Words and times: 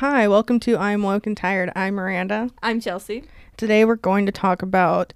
Hi, 0.00 0.28
welcome 0.28 0.60
to 0.60 0.76
I'm 0.76 1.02
Woke 1.02 1.26
and 1.26 1.36
Tired. 1.36 1.72
I'm 1.74 1.94
Miranda. 1.94 2.50
I'm 2.62 2.80
Chelsea. 2.80 3.24
Today 3.60 3.84
we're 3.84 3.96
going 3.96 4.24
to 4.24 4.32
talk 4.32 4.62
about 4.62 5.12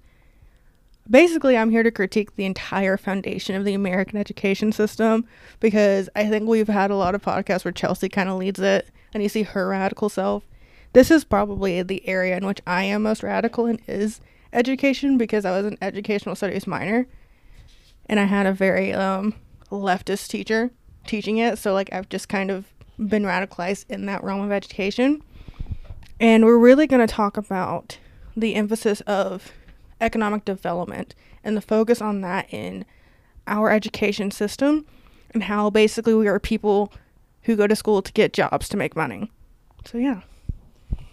basically, 1.09 1.57
I'm 1.57 1.71
here 1.71 1.81
to 1.81 1.89
critique 1.89 2.35
the 2.35 2.45
entire 2.45 2.95
foundation 2.95 3.55
of 3.55 3.65
the 3.65 3.73
American 3.73 4.19
education 4.19 4.71
system 4.71 5.25
because 5.59 6.09
I 6.15 6.27
think 6.27 6.47
we've 6.47 6.67
had 6.67 6.91
a 6.91 6.95
lot 6.95 7.15
of 7.15 7.23
podcasts 7.23 7.65
where 7.65 7.71
Chelsea 7.71 8.07
kind 8.07 8.29
of 8.29 8.37
leads 8.37 8.59
it 8.59 8.87
and 9.15 9.23
you 9.23 9.29
see 9.29 9.41
her 9.41 9.69
radical 9.69 10.09
self. 10.09 10.43
This 10.93 11.09
is 11.09 11.23
probably 11.23 11.81
the 11.81 12.07
area 12.07 12.37
in 12.37 12.45
which 12.45 12.61
I 12.67 12.83
am 12.83 13.01
most 13.01 13.23
radical 13.23 13.65
and 13.65 13.81
is 13.87 14.21
education 14.53 15.17
because 15.17 15.43
I 15.43 15.49
was 15.49 15.65
an 15.65 15.79
educational 15.81 16.35
studies 16.35 16.67
minor 16.67 17.07
and 18.05 18.19
I 18.19 18.25
had 18.25 18.45
a 18.45 18.53
very 18.53 18.93
um, 18.93 19.33
leftist 19.71 20.27
teacher 20.27 20.69
teaching 21.07 21.39
it. 21.39 21.57
So, 21.57 21.73
like, 21.73 21.91
I've 21.91 22.09
just 22.09 22.29
kind 22.29 22.51
of 22.51 22.67
been 22.99 23.23
radicalized 23.23 23.85
in 23.89 24.05
that 24.05 24.23
realm 24.23 24.41
of 24.41 24.51
education. 24.51 25.23
And 26.19 26.45
we're 26.45 26.59
really 26.59 26.85
going 26.85 27.05
to 27.05 27.11
talk 27.11 27.37
about 27.37 27.97
the 28.35 28.55
emphasis 28.55 29.01
of 29.01 29.51
economic 30.01 30.45
development 30.45 31.15
and 31.43 31.55
the 31.55 31.61
focus 31.61 32.01
on 32.01 32.21
that 32.21 32.51
in 32.51 32.85
our 33.47 33.71
education 33.71 34.31
system 34.31 34.85
and 35.33 35.43
how 35.43 35.69
basically 35.69 36.13
we 36.13 36.27
are 36.27 36.39
people 36.39 36.91
who 37.43 37.55
go 37.55 37.67
to 37.67 37.75
school 37.75 38.01
to 38.01 38.11
get 38.13 38.33
jobs 38.33 38.67
to 38.69 38.77
make 38.77 38.95
money. 38.95 39.31
So, 39.85 39.97
yeah. 39.97 40.21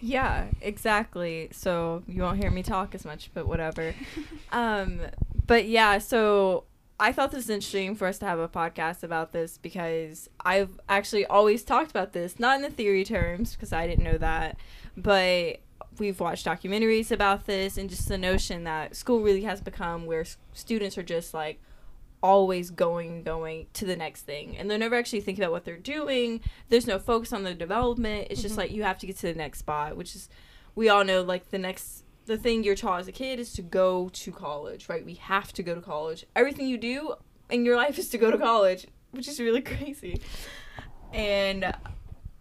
Yeah, 0.01 0.47
exactly. 0.61 1.49
So 1.51 2.03
you 2.07 2.23
won't 2.23 2.37
hear 2.37 2.51
me 2.51 2.63
talk 2.63 2.93
as 2.95 3.05
much, 3.05 3.29
but 3.33 3.47
whatever. 3.47 3.93
um, 4.51 4.99
but 5.45 5.65
yeah, 5.65 5.99
so 5.99 6.65
I 6.99 7.11
thought 7.11 7.31
this 7.31 7.45
was 7.45 7.49
interesting 7.49 7.95
for 7.95 8.07
us 8.07 8.17
to 8.19 8.25
have 8.25 8.39
a 8.39 8.47
podcast 8.47 9.03
about 9.03 9.31
this 9.31 9.57
because 9.57 10.29
I've 10.43 10.79
actually 10.89 11.25
always 11.25 11.63
talked 11.63 11.91
about 11.91 12.13
this, 12.13 12.39
not 12.39 12.57
in 12.57 12.61
the 12.63 12.69
theory 12.69 13.03
terms, 13.03 13.53
because 13.53 13.71
I 13.71 13.87
didn't 13.87 14.03
know 14.03 14.17
that, 14.17 14.57
but 14.97 15.59
we've 15.99 16.19
watched 16.19 16.45
documentaries 16.45 17.11
about 17.11 17.45
this 17.45 17.77
and 17.77 17.89
just 17.89 18.07
the 18.07 18.17
notion 18.17 18.63
that 18.65 18.95
school 18.95 19.21
really 19.21 19.43
has 19.43 19.61
become 19.61 20.05
where 20.05 20.21
s- 20.21 20.37
students 20.53 20.97
are 20.97 21.03
just 21.03 21.33
like 21.33 21.59
always 22.21 22.69
going 22.71 23.21
going 23.23 23.67
to 23.73 23.85
the 23.85 23.95
next 23.95 24.21
thing. 24.21 24.55
And 24.57 24.69
they're 24.71 24.77
never 24.77 24.95
actually 24.95 25.21
thinking 25.21 25.43
about 25.43 25.51
what 25.51 25.65
they're 25.65 25.75
doing. 25.77 26.39
There's 26.69 26.87
no 26.87 26.97
focus 26.99 27.33
on 27.33 27.43
their 27.43 27.53
development. 27.53 28.27
It's 28.29 28.41
just 28.41 28.55
Mhm. 28.55 28.59
like 28.59 28.71
you 28.71 28.83
have 28.83 28.97
to 28.99 29.05
get 29.07 29.17
to 29.17 29.27
the 29.27 29.33
next 29.33 29.59
spot 29.59 29.97
which 29.97 30.15
is 30.15 30.29
we 30.75 30.89
all 30.89 31.03
know 31.03 31.21
like 31.21 31.49
the 31.49 31.57
next 31.59 32.03
the 32.25 32.37
thing 32.37 32.63
you're 32.63 32.75
taught 32.75 33.01
as 33.01 33.07
a 33.09 33.11
kid 33.11 33.37
is 33.39 33.51
to 33.53 33.61
go 33.61 34.09
to 34.13 34.31
college 34.31 34.87
right? 34.87 35.05
We 35.05 35.15
have 35.15 35.51
to 35.53 35.63
go 35.63 35.75
to 35.75 35.81
college. 35.81 36.25
Everything 36.35 36.67
you 36.67 36.77
do 36.77 37.15
in 37.49 37.65
your 37.65 37.75
life 37.75 37.99
is 37.99 38.07
to 38.09 38.17
go 38.17 38.31
to 38.31 38.37
college 38.37 38.87
which 39.11 39.27
is 39.27 39.39
really 39.39 39.61
crazy. 39.73 40.21
And 41.13 41.73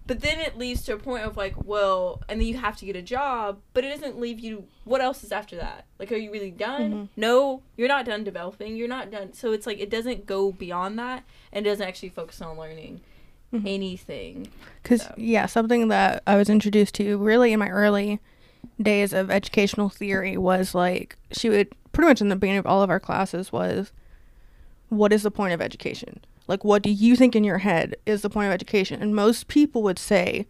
but 0.06 0.20
then 0.20 0.41
it 0.41 0.58
leads 0.58 0.83
to 0.83 0.92
a 0.95 0.97
point 0.97 1.25
of 1.25 1.36
like 1.36 1.55
well 1.64 2.20
and 2.28 2.41
then 2.41 2.48
you 2.48 2.56
have 2.56 2.77
to 2.77 2.84
get 2.86 2.97
a 2.97 3.03
job 3.03 3.58
but 3.75 3.84
it 3.84 3.89
doesn't 3.91 4.19
leave 4.19 4.41
you 4.41 4.64
what 4.84 5.00
else 5.00 5.22
is 5.25 5.31
after 5.33 5.56
that 5.56 5.84
like 5.98 6.11
are 6.12 6.17
you 6.17 6.31
really 6.33 6.50
done 6.50 6.92
Mhm. 6.92 7.09
no 7.17 7.62
you're 7.77 7.89
not 7.89 8.05
done 8.05 8.25
developing 8.25 8.77
you're 8.77 8.89
not 8.89 9.11
done 9.11 9.33
so 9.33 9.53
it's 9.53 9.67
like 9.67 9.78
it 9.81 9.91
doesn't 9.91 10.27
go 10.27 10.53
beyond 10.53 10.98
that 10.98 11.25
and 11.53 11.64
doesn't 11.64 11.86
actually 11.86 12.09
focus 12.11 12.41
on 12.42 12.56
learning 12.59 13.00
Mhm. 13.53 13.66
anything 13.66 14.49
Because, 14.82 15.03
So. 15.03 15.15
yeah, 15.19 15.44
something 15.47 15.88
that 15.88 16.22
I 16.27 16.37
was 16.37 16.48
introduced 16.48 16.94
to 16.97 17.19
really 17.19 17.53
in 17.53 17.59
my 17.60 17.69
early 17.69 18.19
days 18.81 19.12
of 19.12 19.31
educational 19.31 19.88
theory 19.91 20.37
was 20.38 20.75
like, 20.75 21.16
she 21.32 21.50
would 21.50 21.69
pretty 21.93 22.09
much 22.09 22.21
in 22.22 22.28
the 22.31 22.37
beginning 22.37 22.59
of 22.60 22.66
all 22.66 22.82
of 22.82 22.88
our 22.88 22.98
classes 22.98 23.53
was, 23.53 23.93
what 24.88 25.12
is 25.12 25.22
the 25.22 25.31
point 25.31 25.53
of 25.53 25.60
education? 25.60 26.21
Like, 26.48 26.64
what 26.64 26.82
do 26.82 26.91
you 26.91 27.16
think 27.16 27.36
in 27.36 27.44
your 27.44 27.58
head 27.58 27.97
is 28.04 28.22
the 28.22 28.30
point 28.30 28.47
of 28.47 28.53
education? 28.53 29.00
And 29.00 29.14
most 29.14 29.48
people 29.48 29.82
would 29.82 29.98
say 29.98 30.47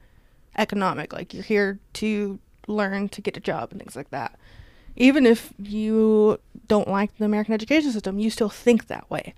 economic, 0.57 1.13
like, 1.13 1.35
you're 1.35 1.43
here 1.43 1.79
to 1.95 2.39
learn 2.67 3.09
to 3.11 3.21
get 3.21 3.37
a 3.37 3.41
job 3.41 3.71
and 3.71 3.81
things 3.81 3.97
like 3.97 4.11
that. 4.11 4.39
Even 4.97 5.27
if 5.27 5.53
you 5.59 6.39
don't 6.69 6.89
like 6.89 7.17
the 7.17 7.25
American 7.25 7.55
education 7.55 7.93
system, 7.93 8.19
you 8.19 8.31
still 8.31 8.49
think 8.49 8.87
that 8.87 9.09
way. 9.11 9.35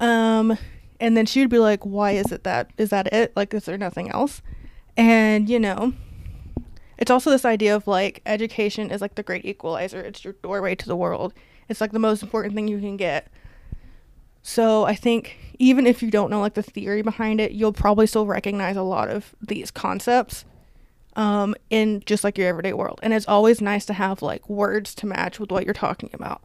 Um, 0.00 0.56
and 1.00 1.16
then 1.16 1.26
she 1.26 1.40
would 1.40 1.50
be 1.50 1.58
like, 1.58 1.84
"Why 1.84 2.12
is 2.12 2.32
it 2.32 2.44
that? 2.44 2.70
Is 2.76 2.90
that 2.90 3.12
it? 3.12 3.32
Like, 3.36 3.52
is 3.54 3.64
there 3.64 3.78
nothing 3.78 4.10
else?" 4.10 4.42
And 4.96 5.48
you 5.48 5.58
know, 5.58 5.94
it's 6.96 7.10
also 7.10 7.30
this 7.30 7.44
idea 7.44 7.74
of 7.74 7.86
like 7.86 8.22
education 8.26 8.90
is 8.90 9.00
like 9.00 9.14
the 9.14 9.22
great 9.22 9.44
equalizer. 9.44 10.00
It's 10.00 10.24
your 10.24 10.34
doorway 10.42 10.74
to 10.76 10.86
the 10.86 10.96
world. 10.96 11.34
It's 11.68 11.80
like 11.80 11.92
the 11.92 11.98
most 11.98 12.22
important 12.22 12.54
thing 12.54 12.68
you 12.68 12.80
can 12.80 12.96
get. 12.96 13.28
So 14.48 14.84
I 14.84 14.94
think 14.94 15.36
even 15.58 15.86
if 15.86 16.02
you 16.02 16.10
don't 16.10 16.30
know 16.30 16.40
like 16.40 16.54
the 16.54 16.62
theory 16.62 17.02
behind 17.02 17.38
it, 17.38 17.52
you'll 17.52 17.74
probably 17.74 18.06
still 18.06 18.24
recognize 18.24 18.76
a 18.76 18.82
lot 18.82 19.10
of 19.10 19.34
these 19.42 19.70
concepts 19.70 20.46
um, 21.16 21.54
in 21.68 22.02
just 22.06 22.24
like 22.24 22.38
your 22.38 22.48
everyday 22.48 22.72
world. 22.72 22.98
And 23.02 23.12
it's 23.12 23.28
always 23.28 23.60
nice 23.60 23.84
to 23.84 23.92
have 23.92 24.22
like 24.22 24.48
words 24.48 24.94
to 24.94 25.06
match 25.06 25.38
with 25.38 25.50
what 25.50 25.66
you're 25.66 25.74
talking 25.74 26.08
about. 26.14 26.42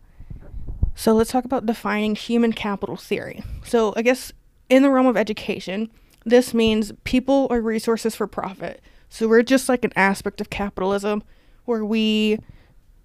So 0.95 1.13
let's 1.13 1.31
talk 1.31 1.45
about 1.45 1.65
defining 1.65 2.13
human 2.15 2.51
capital 2.51 2.97
theory. 2.97 3.41
So 3.63 3.93
I 3.95 4.01
guess 4.01 4.33
in 4.67 4.83
the 4.83 4.89
realm 4.89 5.07
of 5.07 5.15
education, 5.15 5.89
this 6.25 6.53
means 6.53 6.91
people 7.05 7.47
are 7.49 7.61
resources 7.61 8.15
for 8.15 8.27
profit. 8.27 8.81
So 9.07 9.29
we're 9.29 9.43
just 9.43 9.69
like 9.69 9.85
an 9.85 9.93
aspect 9.95 10.41
of 10.41 10.49
capitalism 10.49 11.23
where 11.63 11.85
we 11.85 12.39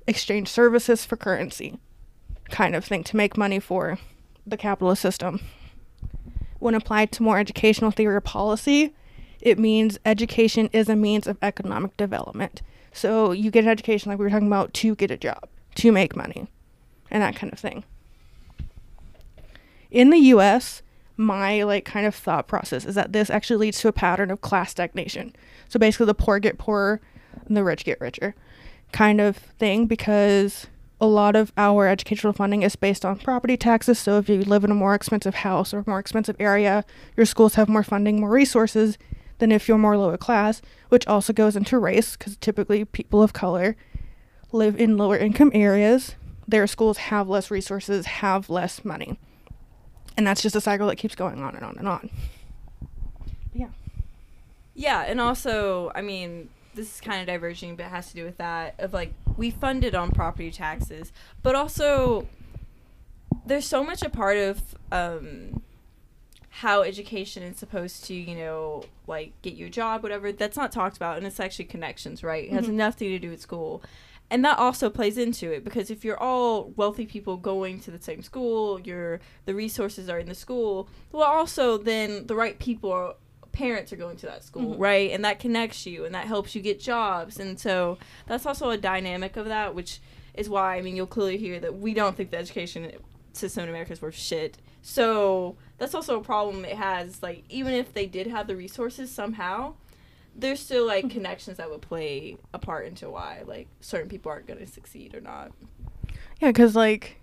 exchange 0.08 0.48
services 0.48 1.04
for 1.04 1.16
currency, 1.16 1.78
kind 2.50 2.74
of 2.74 2.84
thing, 2.84 3.04
to 3.04 3.16
make 3.16 3.36
money 3.36 3.60
for 3.60 3.96
the 4.50 4.56
capitalist 4.56 5.02
system. 5.02 5.40
When 6.58 6.74
applied 6.74 7.12
to 7.12 7.22
more 7.22 7.38
educational 7.38 7.90
theory 7.90 8.16
or 8.16 8.20
policy, 8.20 8.94
it 9.40 9.58
means 9.58 9.98
education 10.04 10.68
is 10.72 10.88
a 10.88 10.96
means 10.96 11.26
of 11.26 11.38
economic 11.42 11.96
development. 11.96 12.62
So 12.92 13.32
you 13.32 13.50
get 13.50 13.64
an 13.64 13.70
education, 13.70 14.10
like 14.10 14.18
we 14.18 14.24
were 14.24 14.30
talking 14.30 14.48
about, 14.48 14.74
to 14.74 14.94
get 14.94 15.10
a 15.10 15.16
job, 15.16 15.48
to 15.76 15.92
make 15.92 16.16
money, 16.16 16.48
and 17.10 17.22
that 17.22 17.36
kind 17.36 17.52
of 17.52 17.58
thing. 17.58 17.84
In 19.90 20.10
the 20.10 20.18
US, 20.18 20.82
my 21.16 21.62
like 21.62 21.84
kind 21.84 22.06
of 22.06 22.14
thought 22.14 22.48
process 22.48 22.84
is 22.84 22.94
that 22.94 23.12
this 23.12 23.30
actually 23.30 23.56
leads 23.56 23.80
to 23.80 23.88
a 23.88 23.92
pattern 23.92 24.30
of 24.30 24.40
class 24.40 24.70
stagnation. 24.70 25.34
So 25.68 25.78
basically 25.78 26.06
the 26.06 26.14
poor 26.14 26.38
get 26.38 26.58
poorer 26.58 27.00
and 27.46 27.56
the 27.56 27.64
rich 27.64 27.84
get 27.84 28.00
richer 28.00 28.34
kind 28.92 29.20
of 29.20 29.36
thing 29.36 29.86
because 29.86 30.66
a 31.00 31.06
lot 31.06 31.36
of 31.36 31.52
our 31.56 31.86
educational 31.86 32.32
funding 32.32 32.62
is 32.62 32.76
based 32.76 33.04
on 33.04 33.18
property 33.18 33.56
taxes. 33.56 33.98
So 33.98 34.18
if 34.18 34.28
you 34.28 34.42
live 34.42 34.64
in 34.64 34.70
a 34.70 34.74
more 34.74 34.94
expensive 34.94 35.36
house 35.36 35.72
or 35.72 35.84
more 35.86 35.98
expensive 35.98 36.36
area, 36.40 36.84
your 37.16 37.26
schools 37.26 37.54
have 37.54 37.68
more 37.68 37.84
funding, 37.84 38.20
more 38.20 38.30
resources 38.30 38.98
than 39.38 39.52
if 39.52 39.68
you're 39.68 39.78
more 39.78 39.96
lower 39.96 40.16
class, 40.16 40.60
which 40.88 41.06
also 41.06 41.32
goes 41.32 41.54
into 41.54 41.78
race 41.78 42.16
because 42.16 42.36
typically 42.36 42.84
people 42.84 43.22
of 43.22 43.32
color 43.32 43.76
live 44.50 44.78
in 44.80 44.96
lower 44.96 45.16
income 45.16 45.52
areas. 45.54 46.16
Their 46.48 46.66
schools 46.66 46.98
have 46.98 47.28
less 47.28 47.50
resources, 47.50 48.06
have 48.06 48.50
less 48.50 48.84
money. 48.84 49.18
And 50.16 50.26
that's 50.26 50.42
just 50.42 50.56
a 50.56 50.60
cycle 50.60 50.88
that 50.88 50.96
keeps 50.96 51.14
going 51.14 51.40
on 51.40 51.54
and 51.54 51.64
on 51.64 51.76
and 51.78 51.86
on. 51.86 52.10
Yeah. 53.52 53.68
Yeah, 54.74 55.02
and 55.02 55.20
also, 55.20 55.92
I 55.94 56.02
mean, 56.02 56.48
this 56.78 56.94
is 56.94 57.00
kind 57.00 57.20
of 57.20 57.26
diverging, 57.26 57.76
but 57.76 57.86
it 57.86 57.90
has 57.90 58.08
to 58.08 58.14
do 58.14 58.24
with 58.24 58.38
that 58.38 58.74
of 58.78 58.92
like 58.94 59.12
we 59.36 59.50
fund 59.50 59.84
it 59.84 59.94
on 59.94 60.10
property 60.12 60.50
taxes, 60.50 61.12
but 61.42 61.54
also 61.54 62.26
there's 63.44 63.66
so 63.66 63.82
much 63.84 64.02
a 64.02 64.08
part 64.10 64.36
of 64.36 64.60
um, 64.92 65.60
how 66.50 66.82
education 66.82 67.42
is 67.42 67.56
supposed 67.56 68.04
to, 68.04 68.14
you 68.14 68.36
know, 68.36 68.84
like 69.06 69.32
get 69.42 69.54
you 69.54 69.66
a 69.66 69.70
job, 69.70 70.02
whatever. 70.02 70.32
That's 70.32 70.56
not 70.56 70.70
talked 70.72 70.96
about, 70.96 71.16
and 71.18 71.26
it's 71.26 71.40
actually 71.40 71.64
connections, 71.66 72.22
right? 72.22 72.44
It 72.44 72.52
has 72.52 72.66
Mhm. 72.66 72.74
nothing 72.74 73.08
to 73.10 73.18
do 73.18 73.30
with 73.30 73.40
school. 73.40 73.82
And 74.30 74.44
that 74.44 74.58
also 74.58 74.90
plays 74.90 75.16
into 75.16 75.50
it 75.50 75.64
because 75.64 75.90
if 75.90 76.04
you're 76.04 76.18
all 76.22 76.72
wealthy 76.76 77.06
people 77.06 77.38
going 77.38 77.80
to 77.80 77.90
the 77.90 78.00
same 78.02 78.22
school, 78.22 78.78
your 78.80 79.20
the 79.46 79.54
resources 79.54 80.08
are 80.10 80.18
in 80.18 80.28
the 80.28 80.34
school. 80.34 80.88
Well, 81.12 81.22
also 81.22 81.78
then 81.78 82.26
the 82.26 82.34
right 82.34 82.58
people 82.58 82.92
are 82.92 83.14
parents 83.52 83.92
are 83.92 83.96
going 83.96 84.16
to 84.18 84.26
that 84.26 84.44
school, 84.44 84.74
Mhm. 84.74 84.78
right? 84.78 85.10
And 85.10 85.24
that 85.24 85.38
connects 85.38 85.86
you 85.86 86.04
and 86.04 86.14
that 86.14 86.26
helps 86.26 86.54
you 86.54 86.62
get 86.62 86.78
jobs. 86.80 87.38
And 87.40 87.58
so 87.58 87.98
that's 88.26 88.46
also 88.46 88.70
a 88.70 88.76
dynamic 88.76 89.36
of 89.36 89.46
that, 89.46 89.74
which 89.74 90.00
is 90.34 90.48
why 90.48 90.76
I 90.76 90.82
mean 90.82 90.94
you'll 90.96 91.06
clearly 91.06 91.38
hear 91.38 91.58
that 91.60 91.78
we 91.78 91.94
don't 91.94 92.16
think 92.16 92.30
the 92.30 92.38
education 92.38 92.90
system 93.32 93.64
in 93.64 93.68
America 93.68 93.92
is 93.92 94.00
worth 94.02 94.14
shit. 94.16 94.58
So 94.82 95.56
that's 95.78 95.94
also 95.94 96.18
a 96.20 96.22
problem 96.22 96.64
it 96.64 96.76
has. 96.76 97.22
Like 97.22 97.44
even 97.48 97.74
if 97.74 97.92
they 97.92 98.06
did 98.06 98.26
have 98.28 98.46
the 98.46 98.56
resources 98.56 99.10
somehow, 99.10 99.74
there's 100.36 100.60
still 100.60 100.86
like 100.86 101.10
connections 101.10 101.56
that 101.56 101.68
would 101.70 101.82
play 101.82 102.36
a 102.54 102.58
part 102.58 102.86
into 102.86 103.10
why 103.10 103.42
like 103.46 103.66
certain 103.80 104.08
people 104.08 104.30
aren't 104.30 104.46
going 104.46 104.60
to 104.60 104.66
succeed 104.66 105.14
or 105.14 105.20
not. 105.20 105.50
Yeah, 106.40 106.48
because 106.50 106.76
like 106.76 107.16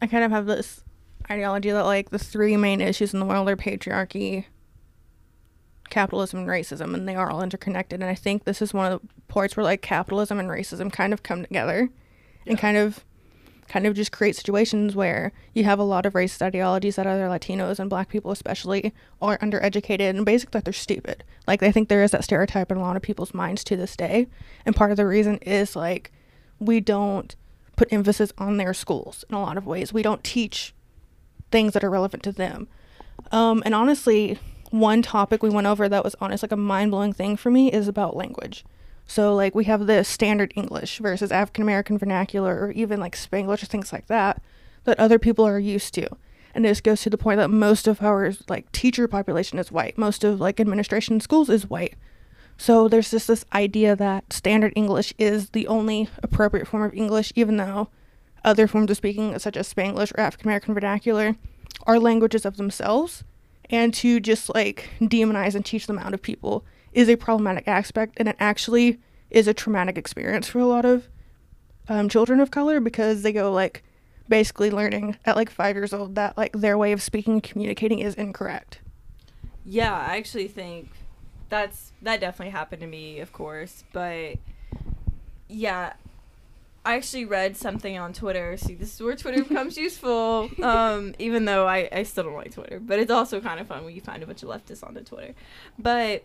I 0.00 0.06
kind 0.08 0.24
of 0.24 0.30
have 0.32 0.46
this 0.46 0.82
ideology 1.30 1.70
that 1.70 1.84
like 1.84 2.10
the 2.10 2.18
three 2.18 2.56
main 2.56 2.80
issues 2.80 3.12
in 3.14 3.20
the 3.20 3.26
world 3.26 3.48
are 3.48 3.56
patriarchy, 3.56 4.46
capitalism, 5.90 6.40
and 6.40 6.48
racism, 6.48 6.94
and 6.94 7.08
they 7.08 7.16
are 7.16 7.30
all 7.30 7.42
interconnected. 7.42 8.00
And 8.00 8.10
I 8.10 8.14
think 8.14 8.44
this 8.44 8.60
is 8.62 8.72
one 8.74 8.90
of 8.92 9.00
the 9.02 9.08
parts 9.28 9.56
where 9.56 9.64
like 9.64 9.82
capitalism 9.82 10.38
and 10.38 10.48
racism 10.48 10.92
kind 10.92 11.12
of 11.12 11.22
come 11.22 11.42
together 11.42 11.90
Yeah. 12.44 12.50
and 12.52 12.58
kind 12.58 12.76
of 12.76 13.04
kind 13.68 13.86
of 13.86 13.92
just 13.92 14.10
create 14.12 14.34
situations 14.34 14.96
where 14.96 15.30
you 15.52 15.62
have 15.62 15.78
a 15.78 15.82
lot 15.82 16.06
of 16.06 16.14
racist 16.14 16.40
ideologies 16.40 16.96
that 16.96 17.06
other 17.06 17.26
Latinos 17.26 17.78
and 17.78 17.90
black 17.90 18.08
people 18.08 18.30
especially 18.30 18.94
are 19.20 19.36
undereducated 19.38 20.08
and 20.08 20.24
basically 20.24 20.56
that 20.56 20.64
they're 20.64 20.72
stupid. 20.72 21.22
Like 21.46 21.62
I 21.62 21.70
think 21.70 21.88
there 21.90 22.02
is 22.02 22.12
that 22.12 22.24
stereotype 22.24 22.70
in 22.72 22.78
a 22.78 22.80
lot 22.80 22.96
of 22.96 23.02
people's 23.02 23.34
minds 23.34 23.62
to 23.64 23.76
this 23.76 23.94
day. 23.94 24.26
And 24.64 24.74
part 24.74 24.90
of 24.90 24.96
the 24.96 25.06
reason 25.06 25.36
is 25.42 25.76
like 25.76 26.10
we 26.58 26.80
don't 26.80 27.36
put 27.76 27.92
emphasis 27.92 28.32
on 28.38 28.56
their 28.56 28.72
schools 28.72 29.22
in 29.28 29.34
a 29.36 29.42
lot 29.42 29.58
of 29.58 29.66
ways. 29.66 29.92
We 29.92 30.02
don't 30.02 30.24
teach 30.24 30.74
things 31.50 31.74
that 31.74 31.84
are 31.84 31.90
relevant 31.90 32.22
to 32.22 32.32
them. 32.32 32.68
Um, 33.32 33.62
and 33.66 33.74
honestly, 33.74 34.38
one 34.70 35.02
topic 35.02 35.42
we 35.42 35.50
went 35.50 35.66
over 35.66 35.88
that 35.88 36.04
was 36.04 36.16
honest 36.20 36.42
like 36.42 36.52
a 36.52 36.56
mind 36.56 36.90
blowing 36.90 37.12
thing 37.12 37.36
for 37.36 37.50
me 37.50 37.72
is 37.72 37.88
about 37.88 38.16
language. 38.16 38.64
So 39.06 39.34
like 39.34 39.54
we 39.54 39.64
have 39.64 39.86
the 39.86 40.04
standard 40.04 40.52
English 40.54 40.98
versus 40.98 41.32
African 41.32 41.62
American 41.62 41.98
vernacular 41.98 42.58
or 42.60 42.70
even 42.72 43.00
like 43.00 43.16
Spanglish 43.16 43.62
or 43.62 43.66
things 43.66 43.92
like 43.92 44.06
that 44.06 44.42
that 44.84 45.00
other 45.00 45.18
people 45.18 45.46
are 45.46 45.58
used 45.58 45.94
to. 45.94 46.08
And 46.54 46.64
this 46.64 46.80
goes 46.80 47.02
to 47.02 47.10
the 47.10 47.18
point 47.18 47.38
that 47.38 47.48
most 47.48 47.86
of 47.86 48.02
our 48.02 48.32
like 48.48 48.70
teacher 48.72 49.08
population 49.08 49.58
is 49.58 49.72
white. 49.72 49.96
Most 49.96 50.24
of 50.24 50.40
like 50.40 50.60
administration 50.60 51.14
in 51.14 51.20
schools 51.20 51.48
is 51.48 51.70
white. 51.70 51.94
So 52.56 52.88
there's 52.88 53.10
just 53.10 53.28
this 53.28 53.44
idea 53.54 53.94
that 53.94 54.32
standard 54.32 54.72
English 54.74 55.14
is 55.16 55.50
the 55.50 55.68
only 55.68 56.08
appropriate 56.22 56.66
form 56.66 56.82
of 56.82 56.92
English, 56.92 57.32
even 57.36 57.56
though 57.56 57.88
other 58.44 58.66
forms 58.66 58.90
of 58.90 58.96
speaking, 58.96 59.38
such 59.38 59.56
as 59.56 59.72
Spanglish 59.72 60.12
or 60.12 60.20
African 60.20 60.48
American 60.48 60.74
vernacular, 60.74 61.36
are 61.86 62.00
languages 62.00 62.44
of 62.44 62.56
themselves. 62.56 63.24
And 63.70 63.92
to 63.94 64.20
just 64.20 64.54
like 64.54 64.88
demonize 65.00 65.54
and 65.54 65.64
teach 65.64 65.86
them 65.86 65.98
out 65.98 66.14
of 66.14 66.22
people 66.22 66.64
is 66.92 67.08
a 67.08 67.16
problematic 67.16 67.68
aspect, 67.68 68.14
and 68.16 68.28
it 68.28 68.36
actually 68.40 68.98
is 69.30 69.46
a 69.46 69.54
traumatic 69.54 69.98
experience 69.98 70.48
for 70.48 70.58
a 70.58 70.66
lot 70.66 70.84
of 70.84 71.08
um, 71.88 72.08
children 72.08 72.40
of 72.40 72.50
color 72.50 72.80
because 72.80 73.22
they 73.22 73.32
go 73.32 73.52
like 73.52 73.82
basically 74.28 74.70
learning 74.70 75.16
at 75.24 75.36
like 75.36 75.50
five 75.50 75.76
years 75.76 75.92
old 75.92 76.14
that 76.14 76.36
like 76.36 76.52
their 76.52 76.76
way 76.76 76.92
of 76.92 77.02
speaking 77.02 77.34
and 77.34 77.42
communicating 77.42 77.98
is 77.98 78.14
incorrect. 78.14 78.80
Yeah, 79.64 79.94
I 79.94 80.16
actually 80.16 80.48
think 80.48 80.90
that's 81.48 81.92
that 82.02 82.20
definitely 82.20 82.52
happened 82.52 82.80
to 82.80 82.86
me, 82.86 83.20
of 83.20 83.32
course, 83.32 83.84
but 83.92 84.36
yeah, 85.48 85.94
I 86.88 86.94
actually 86.94 87.26
read 87.26 87.54
something 87.54 87.98
on 87.98 88.14
Twitter. 88.14 88.56
See, 88.56 88.74
this 88.74 88.94
is 88.94 89.02
where 89.02 89.14
Twitter 89.14 89.44
becomes 89.44 89.76
useful. 89.76 90.48
Um, 90.62 91.14
even 91.18 91.44
though 91.44 91.68
I, 91.68 91.86
I 91.92 92.02
still 92.04 92.24
don't 92.24 92.34
like 92.34 92.54
Twitter, 92.54 92.80
but 92.80 92.98
it's 92.98 93.10
also 93.10 93.42
kind 93.42 93.60
of 93.60 93.66
fun 93.66 93.84
when 93.84 93.94
you 93.94 94.00
find 94.00 94.22
a 94.22 94.26
bunch 94.26 94.42
of 94.42 94.48
leftists 94.48 94.82
on 94.82 94.94
the 94.94 95.02
Twitter. 95.02 95.34
But 95.78 96.24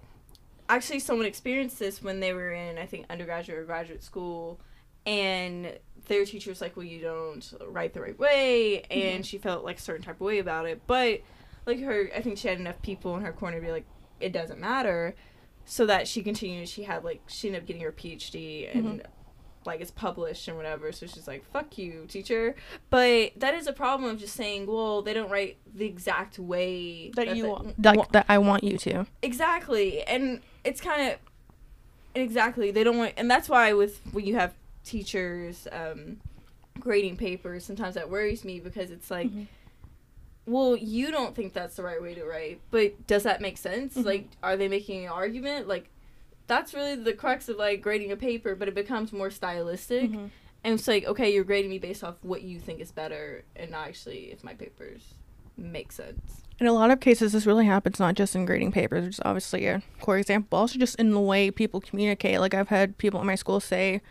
actually, 0.70 1.00
someone 1.00 1.26
experienced 1.26 1.80
this 1.80 2.02
when 2.02 2.22
they 2.22 2.32
were 2.32 2.54
in, 2.54 2.78
I 2.78 2.86
think, 2.86 3.08
undergraduate 3.10 3.60
or 3.60 3.66
graduate 3.66 4.06
school, 4.06 4.58
and 5.06 5.78
their 6.08 6.24
teacher 6.24 6.50
was 6.50 6.62
like, 6.62 6.78
"Well, 6.78 6.86
you 6.86 7.02
don't 7.02 7.54
write 7.68 7.94
the 7.94 8.00
right 8.00 8.18
way," 8.18 8.84
and 8.84 9.26
she 9.26 9.40
felt 9.40 9.66
like 9.66 9.80
a 9.80 9.82
certain 9.82 10.04
type 10.06 10.16
of 10.16 10.22
way 10.22 10.40
about 10.40 10.66
it. 10.66 10.80
But 10.88 11.24
like 11.66 11.82
her, 11.82 12.10
I 12.16 12.22
think 12.22 12.38
she 12.38 12.48
had 12.48 12.62
enough 12.62 12.82
people 12.82 13.18
in 13.18 13.22
her 13.24 13.34
corner 13.34 13.60
to 13.60 13.66
be 13.66 13.72
like, 13.74 13.86
"It 14.22 14.32
doesn't 14.32 14.62
matter." 14.62 15.14
So 15.66 15.86
that 15.88 16.08
she 16.08 16.24
continued. 16.24 16.70
She 16.70 16.84
had 16.84 17.04
like 17.04 17.22
she 17.28 17.50
ended 17.50 17.64
up 17.64 17.68
getting 17.68 17.82
her 17.82 17.92
PhD 17.92 18.74
and 18.74 19.02
like 19.66 19.82
it's 19.82 19.92
published 19.92 20.48
and 20.48 20.58
whatever. 20.58 20.92
So 20.92 21.06
she's 21.08 21.28
like, 21.28 21.44
"Fuck 21.52 21.78
you, 21.78 22.06
teacher." 22.08 22.56
But 22.90 23.32
that 23.38 23.54
is 23.54 23.68
a 23.68 23.74
problem 23.74 24.10
of 24.12 24.20
just 24.20 24.36
saying, 24.36 24.66
"Well, 24.68 25.02
they 25.02 25.14
don't 25.14 25.30
write 25.30 25.58
the 25.74 25.86
exact 25.86 26.38
way 26.40 27.12
That 27.16 27.36
you 27.36 27.44
they- 27.44 27.50
want, 27.50 27.84
like 27.84 28.12
that 28.12 28.26
I 28.30 28.38
want 28.38 28.64
you 28.64 28.78
to. 28.80 29.06
exactly 29.22 30.02
and 30.04 30.42
it's 30.64 30.80
kind 30.82 31.12
of 31.12 31.20
exactly 32.16 32.70
they 32.72 32.84
don't 32.84 32.98
want 32.98 33.14
and 33.18 33.30
that's 33.30 33.50
why 33.50 33.74
with 33.74 34.00
when 34.12 34.24
you 34.26 34.36
have 34.36 34.54
teachers 34.86 35.68
um 35.72 36.18
grading 36.80 37.18
papers 37.18 37.66
sometimes 37.66 37.96
that 37.96 38.10
worries 38.10 38.46
me 38.46 38.60
because 38.60 38.92
it's 38.92 39.10
like 39.10 39.28
Mhm. 39.32 39.48
well 40.46 40.76
you 40.76 41.10
don't 41.12 41.36
think 41.36 41.54
that's 41.54 41.76
the 41.76 41.82
right 41.84 42.02
way 42.02 42.14
to 42.14 42.24
write 42.24 42.60
but 42.70 43.08
does 43.08 43.24
that 43.24 43.42
make 43.42 43.58
sense 43.58 43.96
Mhm. 43.96 44.06
like 44.06 44.28
are 44.44 44.56
they 44.56 44.68
making 44.68 45.06
an 45.06 45.12
argument 45.12 45.68
like 45.68 45.90
that's 46.48 46.74
really 46.74 46.96
the 46.96 47.14
crux 47.14 47.48
of 47.50 47.58
like 47.58 47.82
grading 47.82 48.12
a 48.12 48.16
paper 48.18 48.56
but 48.56 48.68
it 48.68 48.76
becomes 48.76 49.12
more 49.14 49.30
stylistic 49.32 50.12
Mhm. 50.12 50.30
and 50.64 50.74
it's 50.74 50.88
like 50.88 51.06
okay 51.06 51.34
you're 51.34 51.44
grading 51.44 51.70
me 51.72 51.80
based 51.80 52.04
off 52.04 52.16
what 52.22 52.42
you 52.42 52.60
think 52.60 52.80
is 52.80 52.92
better 52.92 53.44
and 53.56 53.72
not 53.72 53.88
actually 53.88 54.32
if 54.32 54.44
my 54.44 54.54
papers 54.54 55.14
make 55.58 55.92
sense 55.92 56.42
In 56.60 56.68
a 56.68 56.74
lot 56.74 56.92
of 56.92 57.00
cases, 57.00 57.34
this 57.34 57.46
really 57.48 57.66
happens 57.66 58.00
not 58.00 58.14
just 58.16 58.36
in 58.36 58.46
grading 58.46 58.72
papers, 58.72 59.04
which 59.06 59.16
is 59.16 59.22
obviously 59.26 59.66
a 59.66 59.82
core 60.00 60.20
example, 60.20 60.48
but 60.52 60.58
also 60.58 60.78
just 60.80 60.96
in 61.00 61.10
the 61.12 61.20
way 61.20 61.50
people 61.52 61.82
communicate. 61.82 62.40
Like 62.40 62.54
I've 62.54 62.70
had 62.70 62.98
people 63.00 63.20
in 63.20 63.26
my 63.28 63.36
school 63.36 63.60
say, 63.60 64.02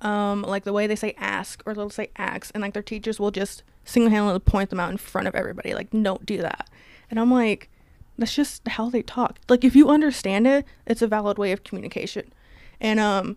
um, 0.00 0.42
like 0.42 0.64
the 0.64 0.72
way 0.72 0.86
they 0.88 0.96
say 0.96 1.14
ask 1.16 1.62
or 1.66 1.74
they'll 1.74 1.88
say 1.90 2.10
ax, 2.16 2.50
and 2.50 2.60
like 2.60 2.74
their 2.74 2.82
teachers 2.82 3.20
will 3.20 3.30
just 3.30 3.62
single-handedly 3.84 4.40
point 4.40 4.70
them 4.70 4.80
out 4.80 4.90
in 4.90 4.96
front 4.96 5.28
of 5.28 5.34
everybody, 5.34 5.72
like 5.74 5.90
don't 5.90 6.26
do 6.26 6.38
that. 6.38 6.68
And 7.10 7.20
I'm 7.20 7.30
like, 7.32 7.70
that's 8.18 8.34
just 8.34 8.66
how 8.68 8.90
they 8.90 9.02
talk. 9.02 9.38
Like 9.48 9.64
if 9.64 9.74
you 9.74 9.88
understand 9.88 10.46
it, 10.46 10.64
it's 10.86 11.02
a 11.02 11.06
valid 11.06 11.38
way 11.38 11.52
of 11.52 11.64
communication, 11.64 12.32
and 12.80 13.00
um, 13.00 13.36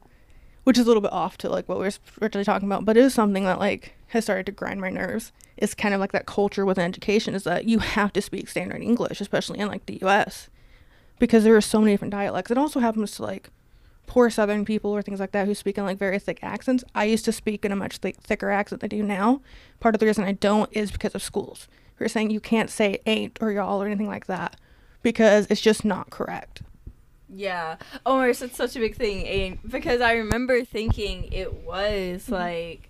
which 0.64 0.78
is 0.78 0.86
a 0.86 0.88
little 0.88 1.02
bit 1.02 1.12
off 1.12 1.38
to 1.40 1.50
like 1.50 1.68
what 1.68 1.78
we 1.78 1.86
were 1.86 1.92
originally 2.22 2.46
talking 2.46 2.68
about, 2.68 2.86
but 2.86 2.98
it 2.98 3.04
is 3.04 3.14
something 3.14 3.44
that 3.46 3.60
like 3.60 3.96
has 4.08 4.24
started 4.26 4.46
to 4.46 4.52
grind 4.52 4.80
my 4.80 4.90
nerves. 4.90 5.32
It's 5.58 5.74
kind 5.74 5.94
of 5.94 6.00
like 6.00 6.12
that 6.12 6.26
culture 6.26 6.66
within 6.66 6.86
education 6.86 7.36
is 7.36 7.44
that 7.44 7.66
you 7.66 7.80
have 7.80 8.14
to 8.14 8.22
speak 8.22 8.48
standard 8.48 8.82
English, 8.82 9.22
especially 9.22 9.60
in 9.60 9.68
like 9.68 9.86
the 9.86 10.00
U.S. 10.02 10.50
because 11.20 11.44
there 11.44 11.56
are 11.56 11.62
so 11.62 11.80
many 11.80 11.94
different 11.94 12.12
dialects. 12.12 12.52
It 12.52 12.58
also 12.58 12.80
happens 12.80 13.12
to 13.14 13.24
like 13.24 13.50
poor 14.06 14.30
Southern 14.30 14.66
people 14.66 14.92
or 14.92 15.02
things 15.02 15.20
like 15.20 15.32
that 15.32 15.48
who 15.48 15.56
speak 15.56 15.78
in 15.78 15.86
like 15.86 15.98
very 15.98 16.20
thick 16.20 16.40
accents. 16.42 16.84
I 16.96 17.06
used 17.06 17.26
to 17.26 17.32
speak 17.32 17.66
in 17.66 17.72
a 17.72 17.76
much 17.76 17.98
thick 17.98 18.18
thicker 18.18 18.50
accent 18.50 18.82
than 18.82 18.88
I 18.88 18.98
do 18.98 19.04
now. 19.04 19.42
Part 19.80 19.96
of 19.96 20.00
the 20.00 20.06
reason 20.06 20.24
I 20.24 20.34
don't 20.34 20.70
is 20.72 20.92
because 20.92 21.16
of 21.16 21.24
schools. 21.24 21.68
Who 21.96 22.06
are 22.06 22.10
saying 22.10 22.32
you 22.32 22.40
can't 22.40 22.70
say 22.70 23.00
ain't 23.06 23.38
or 23.42 23.52
y'all 23.52 23.82
or 23.82 23.86
anything 23.86 24.08
like 24.08 24.28
that 24.28 24.56
because 25.04 25.46
it's 25.50 25.62
just 25.62 25.86
not 25.86 26.10
correct. 26.10 26.62
Yeah. 27.30 27.78
Oh 28.06 28.18
my 28.18 28.28
gosh, 28.28 28.40
that's 28.40 28.56
such 28.56 28.76
a 28.76 28.80
big 28.80 28.96
thing. 28.96 29.26
And 29.28 29.72
because 29.72 30.02
I 30.02 30.14
remember 30.14 30.64
thinking 30.66 31.32
it 31.32 31.54
was 31.64 32.24
Mm-hmm. 32.24 32.34
like 32.34 32.90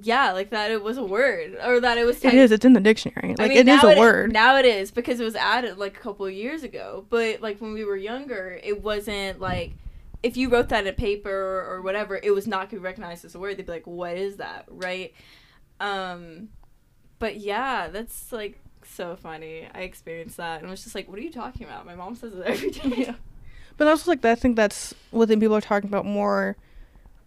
yeah, 0.00 0.30
like 0.30 0.50
that 0.50 0.70
it 0.70 0.82
was 0.82 0.96
a 0.96 1.02
word. 1.02 1.58
Or 1.64 1.80
that 1.80 1.98
it 1.98 2.04
was 2.04 2.24
It 2.24 2.34
is. 2.34 2.52
It's 2.52 2.64
in 2.64 2.72
the 2.72 2.80
dictionary. 2.80 3.30
Like 3.30 3.50
I 3.50 3.54
mean, 3.54 3.58
it 3.58 3.68
is 3.68 3.82
a 3.82 3.98
word. 3.98 4.32
Now 4.32 4.56
it 4.56 4.64
is 4.64 4.92
because 4.92 5.18
it 5.18 5.24
was 5.24 5.34
added 5.34 5.76
like 5.76 5.96
a 5.96 6.00
couple 6.00 6.24
of 6.26 6.32
years 6.32 6.62
ago. 6.62 7.04
But 7.10 7.40
like 7.40 7.60
when 7.60 7.72
we 7.72 7.84
were 7.84 7.96
younger, 7.96 8.60
it 8.62 8.80
wasn't 8.82 9.40
like 9.40 9.72
if 10.22 10.36
you 10.36 10.50
wrote 10.50 10.68
that 10.68 10.82
in 10.82 10.88
a 10.88 10.92
paper 10.92 11.30
or, 11.30 11.74
or 11.76 11.82
whatever, 11.82 12.18
it 12.22 12.30
was 12.32 12.46
not 12.46 12.70
gonna 12.70 12.80
be 12.80 12.84
recognized 12.84 13.24
as 13.24 13.34
a 13.34 13.38
word. 13.40 13.56
They'd 13.56 13.66
be 13.66 13.72
like, 13.72 13.86
"What 13.88 14.16
is 14.16 14.36
that?" 14.36 14.66
Right? 14.68 15.14
Um, 15.80 16.50
but 17.18 17.36
yeah, 17.38 17.88
that's 17.88 18.30
like 18.32 18.60
so 18.90 19.16
funny. 19.16 19.68
I 19.74 19.80
experienced 19.80 20.36
that 20.36 20.60
and 20.60 20.70
was 20.70 20.82
just 20.82 20.94
like, 20.94 21.08
"What 21.08 21.18
are 21.18 21.22
you 21.22 21.32
talking 21.32 21.66
about?" 21.66 21.86
My 21.86 21.94
mom 21.94 22.14
says 22.14 22.34
it 22.34 22.44
every 22.44 22.70
day. 22.70 23.04
Yeah. 23.06 23.14
But 23.76 23.86
also 23.86 24.10
like 24.10 24.24
I 24.24 24.34
think 24.34 24.56
that's 24.56 24.94
what 25.10 25.28
people 25.28 25.54
are 25.54 25.60
talking 25.60 25.88
about 25.88 26.04
more 26.04 26.56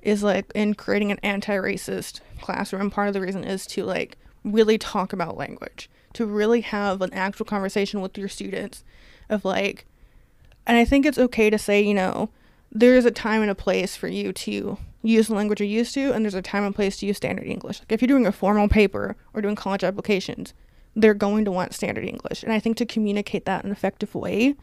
is 0.01 0.23
like 0.23 0.51
in 0.53 0.73
creating 0.73 1.11
an 1.11 1.19
anti-racist 1.23 2.21
classroom. 2.41 2.91
Part 2.91 3.07
of 3.07 3.13
the 3.13 3.21
reason 3.21 3.43
is 3.43 3.65
to 3.67 3.83
like 3.83 4.17
really 4.43 4.77
talk 4.77 5.13
about 5.13 5.37
language, 5.37 5.89
to 6.13 6.25
really 6.25 6.61
have 6.61 7.01
an 7.01 7.13
actual 7.13 7.45
conversation 7.45 8.01
with 8.01 8.17
your 8.17 8.27
students 8.27 8.83
of 9.29 9.45
like, 9.45 9.85
and 10.67 10.77
I 10.77 10.85
think 10.85 11.05
it's 11.05 11.17
okay 11.17 11.49
to 11.49 11.57
say 11.57 11.81
you 11.81 11.93
know 11.93 12.29
there 12.71 12.95
is 12.95 13.05
a 13.05 13.11
time 13.11 13.41
and 13.41 13.51
a 13.51 13.55
place 13.55 13.95
for 13.95 14.07
you 14.07 14.31
to 14.33 14.77
use 15.03 15.27
the 15.27 15.35
language 15.35 15.59
you're 15.59 15.67
used 15.67 15.93
to, 15.93 16.11
and 16.11 16.23
there's 16.23 16.33
a 16.33 16.41
time 16.41 16.63
and 16.63 16.75
place 16.75 16.97
to 16.97 17.05
use 17.05 17.17
standard 17.17 17.45
English. 17.45 17.79
Like 17.79 17.91
if 17.91 18.01
you're 18.01 18.07
doing 18.07 18.27
a 18.27 18.31
formal 18.31 18.67
paper 18.67 19.15
or 19.33 19.41
doing 19.41 19.55
college 19.55 19.83
applications, 19.83 20.53
they're 20.95 21.13
going 21.13 21.45
to 21.45 21.51
want 21.51 21.73
standard 21.73 22.05
English, 22.05 22.43
and 22.43 22.51
I 22.51 22.59
think 22.59 22.77
to 22.77 22.85
communicate 22.85 23.45
that 23.45 23.63
in 23.63 23.69
an 23.69 23.71
effective 23.71 24.13
way 24.15 24.55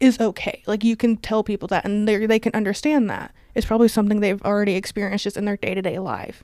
is 0.00 0.18
okay. 0.20 0.62
Like 0.66 0.82
you 0.82 0.96
can 0.96 1.16
tell 1.16 1.44
people 1.44 1.68
that 1.68 1.84
and 1.84 2.08
they 2.08 2.26
they 2.26 2.38
can 2.40 2.54
understand 2.54 3.08
that. 3.10 3.32
It's 3.54 3.66
probably 3.66 3.88
something 3.88 4.20
they've 4.20 4.42
already 4.42 4.74
experienced 4.74 5.24
just 5.24 5.36
in 5.36 5.44
their 5.44 5.56
day-to-day 5.56 5.98
life. 6.00 6.42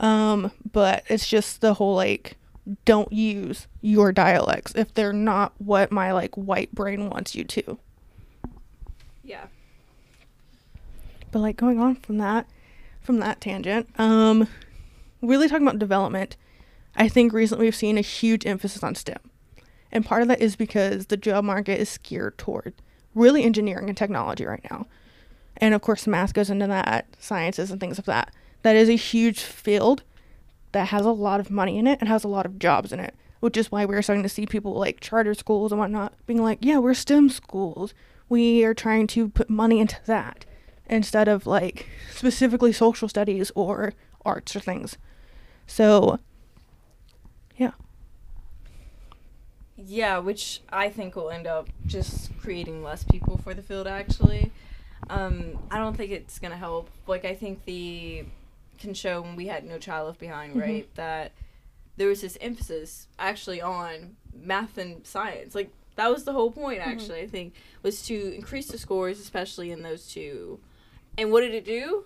Um 0.00 0.50
but 0.72 1.04
it's 1.08 1.28
just 1.28 1.60
the 1.60 1.74
whole 1.74 1.94
like 1.94 2.36
don't 2.84 3.12
use 3.12 3.66
your 3.80 4.12
dialects 4.12 4.72
if 4.74 4.92
they're 4.92 5.12
not 5.12 5.52
what 5.58 5.90
my 5.92 6.12
like 6.12 6.34
white 6.34 6.74
brain 6.74 7.08
wants 7.08 7.34
you 7.34 7.44
to. 7.44 7.78
yeah. 9.22 9.46
But 11.30 11.40
like 11.40 11.56
going 11.56 11.78
on 11.78 11.96
from 11.96 12.18
that 12.18 12.46
from 13.00 13.18
that 13.20 13.40
tangent, 13.40 13.88
um 14.00 14.48
really 15.22 15.48
talking 15.48 15.66
about 15.66 15.78
development, 15.78 16.36
I 16.98 17.08
think 17.08 17.32
recently 17.32 17.66
we've 17.66 17.74
seen 17.74 17.96
a 17.96 18.02
huge 18.02 18.44
emphasis 18.44 18.82
on 18.82 18.94
STEM. 18.94 19.20
And 19.90 20.04
part 20.04 20.20
of 20.20 20.28
that 20.28 20.42
is 20.42 20.56
because 20.56 21.06
the 21.06 21.16
job 21.16 21.44
market 21.44 21.80
is 21.80 21.96
geared 21.98 22.36
toward 22.36 22.74
really 23.14 23.44
engineering 23.44 23.88
and 23.88 23.96
technology 23.96 24.44
right 24.44 24.64
now. 24.70 24.86
And 25.56 25.74
of 25.74 25.80
course, 25.80 26.06
math 26.06 26.34
goes 26.34 26.50
into 26.50 26.66
that, 26.66 27.06
sciences 27.18 27.70
and 27.70 27.80
things 27.80 27.98
of 27.98 28.04
that. 28.06 28.34
That 28.62 28.76
is 28.76 28.88
a 28.88 28.96
huge 28.96 29.40
field 29.40 30.02
that 30.72 30.88
has 30.88 31.06
a 31.06 31.10
lot 31.10 31.40
of 31.40 31.50
money 31.50 31.78
in 31.78 31.86
it 31.86 32.00
and 32.00 32.08
has 32.08 32.24
a 32.24 32.28
lot 32.28 32.46
of 32.46 32.58
jobs 32.58 32.92
in 32.92 33.00
it, 33.00 33.14
which 33.40 33.56
is 33.56 33.72
why 33.72 33.84
we're 33.84 34.02
starting 34.02 34.22
to 34.22 34.28
see 34.28 34.44
people 34.44 34.74
like 34.74 35.00
charter 35.00 35.34
schools 35.34 35.72
and 35.72 35.78
whatnot 35.78 36.12
being 36.26 36.42
like, 36.42 36.58
yeah, 36.60 36.78
we're 36.78 36.94
STEM 36.94 37.30
schools. 37.30 37.94
We 38.28 38.64
are 38.64 38.74
trying 38.74 39.06
to 39.08 39.28
put 39.28 39.48
money 39.48 39.80
into 39.80 39.96
that 40.06 40.44
instead 40.86 41.28
of 41.28 41.46
like 41.46 41.86
specifically 42.12 42.72
social 42.72 43.08
studies 43.08 43.50
or 43.54 43.94
arts 44.24 44.54
or 44.54 44.60
things. 44.60 44.98
So, 45.66 46.18
yeah. 47.56 47.72
Yeah, 49.86 50.18
which 50.18 50.60
I 50.70 50.88
think 50.90 51.14
will 51.16 51.30
end 51.30 51.46
up 51.46 51.68
just 51.86 52.36
creating 52.40 52.82
less 52.82 53.04
people 53.04 53.38
for 53.38 53.54
the 53.54 53.62
field 53.62 53.86
actually. 53.86 54.50
Um, 55.08 55.58
I 55.70 55.78
don't 55.78 55.96
think 55.96 56.10
it's 56.10 56.38
gonna 56.38 56.56
help. 56.56 56.90
Like 57.06 57.24
I 57.24 57.34
think 57.34 57.64
the 57.64 58.24
can 58.78 58.94
show 58.94 59.22
when 59.22 59.36
we 59.36 59.46
had 59.46 59.64
No 59.64 59.78
Child 59.78 60.06
Left 60.08 60.20
Behind, 60.20 60.54
Mhm. 60.54 60.60
right? 60.60 60.94
That 60.96 61.32
there 61.96 62.08
was 62.08 62.20
this 62.20 62.36
emphasis 62.40 63.08
actually 63.18 63.60
on 63.60 64.16
math 64.34 64.78
and 64.78 65.06
science. 65.06 65.54
Like 65.54 65.70
that 65.96 66.10
was 66.10 66.24
the 66.24 66.32
whole 66.32 66.50
point. 66.50 66.80
Mhm. 66.80 66.86
Actually, 66.86 67.20
I 67.22 67.26
think 67.28 67.54
was 67.82 68.02
to 68.06 68.34
increase 68.34 68.68
the 68.68 68.78
scores, 68.78 69.18
especially 69.20 69.70
in 69.70 69.82
those 69.82 70.06
two. 70.12 70.58
And 71.16 71.30
what 71.32 71.40
did 71.40 71.54
it 71.54 71.64
do? 71.64 72.04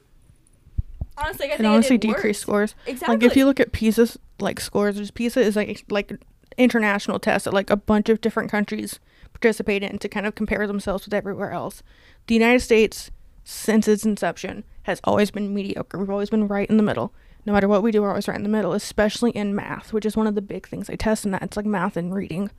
Honestly, 1.16 1.52
I 1.52 1.56
honestly 1.64 1.96
it 1.96 2.00
did 2.00 2.08
decrease 2.08 2.46
worse. 2.46 2.70
scores. 2.70 2.74
Exactly. 2.86 3.16
Like 3.16 3.24
if 3.24 3.36
you 3.36 3.44
look 3.44 3.60
at 3.60 3.72
PISA 3.72 4.18
like 4.40 4.60
scores, 4.60 5.10
PISA 5.10 5.40
is 5.40 5.56
like 5.56 5.84
like 5.90 6.12
international 6.56 7.18
test 7.18 7.44
that 7.44 7.54
like 7.54 7.70
a 7.70 7.76
bunch 7.76 8.08
of 8.08 8.20
different 8.20 8.50
countries 8.50 9.00
participate 9.32 9.82
in 9.82 9.98
to 9.98 10.08
kind 10.08 10.26
of 10.26 10.34
compare 10.34 10.66
themselves 10.66 11.04
with 11.04 11.14
everywhere 11.14 11.52
else. 11.52 11.82
The 12.26 12.34
United 12.34 12.60
States, 12.60 13.10
since 13.44 13.88
its 13.88 14.04
inception, 14.04 14.64
has 14.84 15.00
always 15.04 15.30
been 15.30 15.54
mediocre. 15.54 15.98
We've 15.98 16.10
always 16.10 16.30
been 16.30 16.48
right 16.48 16.68
in 16.68 16.76
the 16.76 16.82
middle. 16.82 17.12
No 17.44 17.52
matter 17.52 17.68
what 17.68 17.82
we 17.82 17.90
do, 17.90 18.02
we're 18.02 18.10
always 18.10 18.28
right 18.28 18.36
in 18.36 18.44
the 18.44 18.48
middle, 18.48 18.72
especially 18.72 19.32
in 19.32 19.54
math, 19.54 19.92
which 19.92 20.06
is 20.06 20.16
one 20.16 20.26
of 20.26 20.34
the 20.34 20.42
big 20.42 20.68
things 20.68 20.88
I 20.88 20.94
test 20.94 21.24
in 21.24 21.32
that. 21.32 21.42
It's 21.42 21.56
like 21.56 21.66
math 21.66 21.96
and 21.96 22.14
reading. 22.14 22.50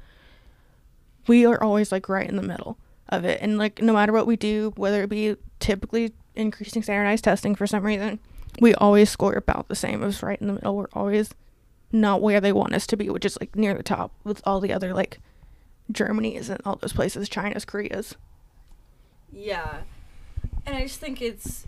We 1.28 1.46
are 1.46 1.62
always 1.62 1.92
like 1.92 2.10
right 2.10 2.28
in 2.28 2.36
the 2.36 2.42
middle 2.42 2.78
of 3.08 3.24
it. 3.24 3.40
And 3.42 3.58
like 3.58 3.82
no 3.82 3.94
matter 3.94 4.12
what 4.12 4.28
we 4.28 4.36
do, 4.36 4.74
whether 4.76 5.04
it 5.04 5.10
be 5.10 5.38
typically 5.60 6.14
increasing 6.36 6.84
standardized 6.84 7.24
testing 7.24 7.56
for 7.56 7.66
some 7.66 7.84
reason, 7.84 8.20
we 8.60 8.74
always 8.76 9.10
score 9.10 9.34
about 9.34 9.70
the 9.70 9.76
same 9.76 10.04
as 10.04 10.22
right 10.22 10.40
in 10.42 10.48
the 10.48 10.54
middle. 10.54 10.76
We're 10.76 10.88
always 10.94 11.30
not 11.94 12.22
where 12.22 12.42
they 12.42 12.52
want 12.52 12.74
us 12.74 12.86
to 12.88 12.98
be, 12.98 13.10
which 13.10 13.24
is 13.24 13.38
like 13.40 13.56
near 13.56 13.74
the 13.74 13.84
top 13.84 14.12
with 14.26 14.42
all 14.46 14.60
the 14.60 14.74
other 14.74 14.94
like 14.94 15.20
Germany's 15.92 16.50
and 16.50 16.60
all 16.66 16.76
those 16.76 16.92
places, 16.94 17.30
China's, 17.30 17.64
Korea's. 17.64 18.16
Yeah. 19.32 19.82
And 20.66 20.76
I 20.76 20.84
just 20.84 21.00
think 21.00 21.22
it's 21.22 21.66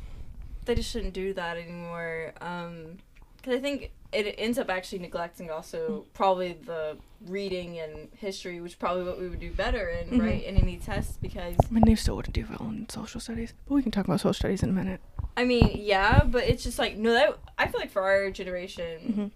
they 0.65 0.75
just 0.75 0.89
shouldn't 0.91 1.13
do 1.13 1.33
that 1.33 1.57
anymore. 1.57 2.33
Um 2.41 2.97
cuz 3.43 3.53
I 3.55 3.59
think 3.59 3.91
it 4.11 4.33
ends 4.37 4.57
up 4.57 4.69
actually 4.69 4.99
neglecting 4.99 5.51
also 5.51 6.05
probably 6.13 6.53
the 6.53 6.97
reading 7.27 7.77
and 7.79 8.07
history, 8.17 8.61
which 8.61 8.79
probably 8.79 9.03
what 9.03 9.19
we 9.19 9.27
would 9.27 9.39
do 9.39 9.51
better 9.51 9.89
in, 9.89 10.09
Mhm. 10.11 10.21
right? 10.21 10.43
In 10.43 10.57
any 10.57 10.77
test 10.77 11.21
because 11.21 11.55
I 11.69 11.73
mean, 11.73 11.83
they 11.85 11.95
still 11.95 12.15
wouldn't 12.15 12.33
do 12.33 12.45
well 12.49 12.69
in 12.69 12.87
social 12.89 13.19
studies, 13.19 13.53
but 13.67 13.75
we 13.75 13.81
can 13.83 13.91
talk 13.91 14.05
about 14.05 14.19
social 14.21 14.33
studies 14.33 14.63
in 14.63 14.69
a 14.69 14.73
minute. 14.73 15.01
I 15.37 15.43
mean, 15.43 15.71
yeah, 15.75 16.23
but 16.23 16.45
it's 16.45 16.63
just 16.63 16.79
like 16.79 16.95
no 16.97 17.11
that 17.13 17.37
I 17.57 17.67
feel 17.67 17.79
like 17.81 17.91
for 17.91 18.01
our 18.01 18.31
generation 18.31 19.01
hmm 19.13 19.27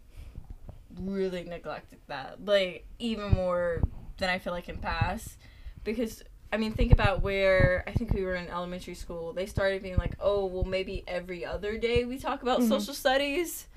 really 0.99 1.43
neglected 1.43 1.99
that. 2.07 2.43
Like 2.45 2.85
even 2.99 3.31
more 3.31 3.81
than 4.17 4.29
I 4.29 4.39
feel 4.39 4.53
like 4.53 4.69
in 4.69 4.77
past 4.77 5.37
because 5.83 6.23
I 6.51 6.57
mean, 6.57 6.73
think 6.73 6.91
about 6.91 7.21
where 7.21 7.83
I 7.87 7.91
think 7.91 8.11
we 8.13 8.23
were 8.23 8.33
in 8.35 8.47
elementary 8.47 8.95
school. 8.95 9.33
They 9.33 9.45
started 9.45 9.83
being 9.83 9.97
like, 9.97 10.15
"Oh, 10.19 10.47
well, 10.47 10.63
maybe 10.63 11.03
every 11.07 11.45
other 11.45 11.77
day 11.77 12.05
we 12.05 12.17
talk 12.17 12.41
about 12.41 12.61
Mhm. 12.61 12.67
social 12.69 12.93
studies." 12.95 13.67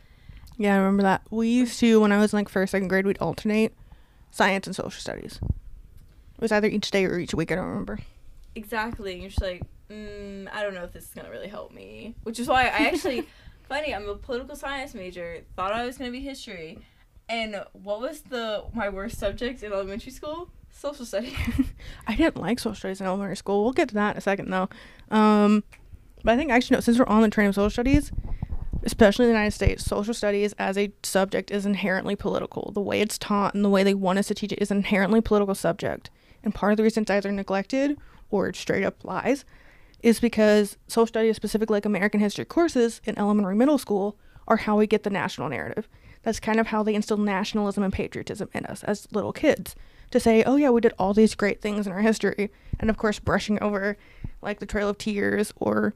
Yeah, 0.57 0.75
I 0.75 0.79
remember 0.79 1.03
that. 1.03 1.23
We 1.31 1.49
used 1.49 1.79
to 1.81 2.01
when 2.01 2.13
I 2.13 2.19
was 2.19 2.33
in 2.33 2.39
like 2.39 2.49
first, 2.49 2.73
second 2.73 2.89
grade, 2.89 3.07
we'd 3.07 3.19
alternate 3.19 3.75
science 4.31 4.67
and 4.67 4.75
social 4.75 4.91
studies. 5.01 5.39
It 5.43 6.41
was 6.41 6.51
either 6.53 6.67
each 6.69 6.91
day 6.91 7.05
or 7.05 7.19
each 7.19 7.35
week. 7.35 7.53
I 7.53 7.57
don't 7.57 7.67
remember. 7.67 7.99
Exactly. 8.55 9.13
And 9.13 9.21
you're 9.23 9.31
just 9.31 9.43
like, 9.43 9.63
mm, 9.91 10.49
I 10.53 10.63
don't 10.63 10.75
know 10.75 10.85
if 10.85 10.93
this 10.93 11.05
is 11.05 11.15
gonna 11.15 11.31
really 11.31 11.49
help 11.49 11.73
me. 11.73 12.15
Which 12.23 12.39
is 12.39 12.49
why 12.49 12.63
I 12.65 12.87
actually, 12.89 13.27
funny, 13.69 13.95
I'm 13.95 14.09
a 14.09 14.15
political 14.17 14.57
science 14.57 14.95
major. 14.95 15.43
Thought 15.57 15.73
I 15.73 15.85
was 15.85 15.99
gonna 15.99 16.11
be 16.11 16.21
history, 16.21 16.79
and 17.29 17.65
what 17.73 18.01
was 18.01 18.23
the 18.23 18.65
my 18.75 18.89
worst 18.89 19.19
subject 19.19 19.63
in 19.63 19.73
elementary 19.73 20.13
school? 20.13 20.51
Social 20.71 21.05
studies. 21.05 21.35
I 22.07 22.17
didn't 22.17 22.41
like 22.41 22.59
social 22.59 22.75
studies 22.75 23.01
in 23.01 23.07
elementary 23.07 23.37
school. 23.37 23.63
We'll 23.63 23.73
get 23.73 23.89
to 23.89 23.95
that 23.95 24.13
in 24.13 24.19
a 24.19 24.21
second, 24.21 24.51
though. 24.51 24.69
Um, 25.11 25.65
but 26.25 26.35
I 26.35 26.37
think 26.37 26.51
actually, 26.51 26.77
no, 26.77 26.81
since 26.81 26.99
we're 26.99 27.07
on 27.07 27.23
the 27.23 27.31
train 27.31 27.49
of 27.49 27.55
social 27.55 27.71
studies, 27.71 28.13
especially 28.83 29.27
in 29.27 29.31
the 29.31 29.37
United 29.37 29.55
States, 29.55 29.85
social 29.85 30.15
studies 30.15 30.53
as 30.55 30.77
a 30.77 30.93
subject 31.03 31.51
is 31.51 31.67
inherently 31.67 32.17
political. 32.17 32.73
The 32.73 32.81
way 32.81 33.01
it's 33.01 33.19
taught 33.19 33.55
and 33.55 33.65
the 33.65 33.69
way 33.69 33.83
they 33.83 33.95
want 33.95 34.19
us 34.19 34.29
to 34.29 34.35
teach 34.35 34.53
it 34.53 34.61
is 34.61 34.71
an 34.71 34.79
inherently 34.79 35.21
political 35.21 35.55
subject. 35.55 36.11
And 36.43 36.55
part 36.55 36.73
of 36.73 36.77
the 36.77 36.83
reason 36.83 37.03
it's 37.03 37.11
either 37.11 37.31
neglected 37.31 37.97
or 38.31 38.49
it 38.49 38.57
straight 38.57 38.85
up 38.85 39.05
lies 39.05 39.45
is 40.03 40.19
because 40.19 40.77
social 40.89 41.07
studies, 41.07 41.37
specifically 41.37 41.77
like 41.77 41.87
American 41.87 42.21
history 42.21 42.45
courses 42.45 43.01
in 43.05 43.19
elementary 43.19 43.55
middle 43.55 43.79
school, 43.79 44.17
are 44.49 44.57
how 44.57 44.77
we 44.77 44.87
get 44.87 45.05
the 45.05 45.11
national 45.11 45.49
narrative. 45.49 45.89
That's 46.23 46.41
kind 46.41 46.61
of 46.61 46.69
how 46.69 46.83
they 46.83 46.95
instill 46.95 47.17
nationalism 47.17 47.83
and 47.83 47.93
patriotism 47.93 48.49
in 48.55 48.65
us 48.67 48.85
as 48.85 49.09
little 49.13 49.33
kids 49.33 49.75
to 50.13 50.21
say, 50.21 50.45
oh 50.45 50.57
yeah, 50.57 50.71
we 50.71 50.81
did 50.81 50.95
all 50.99 51.15
these 51.15 51.35
great 51.35 51.61
things 51.61 51.87
in 51.87 51.93
our 51.93 52.03
history, 52.03 52.51
and 52.79 52.89
of 52.89 52.97
course 52.97 53.19
brushing 53.19 53.61
over 53.63 53.97
like 54.41 54.61
the 54.61 54.67
Trail 54.67 54.89
of 54.89 54.99
Tears 54.99 55.53
or 55.57 55.95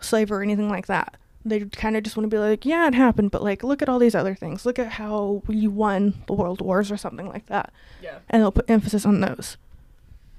slavery 0.00 0.38
or 0.38 0.42
anything 0.42 0.70
like 0.70 0.86
that. 0.86 1.16
They 1.44 1.60
kind 1.60 1.96
of 1.96 2.02
just 2.02 2.16
want 2.16 2.30
to 2.30 2.34
be 2.34 2.38
like, 2.38 2.64
yeah, 2.64 2.86
it 2.88 2.94
happened, 2.94 3.30
but 3.30 3.42
like 3.42 3.62
look 3.62 3.82
at 3.82 3.88
all 3.88 3.98
these 3.98 4.14
other 4.14 4.34
things. 4.34 4.64
Look 4.64 4.78
at 4.78 4.92
how 4.92 5.42
we 5.46 5.66
won 5.66 6.22
the 6.26 6.34
world 6.34 6.60
wars 6.60 6.90
or 6.90 6.96
something 6.96 7.28
like 7.28 7.46
that, 7.46 7.72
yeah. 8.02 8.18
and 8.30 8.42
they'll 8.42 8.52
put 8.52 8.70
emphasis 8.70 9.04
on 9.04 9.20
those, 9.20 9.56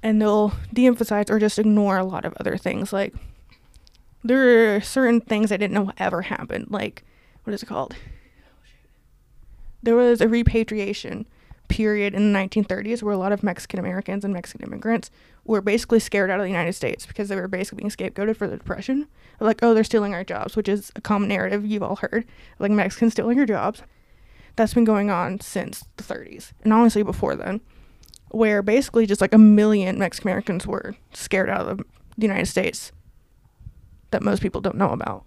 and 0.01 0.21
they'll 0.21 0.53
de-emphasize 0.74 1.29
or 1.29 1.39
just 1.39 1.59
ignore 1.59 1.98
a 1.98 2.05
lot 2.05 2.25
of 2.25 2.33
other 2.39 2.57
things. 2.57 2.93
Like 2.93 3.13
there 4.24 4.75
are 4.75 4.81
certain 4.81 5.21
things 5.21 5.51
I 5.51 5.57
didn't 5.57 5.74
know 5.74 5.91
ever 5.98 6.24
happened. 6.24 6.67
Like 6.69 7.03
what 7.43 7.53
is 7.53 7.63
it 7.63 7.67
called? 7.67 7.95
There 9.81 9.95
was 9.95 10.21
a 10.21 10.27
repatriation 10.27 11.25
period 11.69 12.13
in 12.13 12.33
the 12.33 12.39
1930s 12.39 13.01
where 13.01 13.13
a 13.13 13.17
lot 13.17 13.31
of 13.31 13.43
Mexican 13.43 13.79
Americans 13.79 14.25
and 14.25 14.33
Mexican 14.33 14.67
immigrants 14.67 15.09
were 15.45 15.62
basically 15.62 16.00
scared 16.00 16.29
out 16.29 16.39
of 16.39 16.43
the 16.43 16.50
United 16.50 16.74
States 16.74 17.05
because 17.05 17.29
they 17.29 17.36
were 17.36 17.48
basically 17.48 17.77
being 17.77 17.91
scapegoated 17.91 18.36
for 18.36 18.48
the 18.48 18.57
depression. 18.57 19.07
Like, 19.39 19.63
oh, 19.63 19.74
they're 19.74 19.83
stealing 19.83 20.13
our 20.13 20.24
jobs, 20.24 20.57
which 20.57 20.67
is 20.67 20.91
a 20.95 21.01
common 21.01 21.29
narrative 21.29 21.65
you've 21.65 21.83
all 21.83 21.95
heard, 21.98 22.25
like 22.57 22.71
Mexicans 22.71 23.13
stealing 23.13 23.38
your 23.38 23.45
jobs. 23.45 23.83
That's 24.55 24.74
been 24.74 24.83
going 24.83 25.09
on 25.09 25.39
since 25.39 25.86
the 25.95 26.03
30s, 26.03 26.51
and 26.63 26.74
honestly 26.74 27.03
before 27.03 27.36
then, 27.36 27.62
where 28.31 28.62
basically 28.62 29.05
just 29.05 29.21
like 29.21 29.33
a 29.33 29.38
million 29.38 29.98
Mexican 29.98 30.29
Americans 30.29 30.67
were 30.67 30.95
scared 31.13 31.50
out 31.50 31.67
of 31.67 31.77
the 32.17 32.27
United 32.27 32.48
States 32.48 32.91
that 34.12 34.24
most 34.24 34.41
people 34.41 34.59
don't 34.59 34.75
know 34.75 34.89
about. 34.89 35.24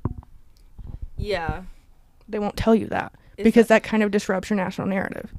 Yeah. 1.17 1.63
They 2.29 2.39
won't 2.39 2.57
tell 2.57 2.75
you 2.75 2.87
that 2.89 3.13
Is 3.43 3.45
because 3.45 3.67
that 3.69 3.83
kind 3.83 4.03
of 4.03 4.11
disrupts 4.11 4.51
your 4.51 4.57
national 4.57 4.87
narrative. 4.87 5.33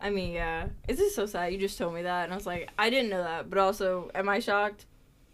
I 0.00 0.10
mean, 0.10 0.32
yeah. 0.32 0.66
It's 0.88 0.98
just 0.98 1.14
so 1.14 1.26
sad. 1.26 1.52
You 1.52 1.58
just 1.58 1.76
told 1.76 1.94
me 1.94 2.02
that, 2.02 2.24
and 2.24 2.32
I 2.32 2.36
was 2.36 2.46
like, 2.46 2.70
I 2.78 2.88
didn't 2.90 3.10
know 3.10 3.22
that. 3.22 3.50
But 3.50 3.58
also, 3.58 4.10
am 4.14 4.28
I 4.28 4.40
shocked? 4.40 4.86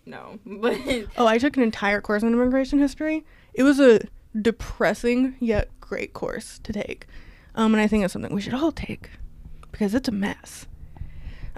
No. 0.04 0.38
But 0.46 0.78
Oh, 1.16 1.26
I 1.26 1.38
took 1.38 1.56
an 1.56 1.62
entire 1.62 2.00
course 2.00 2.22
on 2.22 2.32
immigration 2.32 2.78
history. 2.78 3.24
It 3.54 3.62
was 3.62 3.78
a 3.80 4.00
depressing 4.40 5.36
yet 5.40 5.68
great 5.80 6.12
course 6.12 6.58
to 6.64 6.72
take. 6.72 7.06
Um, 7.54 7.74
and 7.74 7.80
I 7.80 7.86
think 7.86 8.04
it's 8.04 8.12
something 8.12 8.34
we 8.34 8.40
should 8.40 8.54
all 8.54 8.72
take 8.72 9.10
because 9.70 9.94
it's 9.94 10.08
a 10.08 10.12
mess. 10.12 10.66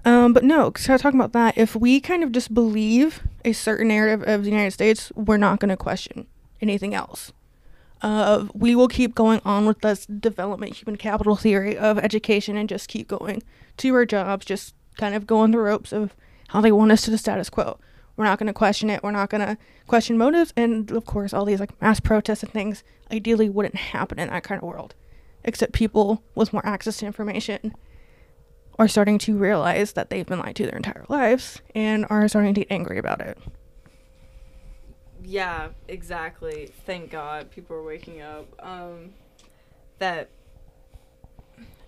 Um, 0.05 0.33
but 0.33 0.45
no, 0.45 0.73
so 0.77 0.97
talking 0.97 1.19
about 1.19 1.33
that, 1.33 1.59
if 1.59 1.75
we 1.75 2.01
kind 2.01 2.23
of 2.23 2.33
just 2.33 2.55
believe 2.55 3.23
a 3.45 3.53
certain 3.53 3.89
narrative 3.89 4.27
of 4.27 4.45
the 4.45 4.51
United 4.51 4.71
States, 4.71 5.11
we're 5.15 5.37
not 5.39 5.61
going 5.61 5.71
to 5.71 5.77
question 5.77 6.27
anything 6.61 6.95
else. 6.95 7.33
Uh, 8.01 8.47
we 8.55 8.75
will 8.75 8.89
keep 8.89 9.15
going 9.15 9.41
on 9.45 9.67
with 9.67 9.81
this 9.81 10.07
development 10.07 10.77
human 10.77 10.97
capital 10.97 11.37
theory 11.37 11.77
of 11.77 11.99
education 11.99 12.57
and 12.57 12.69
just 12.69 12.89
keep 12.89 13.09
going 13.09 13.43
to 13.77 13.95
our 13.95 14.07
jobs, 14.07 14.47
just 14.47 14.75
kind 14.97 15.15
of 15.15 15.27
going 15.27 15.51
the 15.51 15.59
ropes 15.59 15.93
of 15.93 16.15
how 16.49 16.61
they 16.61 16.73
want 16.73 16.93
us 16.93 17.03
to 17.03 17.11
the 17.11 17.19
status 17.19 17.51
quo. 17.51 17.79
We're 18.17 18.25
not 18.25 18.39
going 18.39 18.49
to 18.49 18.53
question 18.53 18.91
it. 18.91 19.03
We're 19.03 19.13
not 19.13 19.31
going 19.31 19.47
to 19.47 19.57
question 19.87 20.19
motives. 20.19 20.53
And 20.57 20.91
of 20.91 21.07
course, 21.07 21.33
all 21.33 21.45
these 21.45 21.61
like 21.61 21.81
mass 21.81 22.01
protests 22.01 22.43
and 22.43 22.53
things 22.53 22.83
ideally 23.13 23.49
wouldn't 23.49 23.77
happen 23.77 24.19
in 24.19 24.29
that 24.29 24.43
kind 24.43 24.61
of 24.61 24.69
world. 24.69 24.95
Except 25.45 25.73
people 25.73 26.23
with 26.35 26.53
more 26.53 26.67
access 26.67 26.99
to 26.99 27.07
information 27.07 27.75
are 28.79 28.89
starting 28.89 29.19
to 29.19 29.37
realize 29.37 29.93
that 29.93 30.11
they've 30.11 30.27
been 30.27 30.39
lied 30.39 30.57
to 30.57 30.65
their 30.65 30.77
entire 30.77 31.05
lives 31.09 31.61
and 31.75 32.07
are 32.11 32.29
starting 32.29 32.55
to 32.55 32.61
get 32.61 32.73
angry 32.73 32.99
about 32.99 33.21
it. 33.21 33.39
Yeah, 35.23 35.69
exactly. 35.89 36.71
Thank 36.87 37.11
God 37.11 37.51
people 37.51 37.77
are 37.77 37.83
waking 37.83 38.21
up. 38.23 38.47
Um, 38.61 39.15
that 39.99 40.29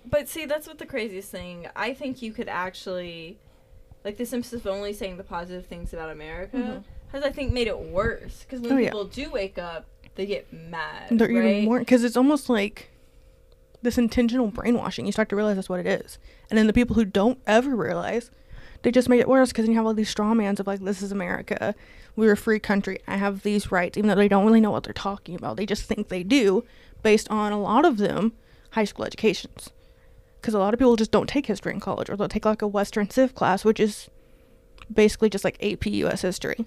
But 0.09 0.29
see, 0.29 0.47
that's 0.47 0.67
what 0.67 0.79
the 0.79 0.87
craziest 0.87 1.31
thing. 1.31 1.69
I 1.77 1.93
think 1.93 2.23
you 2.23 2.33
could 2.33 2.49
actually, 2.49 3.39
like, 4.05 4.17
The 4.17 4.25
Simpsons 4.27 4.67
only 4.67 4.93
saying 4.95 5.19
the 5.19 5.23
positive 5.25 5.67
things 5.67 5.93
about 5.93 6.11
America 6.11 6.57
Mhm. 6.57 6.85
has, 7.13 7.23
I 7.23 7.31
think, 7.31 7.53
made 7.53 7.67
it 7.67 7.79
worse. 7.79 8.43
Because 8.43 8.61
when 8.63 8.73
Oh, 8.73 8.77
yeah. 8.79 8.87
people 8.89 9.05
do 9.05 9.31
wake 9.31 9.59
up, 9.59 9.87
they 10.15 10.25
get 10.27 10.53
mad. 10.53 11.09
They're 11.11 11.29
right? 11.29 11.37
even 11.37 11.65
more 11.67 11.79
because 11.81 12.03
it's 12.03 12.17
almost 12.17 12.49
like 12.49 12.91
this 13.83 13.99
intentional 13.99 14.49
brainwashing. 14.49 15.07
You 15.07 15.13
start 15.13 15.29
to 15.29 15.37
realize 15.37 15.57
that's 15.57 15.69
what 15.69 15.81
it 15.81 15.87
is, 15.87 16.19
and 16.49 16.59
then 16.59 16.67
the 16.67 16.73
people 16.73 16.97
who 16.97 17.05
don't 17.05 17.39
ever 17.47 17.77
realize, 17.77 18.31
they 18.83 18.91
just 18.91 19.09
make 19.09 19.21
it 19.21 19.29
worse 19.29 19.51
because 19.51 19.69
you 19.69 19.75
have 19.75 19.87
all 19.87 19.95
these 19.95 20.09
straw 20.11 20.35
mans 20.35 20.61
of 20.61 20.67
like, 20.67 20.81
this 20.81 21.01
is 21.03 21.13
America, 21.13 21.75
we're 22.21 22.33
a 22.33 22.37
free 22.37 22.61
country, 22.61 23.01
I 23.09 23.17
have 23.17 23.43
these 23.43 23.73
rights, 23.73 23.97
even 23.99 24.09
though 24.09 24.15
they 24.15 24.29
don't 24.29 24.47
really 24.47 24.61
know 24.61 24.71
what 24.71 24.85
they're 24.85 24.93
talking 24.93 25.35
about. 25.35 25.57
They 25.57 25.67
just 25.67 25.85
think 25.85 26.09
they 26.09 26.23
do, 26.23 26.65
based 27.03 27.29
on 27.31 27.51
a 27.53 27.61
lot 27.61 27.85
of 27.85 27.97
them 27.97 28.33
high 28.73 28.85
school 28.85 29.05
educations. 29.05 29.71
Because 30.41 30.55
a 30.55 30.59
lot 30.59 30.73
of 30.73 30.79
people 30.79 30.97
just 30.97 31.11
don't 31.11 31.29
take 31.29 31.47
history 31.47 31.73
in 31.73 31.81
college, 31.81 32.09
or 32.09 32.17
they'll 32.17 32.29
take 32.29 32.45
like 32.45 32.63
a 32.63 32.69
Western 32.69 33.11
Civ 33.11 33.35
class, 33.35 33.65
which 33.65 33.81
is 33.81 34.09
basically 34.93 35.29
just 35.31 35.45
like 35.45 35.57
AP 35.63 35.87
US 35.87 36.23
history. 36.23 36.65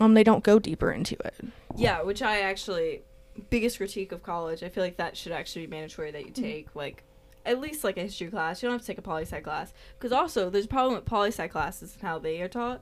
Um, 0.00 0.14
they 0.14 0.24
don't 0.24 0.42
go 0.42 0.58
deeper 0.58 0.90
into 0.90 1.16
it. 1.24 1.34
Yeah, 1.76 2.02
which 2.02 2.20
I 2.22 2.40
actually 2.40 3.02
biggest 3.50 3.78
critique 3.78 4.12
of 4.12 4.22
college. 4.22 4.62
I 4.62 4.68
feel 4.68 4.82
like 4.82 4.96
that 4.96 5.16
should 5.16 5.32
actually 5.32 5.66
be 5.66 5.70
mandatory 5.70 6.10
that 6.10 6.22
you 6.26 6.32
Mm-hmm. 6.32 6.42
take 6.42 6.74
like 6.74 7.04
at 7.46 7.60
least 7.60 7.84
like 7.84 7.96
a 7.96 8.02
history 8.02 8.28
class. 8.28 8.62
You 8.62 8.68
don't 8.68 8.74
have 8.74 8.80
to 8.82 8.86
take 8.86 8.98
a 8.98 9.02
poli 9.02 9.22
sci 9.22 9.40
class 9.40 9.72
because 9.98 10.12
also 10.12 10.50
there's 10.50 10.64
a 10.64 10.68
problem 10.68 10.94
with 10.94 11.04
poli 11.04 11.28
sci 11.28 11.46
classes 11.48 11.92
and 11.94 12.02
how 12.02 12.18
they 12.18 12.40
are 12.40 12.48
taught. 12.48 12.80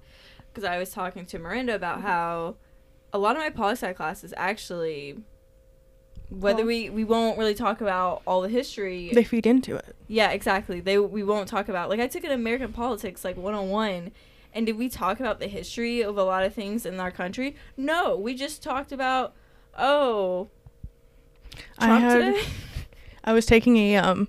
Because 0.53 0.65
I 0.65 0.79
was 0.79 0.91
talking 0.91 1.25
to 1.27 1.39
Miranda 1.39 1.75
about 1.75 1.99
Mm-hmm. 1.99 2.07
how 2.07 2.57
a 3.13 3.19
lot 3.19 3.37
of 3.37 3.43
my 3.43 3.51
poli 3.51 3.73
sci 3.73 3.93
classes 3.95 4.35
actually. 4.37 5.19
Whether 6.31 6.59
Well- 6.59 6.67
we, 6.67 6.89
we 6.91 7.05
won't 7.05 7.37
really 7.39 7.55
talk 7.55 7.81
about 7.83 8.23
all 8.27 8.41
the 8.41 8.49
history 8.49 9.11
They 9.13 9.23
feed 9.25 9.47
into 9.47 9.77
it. 9.77 9.95
yeah, 10.09 10.31
exactly. 10.31 10.81
They 10.81 10.99
we 10.99 11.23
won't 11.23 11.47
talk 11.49 11.69
about 11.69 11.89
like 11.91 12.01
I 12.01 12.07
took 12.07 12.25
an 12.25 12.31
American 12.33 12.73
politics 12.73 13.23
like 13.25 13.37
101 13.37 14.13
and 14.55 14.67
did 14.67 14.77
we 14.79 14.89
talk 14.89 15.21
about 15.21 15.41
the 15.41 15.47
history 15.47 16.01
of 16.03 16.17
a 16.19 16.25
lot 16.25 16.43
of 16.45 16.55
things 16.55 16.85
in 16.87 16.99
our 17.01 17.11
country? 17.11 17.55
No, 17.77 18.17
we 18.17 18.35
just 18.35 18.63
talked 18.63 18.93
about 18.93 19.35
oh 19.79 20.49
I 21.79 21.99
had 21.99 22.19
today. 22.19 22.45
I 23.25 23.33
was 23.35 23.45
taking 23.47 23.77
a 23.77 23.97
um 23.97 24.29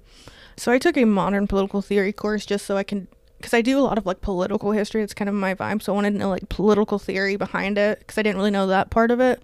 so 0.57 0.71
I 0.73 0.77
took 0.79 0.97
a 0.97 1.05
modern 1.05 1.47
political 1.47 1.81
theory 1.81 2.11
course 2.13 2.45
just 2.45 2.65
so 2.65 2.75
I 2.75 2.83
can 2.83 3.07
cuz 3.43 3.53
I 3.53 3.61
do 3.61 3.77
a 3.77 3.81
lot 3.81 3.99
of 3.99 4.05
like 4.05 4.21
political 4.21 4.71
history. 4.71 5.03
It's 5.03 5.13
kind 5.13 5.29
of 5.29 5.35
my 5.35 5.53
vibe, 5.53 5.83
so 5.83 5.93
I 5.93 5.95
wanted 5.95 6.11
to 6.13 6.17
know 6.17 6.29
like 6.29 6.49
political 6.49 6.97
theory 6.97 7.35
behind 7.35 7.77
it 7.77 8.07
cuz 8.07 8.17
I 8.17 8.23
didn't 8.23 8.37
really 8.37 8.51
know 8.51 8.65
that 8.67 8.89
part 8.89 9.11
of 9.11 9.19
it. 9.19 9.43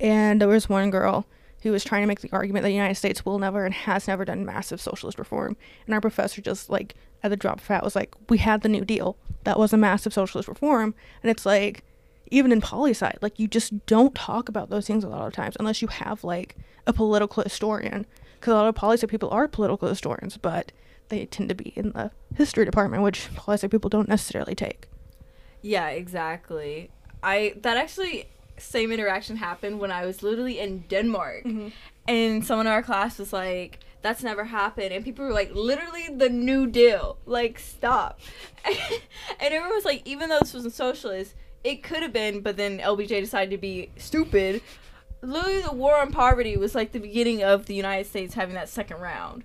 And 0.00 0.40
there 0.40 0.48
was 0.48 0.68
one 0.68 0.90
girl 0.90 1.26
who 1.62 1.70
was 1.70 1.84
trying 1.84 2.02
to 2.02 2.06
make 2.06 2.20
the 2.20 2.32
argument 2.32 2.62
that 2.62 2.68
the 2.68 2.74
United 2.74 2.94
States 2.94 3.24
will 3.24 3.38
never 3.38 3.64
and 3.64 3.74
has 3.74 4.08
never 4.08 4.24
done 4.24 4.44
massive 4.44 4.80
socialist 4.80 5.18
reform. 5.18 5.56
And 5.86 5.94
our 5.94 6.00
professor 6.00 6.40
just 6.40 6.70
like 6.70 6.94
at 7.22 7.30
the 7.30 7.36
drop 7.36 7.58
of 7.58 7.66
hat 7.66 7.84
was 7.84 7.94
like, 7.94 8.14
"We 8.28 8.38
had 8.38 8.62
the 8.62 8.68
New 8.68 8.84
Deal. 8.84 9.16
That 9.44 9.58
was 9.58 9.72
a 9.72 9.76
massive 9.76 10.14
socialist 10.14 10.48
reform." 10.48 10.94
And 11.22 11.30
it's 11.30 11.44
like 11.44 11.84
even 12.30 12.50
in 12.50 12.60
poli 12.60 12.92
sci, 12.92 13.12
like 13.20 13.38
you 13.38 13.46
just 13.46 13.86
don't 13.86 14.14
talk 14.14 14.48
about 14.48 14.70
those 14.70 14.86
things 14.86 15.04
a 15.04 15.08
lot 15.08 15.26
of 15.26 15.32
times 15.34 15.56
unless 15.60 15.82
you 15.82 15.88
have 15.88 16.24
like 16.24 16.56
a 16.86 16.92
political 16.92 17.42
historian. 17.42 18.06
Because 18.40 18.52
a 18.52 18.56
lot 18.56 18.68
of 18.68 18.74
poli 18.74 18.96
sci 18.96 19.06
people 19.06 19.30
are 19.30 19.46
political 19.46 19.88
historians, 19.88 20.36
but 20.36 20.72
they 21.12 21.26
tend 21.26 21.48
to 21.50 21.54
be 21.54 21.72
in 21.76 21.90
the 21.90 22.10
history 22.34 22.64
department, 22.64 23.02
which 23.02 23.28
sci 23.46 23.68
people 23.68 23.90
don't 23.90 24.08
necessarily 24.08 24.54
take. 24.54 24.88
Yeah, 25.60 25.88
exactly. 25.88 26.90
I 27.22 27.54
that 27.60 27.76
actually 27.76 28.28
same 28.58 28.92
interaction 28.92 29.36
happened 29.36 29.78
when 29.78 29.90
I 29.90 30.06
was 30.06 30.22
literally 30.22 30.58
in 30.58 30.84
Denmark. 30.88 31.44
Mm-hmm. 31.44 31.68
And 32.08 32.44
someone 32.44 32.66
in 32.66 32.72
our 32.72 32.82
class 32.82 33.18
was 33.18 33.32
like, 33.32 33.80
that's 34.00 34.22
never 34.22 34.44
happened. 34.44 34.92
And 34.92 35.04
people 35.04 35.24
were 35.24 35.32
like, 35.32 35.54
literally 35.54 36.08
the 36.08 36.28
New 36.28 36.66
Deal. 36.66 37.16
Like, 37.26 37.58
stop. 37.58 38.18
and 38.64 38.74
everyone 39.40 39.70
was 39.70 39.84
like, 39.84 40.02
even 40.04 40.28
though 40.28 40.40
this 40.40 40.54
wasn't 40.54 40.74
socialist, 40.74 41.34
it 41.62 41.82
could 41.82 42.02
have 42.02 42.12
been, 42.12 42.40
but 42.40 42.56
then 42.56 42.78
LBJ 42.78 43.20
decided 43.20 43.50
to 43.50 43.58
be 43.58 43.90
stupid. 43.96 44.60
Literally, 45.20 45.62
the 45.62 45.72
war 45.72 45.96
on 45.96 46.10
poverty 46.10 46.56
was 46.56 46.74
like 46.74 46.90
the 46.90 46.98
beginning 46.98 47.44
of 47.44 47.66
the 47.66 47.74
United 47.74 48.08
States 48.08 48.34
having 48.34 48.54
that 48.54 48.68
second 48.68 49.00
round. 49.00 49.44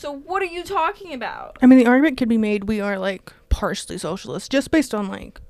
So, 0.00 0.10
what 0.16 0.40
are 0.40 0.46
you 0.46 0.62
talking 0.64 1.12
about? 1.12 1.58
I 1.60 1.66
mean, 1.66 1.78
the 1.78 1.86
argument 1.86 2.16
could 2.16 2.28
be 2.30 2.38
made 2.38 2.64
we 2.64 2.80
are 2.80 2.98
like 2.98 3.32
partially 3.50 3.98
socialist 3.98 4.50
just 4.50 4.70
based 4.70 4.94
on 4.94 5.08
like, 5.08 5.40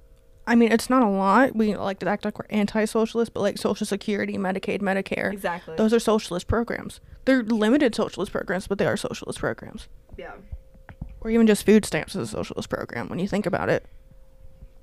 I 0.45 0.57
mean, 0.57 0.73
it's 0.73 0.91
not 0.91 1.03
a 1.03 1.09
lot. 1.09 1.55
We 1.55 1.77
like 1.77 2.01
to 2.01 2.09
act 2.09 2.25
like 2.25 2.37
we're 2.37 2.47
anti-socialist, 2.51 3.33
but 3.33 3.43
like 3.43 3.59
Social 3.59 3.87
Security, 3.87 4.37
Medicaid, 4.37 4.81
Medicare, 4.81 5.33
Exactly. 5.33 5.77
those 5.77 5.95
are 5.95 6.01
socialist 6.01 6.49
programs. 6.49 7.01
They're 7.27 7.45
limited 7.45 7.95
socialist 7.95 8.33
programs, 8.33 8.67
but 8.67 8.79
they 8.79 8.87
are 8.87 8.97
socialist 8.97 9.39
programs. 9.39 9.87
yeah. 10.17 10.33
Or 11.21 11.31
even 11.31 11.47
just 11.47 11.65
food 11.65 11.85
stamps 11.85 12.17
is 12.17 12.23
a 12.23 12.33
socialist 12.33 12.71
program 12.71 13.09
when 13.09 13.21
you 13.21 13.29
think 13.29 13.47
about 13.47 13.69
it. 13.69 13.87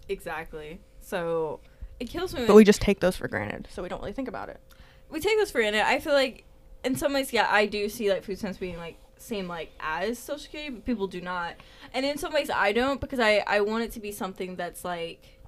Exactly. 0.08 0.80
So 1.02 1.60
it 2.00 2.06
kills 2.10 2.34
me. 2.34 2.46
But 2.46 2.56
we 2.56 2.64
just 2.64 2.80
take 2.80 3.02
those 3.02 3.18
for 3.18 3.28
granted, 3.28 3.68
so 3.70 3.84
we 3.84 3.90
don't 3.90 4.00
really 4.00 4.14
think 4.14 4.28
about 4.30 4.48
it. 4.48 4.62
we 5.10 5.20
take 5.20 5.38
this 5.38 5.52
for 5.52 5.60
granted. 5.60 5.82
I 5.86 6.00
feel 6.00 6.14
like 6.14 6.46
in 6.86 6.96
some 6.96 7.12
ways, 7.14 7.34
yeah, 7.34 7.48
I 7.50 7.66
do 7.66 7.90
see 7.90 8.10
like 8.10 8.24
food 8.24 8.38
stamps 8.38 8.60
being 8.60 8.78
like 8.78 8.98
same 9.28 9.48
like 9.48 9.72
as 9.80 10.18
social 10.20 10.40
security, 10.40 10.72
but 10.72 10.86
people 10.86 11.08
do 11.08 11.22
not. 11.22 11.56
And 11.94 12.06
in 12.06 12.18
some 12.18 12.34
ways, 12.34 12.50
I 12.50 12.72
don't 12.72 13.00
because 13.02 13.20
I 13.20 13.44
I 13.46 13.62
want 13.62 13.84
it 13.84 13.92
to 13.94 14.00
be 14.00 14.12
something 14.12 14.56
that's 14.56 14.84
like 14.86 15.40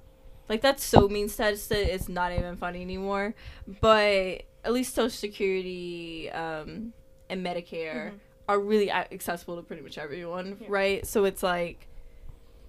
like 0.48 0.60
that's 0.62 0.84
so 0.84 1.08
mean 1.08 1.28
status 1.28 1.66
that 1.68 1.92
it's 1.94 2.08
not 2.08 2.32
even 2.32 2.56
funny 2.56 2.82
anymore. 2.82 3.34
But 3.80 4.42
at 4.64 4.72
least 4.72 4.94
social 4.94 5.10
security 5.10 6.30
um, 6.30 6.92
and 7.28 7.44
Medicare 7.44 8.10
Mhm. 8.10 8.18
are 8.48 8.60
really 8.60 8.90
accessible 8.90 9.56
to 9.56 9.62
pretty 9.62 9.82
much 9.82 9.96
everyone, 9.96 10.58
Yeah. 10.60 10.66
right? 10.70 11.06
So 11.06 11.24
it's 11.24 11.42
like 11.42 11.86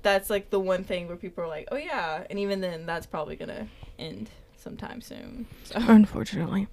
that's 0.04 0.30
like 0.30 0.50
the 0.50 0.60
one 0.60 0.84
thing 0.84 1.08
where 1.08 1.18
people 1.18 1.44
are 1.44 1.48
like, 1.48 1.68
oh 1.72 1.76
yeah, 1.78 2.24
and 2.30 2.40
even 2.40 2.62
then, 2.62 2.86
that's 2.88 3.06
probably 3.06 3.36
gonna 3.36 3.68
end 4.00 4.30
sometime 4.58 5.02
soon. 5.02 5.46
So. 5.64 5.76
Unfortunately. 5.78 6.68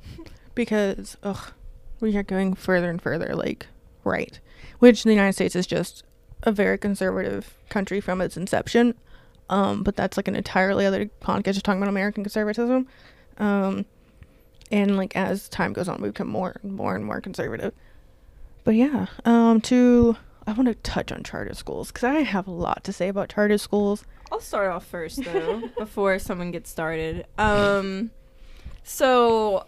Because, 0.55 1.17
ugh, 1.23 1.53
we 2.01 2.17
are 2.17 2.23
going 2.23 2.55
further 2.55 2.89
and 2.91 3.01
further, 3.01 3.35
like, 3.35 3.67
right. 4.09 4.39
Which 4.79 5.05
the 5.05 5.11
United 5.11 5.35
States 5.35 5.57
is 5.57 5.67
just 5.67 6.05
a 6.43 6.53
very 6.53 6.79
conservative 6.79 7.55
country 7.69 8.01
from 8.01 8.21
its 8.21 8.37
inception. 8.37 8.95
Um, 9.51 9.83
but 9.83 9.97
that's 9.97 10.17
like 10.17 10.29
an 10.29 10.37
entirely 10.37 10.87
other 10.87 11.11
podcast 11.21 11.55
just 11.55 11.65
talking 11.65 11.81
about 11.81 11.89
American 11.89 12.23
conservatism. 12.23 12.87
Um, 13.39 13.87
and 14.71 14.97
like 14.97 15.17
as 15.17 15.49
time 15.49 15.73
goes 15.73 15.89
on, 15.89 16.01
we 16.03 16.09
become 16.09 16.29
more 16.29 16.57
and 16.63 16.75
more 16.75 16.95
and 16.95 17.05
more 17.05 17.21
conservative. 17.21 17.73
But 18.65 18.75
yeah, 18.75 19.07
um, 19.25 19.61
to 19.63 20.17
I 20.47 20.53
want 20.53 20.69
to 20.69 20.75
touch 20.75 21.13
on 21.13 21.23
charter 21.23 21.55
schools 21.55 21.89
because 21.89 22.05
I 22.05 22.21
have 22.21 22.47
a 22.47 22.51
lot 22.51 22.85
to 22.85 22.93
say 22.93 23.09
about 23.09 23.31
charter 23.31 23.59
schools. 23.59 24.05
I'll 24.31 24.41
start 24.41 24.71
off 24.71 24.87
first 24.87 25.25
though, 25.25 25.63
before 25.79 26.19
someone 26.19 26.51
gets 26.51 26.71
started. 26.71 27.27
Um, 27.39 28.11
so 28.83 29.67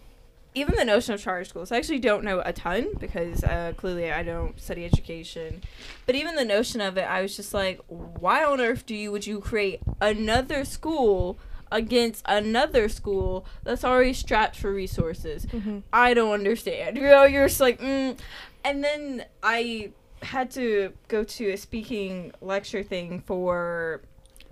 even 0.54 0.74
the 0.74 0.84
notion 0.84 1.14
of 1.14 1.20
charter 1.20 1.44
schools, 1.44 1.70
I 1.70 1.76
actually 1.76 2.00
don't 2.00 2.24
know 2.24 2.42
a 2.44 2.52
ton 2.52 2.88
because 2.98 3.44
uh, 3.44 3.72
clearly 3.76 4.10
I 4.10 4.22
don't 4.22 4.60
study 4.60 4.84
education. 4.84 5.62
But 6.06 6.16
even 6.16 6.34
the 6.34 6.44
notion 6.44 6.80
of 6.80 6.96
it, 6.98 7.02
I 7.02 7.22
was 7.22 7.36
just 7.36 7.54
like, 7.54 7.80
why 7.88 8.44
on 8.44 8.60
earth 8.60 8.84
do 8.84 8.94
you 8.94 9.12
would 9.12 9.26
you 9.26 9.40
create 9.40 9.80
another 10.00 10.64
school 10.64 11.38
against 11.70 12.24
another 12.26 12.88
school 12.88 13.46
that's 13.62 13.84
already 13.84 14.12
strapped 14.12 14.56
for 14.56 14.72
resources? 14.72 15.46
I 15.92 16.14
don't 16.14 16.32
understand. 16.32 16.96
You 16.96 17.04
know, 17.04 17.24
you're 17.24 17.46
just 17.46 17.60
like, 17.60 17.80
mm. 17.80 18.18
and 18.64 18.82
then 18.82 19.24
I 19.42 19.92
had 20.22 20.50
to 20.52 20.92
go 21.08 21.24
to 21.24 21.50
a 21.50 21.56
speaking 21.56 22.32
lecture 22.40 22.82
thing 22.82 23.20
for 23.20 24.02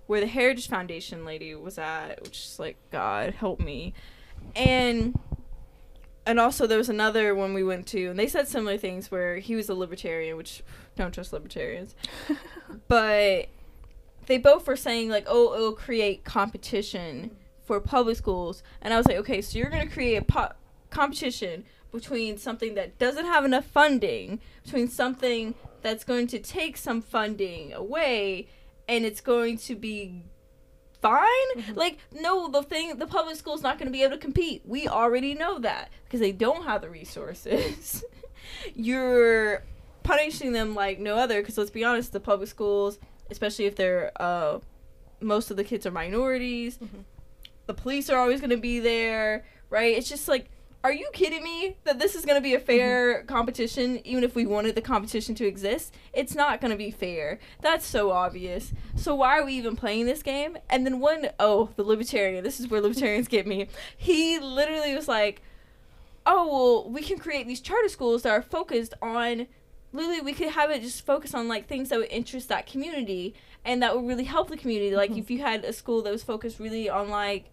where 0.06 0.20
the 0.20 0.26
Heritage 0.26 0.68
Foundation 0.68 1.24
lady 1.24 1.54
was 1.54 1.76
at, 1.76 2.22
which 2.22 2.38
is 2.44 2.58
like, 2.58 2.76
God 2.90 3.34
help 3.34 3.61
me, 3.61 3.92
and 4.56 5.18
and 6.28 6.38
also 6.38 6.66
there 6.66 6.76
was 6.76 6.90
another 6.90 7.34
one 7.34 7.54
we 7.54 7.64
went 7.64 7.86
to, 7.86 8.08
and 8.08 8.18
they 8.18 8.28
said 8.28 8.46
similar 8.46 8.76
things 8.76 9.10
where 9.10 9.38
he 9.38 9.56
was 9.56 9.70
a 9.70 9.74
libertarian, 9.74 10.36
which 10.36 10.62
don't 10.94 11.12
trust 11.12 11.32
libertarians, 11.32 11.94
but 12.88 13.48
they 14.26 14.36
both 14.36 14.66
were 14.66 14.76
saying 14.76 15.08
like, 15.08 15.24
oh, 15.26 15.54
it'll 15.54 15.72
create 15.72 16.24
competition 16.24 17.34
for 17.64 17.80
public 17.80 18.18
schools, 18.18 18.62
and 18.82 18.92
I 18.92 18.98
was 18.98 19.06
like, 19.06 19.16
okay, 19.16 19.40
so 19.40 19.58
you're 19.58 19.70
gonna 19.70 19.88
create 19.88 20.16
a 20.16 20.22
po- 20.22 20.52
competition 20.90 21.64
between 21.92 22.36
something 22.36 22.74
that 22.74 22.98
doesn't 22.98 23.24
have 23.24 23.46
enough 23.46 23.64
funding, 23.64 24.38
between 24.62 24.86
something 24.86 25.54
that's 25.80 26.04
going 26.04 26.26
to 26.26 26.38
take 26.38 26.76
some 26.76 27.00
funding 27.00 27.72
away, 27.72 28.48
and 28.86 29.06
it's 29.06 29.22
going 29.22 29.56
to 29.56 29.74
be 29.74 30.24
fine. 31.00 31.28
Mhm. 31.56 31.76
Like, 31.76 31.98
no, 32.12 32.48
the 32.48 32.62
thing, 32.62 32.96
the 32.98 33.06
public 33.06 33.37
school's 33.37 33.62
not 33.62 33.78
going 33.78 33.87
to 33.87 33.92
be 33.92 34.02
able 34.02 34.16
to 34.16 34.20
compete. 34.20 34.62
We 34.64 34.88
already 34.88 35.34
know 35.34 35.58
that 35.61 35.90
because 36.04 36.20
they 36.20 36.32
don't 36.32 36.64
have 36.64 36.80
the 36.82 36.90
resources. 36.90 38.04
You're 38.74 39.62
punishing 40.02 40.52
them 40.52 40.74
like 40.74 40.98
no 40.98 41.16
other 41.16 41.40
because 41.40 41.58
let's 41.58 41.70
be 41.70 41.84
honest, 41.84 42.12
the 42.12 42.20
public 42.20 42.48
schools, 42.48 42.98
especially 43.30 43.66
if 43.66 43.76
they're, 43.76 44.11
uh, 44.20 44.58
most 45.20 45.50
of 45.50 45.56
the 45.56 45.64
kids 45.64 45.84
are 45.87 45.90
minorities, 45.90 46.78
Mhm. 46.78 47.04
the 47.66 47.74
police 47.74 48.08
are 48.08 48.18
always 48.18 48.40
going 48.40 48.50
to 48.50 48.56
be 48.56 48.80
there, 48.80 49.44
right? 49.70 49.96
It's 49.96 50.08
just 50.08 50.28
like 50.28 50.46
are 50.84 50.92
you 50.92 51.08
kidding 51.12 51.42
me? 51.42 51.76
That 51.84 51.98
this 51.98 52.14
is 52.14 52.24
going 52.24 52.36
to 52.36 52.40
be 52.42 52.54
a 52.54 52.60
fair 52.60 53.24
competition 53.24 54.00
even 54.06 54.22
if 54.22 54.34
we 54.34 54.46
wanted 54.46 54.74
the 54.74 54.80
competition 54.80 55.34
to 55.36 55.46
exist? 55.46 55.92
It's 56.12 56.34
not 56.34 56.60
going 56.60 56.70
to 56.70 56.76
be 56.76 56.90
fair. 56.90 57.40
That's 57.60 57.84
so 57.86 58.10
obvious. 58.12 58.72
So 58.96 59.14
why 59.16 59.38
are 59.38 59.44
we 59.44 59.54
even 59.54 59.74
playing 59.76 60.06
this 60.06 60.22
game? 60.22 60.56
And 60.70 60.86
then 60.86 61.00
one 61.00 61.30
oh 61.40 61.70
the 61.76 61.82
libertarian. 61.82 62.44
This 62.44 62.60
is 62.60 62.68
where 62.68 62.80
libertarians 62.80 63.28
get 63.28 63.46
me. 63.46 63.68
He 63.96 64.38
literally 64.38 64.94
was 64.94 65.08
like 65.08 65.42
oh 66.26 66.46
well 66.84 66.90
we 66.90 67.02
can 67.02 67.18
create 67.18 67.46
these 67.46 67.60
charter 67.60 67.88
schools 67.88 68.22
that 68.22 68.30
are 68.30 68.42
focused 68.42 68.92
on 69.00 69.46
literally 69.92 70.20
we 70.20 70.32
could 70.34 70.50
have 70.50 70.70
it 70.70 70.82
just 70.82 71.06
focus 71.06 71.32
on 71.32 71.48
like 71.48 71.66
things 71.66 71.88
that 71.88 71.98
would 71.98 72.10
interest 72.10 72.48
that 72.50 72.66
community 72.66 73.34
and 73.64 73.82
that 73.82 73.96
would 73.96 74.06
really 74.06 74.24
help 74.24 74.48
the 74.50 74.56
community. 74.56 74.94
Like 74.94 75.10
Mhm. 75.10 75.18
if 75.18 75.30
you 75.30 75.38
had 75.38 75.64
a 75.64 75.72
school 75.72 76.02
that 76.02 76.12
was 76.12 76.22
focused 76.22 76.58
really 76.60 76.88
on 76.88 77.08
like 77.08 77.46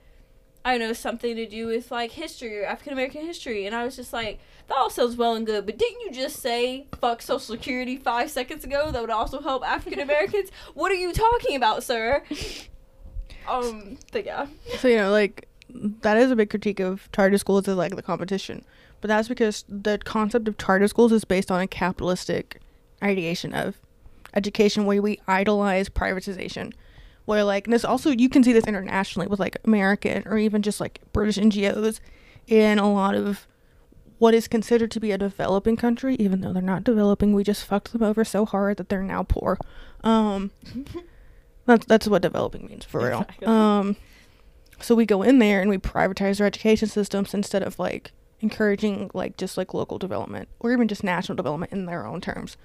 I 0.66 0.80
don't 0.80 0.88
know, 0.88 0.94
something 0.94 1.36
to 1.36 1.46
do 1.46 1.68
with 1.68 1.92
like 1.92 2.12
history 2.12 2.58
or 2.58 2.66
African 2.66 2.94
American 2.94 3.24
history. 3.24 3.68
And 3.68 3.76
I 3.76 3.86
was 3.86 3.96
just 3.96 4.12
like, 4.12 4.40
that 4.68 4.76
all 4.76 4.90
sounds 4.90 5.16
well 5.16 5.36
and 5.36 5.46
good, 5.46 5.68
but 5.68 5.78
didn't 5.78 6.02
you 6.02 6.12
just 6.12 6.38
say 6.42 6.88
fuck 7.00 7.22
Social 7.22 7.40
Security 7.40 7.98
five 7.98 8.32
seconds 8.32 8.64
ago 8.64 8.90
that 8.90 9.00
would 9.00 9.12
also 9.12 9.42
help 9.42 9.64
African 9.64 10.00
Americans? 10.00 10.50
what 10.74 10.92
are 10.92 10.96
you 10.96 11.14
talking 11.14 11.56
about, 11.56 11.84
sir? 11.84 12.24
Um, 13.48 14.00
but 14.12 14.26
yeah. 14.26 14.48
So 14.80 14.88
you 14.88 14.98
know, 14.98 15.12
like 15.12 15.48
that 15.70 16.18
is 16.18 16.32
a 16.32 16.36
big 16.36 16.50
critique 16.50 16.80
of 16.80 17.12
charter 17.12 17.38
schools 17.38 17.68
is 17.68 17.76
like 17.76 17.96
the 17.96 18.02
competition, 18.02 18.66
but 19.02 19.08
that's 19.08 19.28
because 19.28 19.66
the 19.70 20.00
concept 20.00 20.48
of 20.48 20.58
charter 20.58 20.88
schools 20.88 21.12
is 21.12 21.26
based 21.26 21.52
on 21.52 21.62
a 21.62 21.68
capitalistic 21.68 22.60
ideation 23.04 23.54
of 23.54 23.78
education 24.34 24.86
where 24.86 25.00
we 25.00 25.20
idolize 25.28 25.90
privatization. 25.90 26.74
Where 27.26 27.44
like 27.44 27.66
and 27.66 27.74
this 27.74 27.84
also 27.84 28.12
you 28.12 28.30
can 28.30 28.44
see 28.44 28.54
this 28.54 28.66
internationally 28.66 29.28
with 29.28 29.40
like 29.40 29.58
American 29.66 30.24
or 30.28 30.38
even 30.38 30.62
just 30.62 30.80
like 30.80 31.02
British 31.12 31.38
NGOs 31.38 32.00
in 32.48 32.78
a 32.78 32.92
lot 32.92 33.16
of 33.16 33.48
what 34.18 34.34
is 34.34 34.48
considered 34.48 34.92
to 34.92 35.00
be 35.00 35.12
a 35.12 35.18
developing 35.18 35.76
country, 35.76 36.16
even 36.16 36.42
though 36.42 36.54
they're 36.54 36.62
not 36.62 36.84
developing, 36.84 37.34
we 37.34 37.44
just 37.44 37.66
fucked 37.66 37.92
them 37.92 38.04
over 38.04 38.24
so 38.24 38.46
hard 38.46 38.78
that 38.78 38.90
they're 38.90 39.04
now 39.04 39.24
poor. 39.24 39.58
Um, 40.04 40.52
that's 41.66 41.86
that's 41.86 42.08
what 42.08 42.22
developing 42.22 42.66
means 42.66 42.86
for 42.86 43.02
real. 43.02 43.22
Exactly. 43.22 43.48
Um, 43.48 43.96
so 44.80 44.96
we 44.96 45.06
go 45.06 45.22
in 45.22 45.40
there 45.40 45.62
and 45.62 45.70
we 45.70 45.78
privatize 45.78 46.40
our 46.40 46.48
education 46.48 46.88
systems 46.88 47.34
instead 47.34 47.64
of 47.64 47.80
like 47.80 48.12
encouraging 48.42 49.10
like 49.14 49.38
just 49.38 49.58
like 49.58 49.74
local 49.74 49.98
development 49.98 50.50
or 50.60 50.72
even 50.72 50.88
just 50.88 51.04
national 51.04 51.36
development 51.36 51.72
in 51.72 51.86
their 51.86 52.06
own 52.06 52.22
terms. 52.22 52.58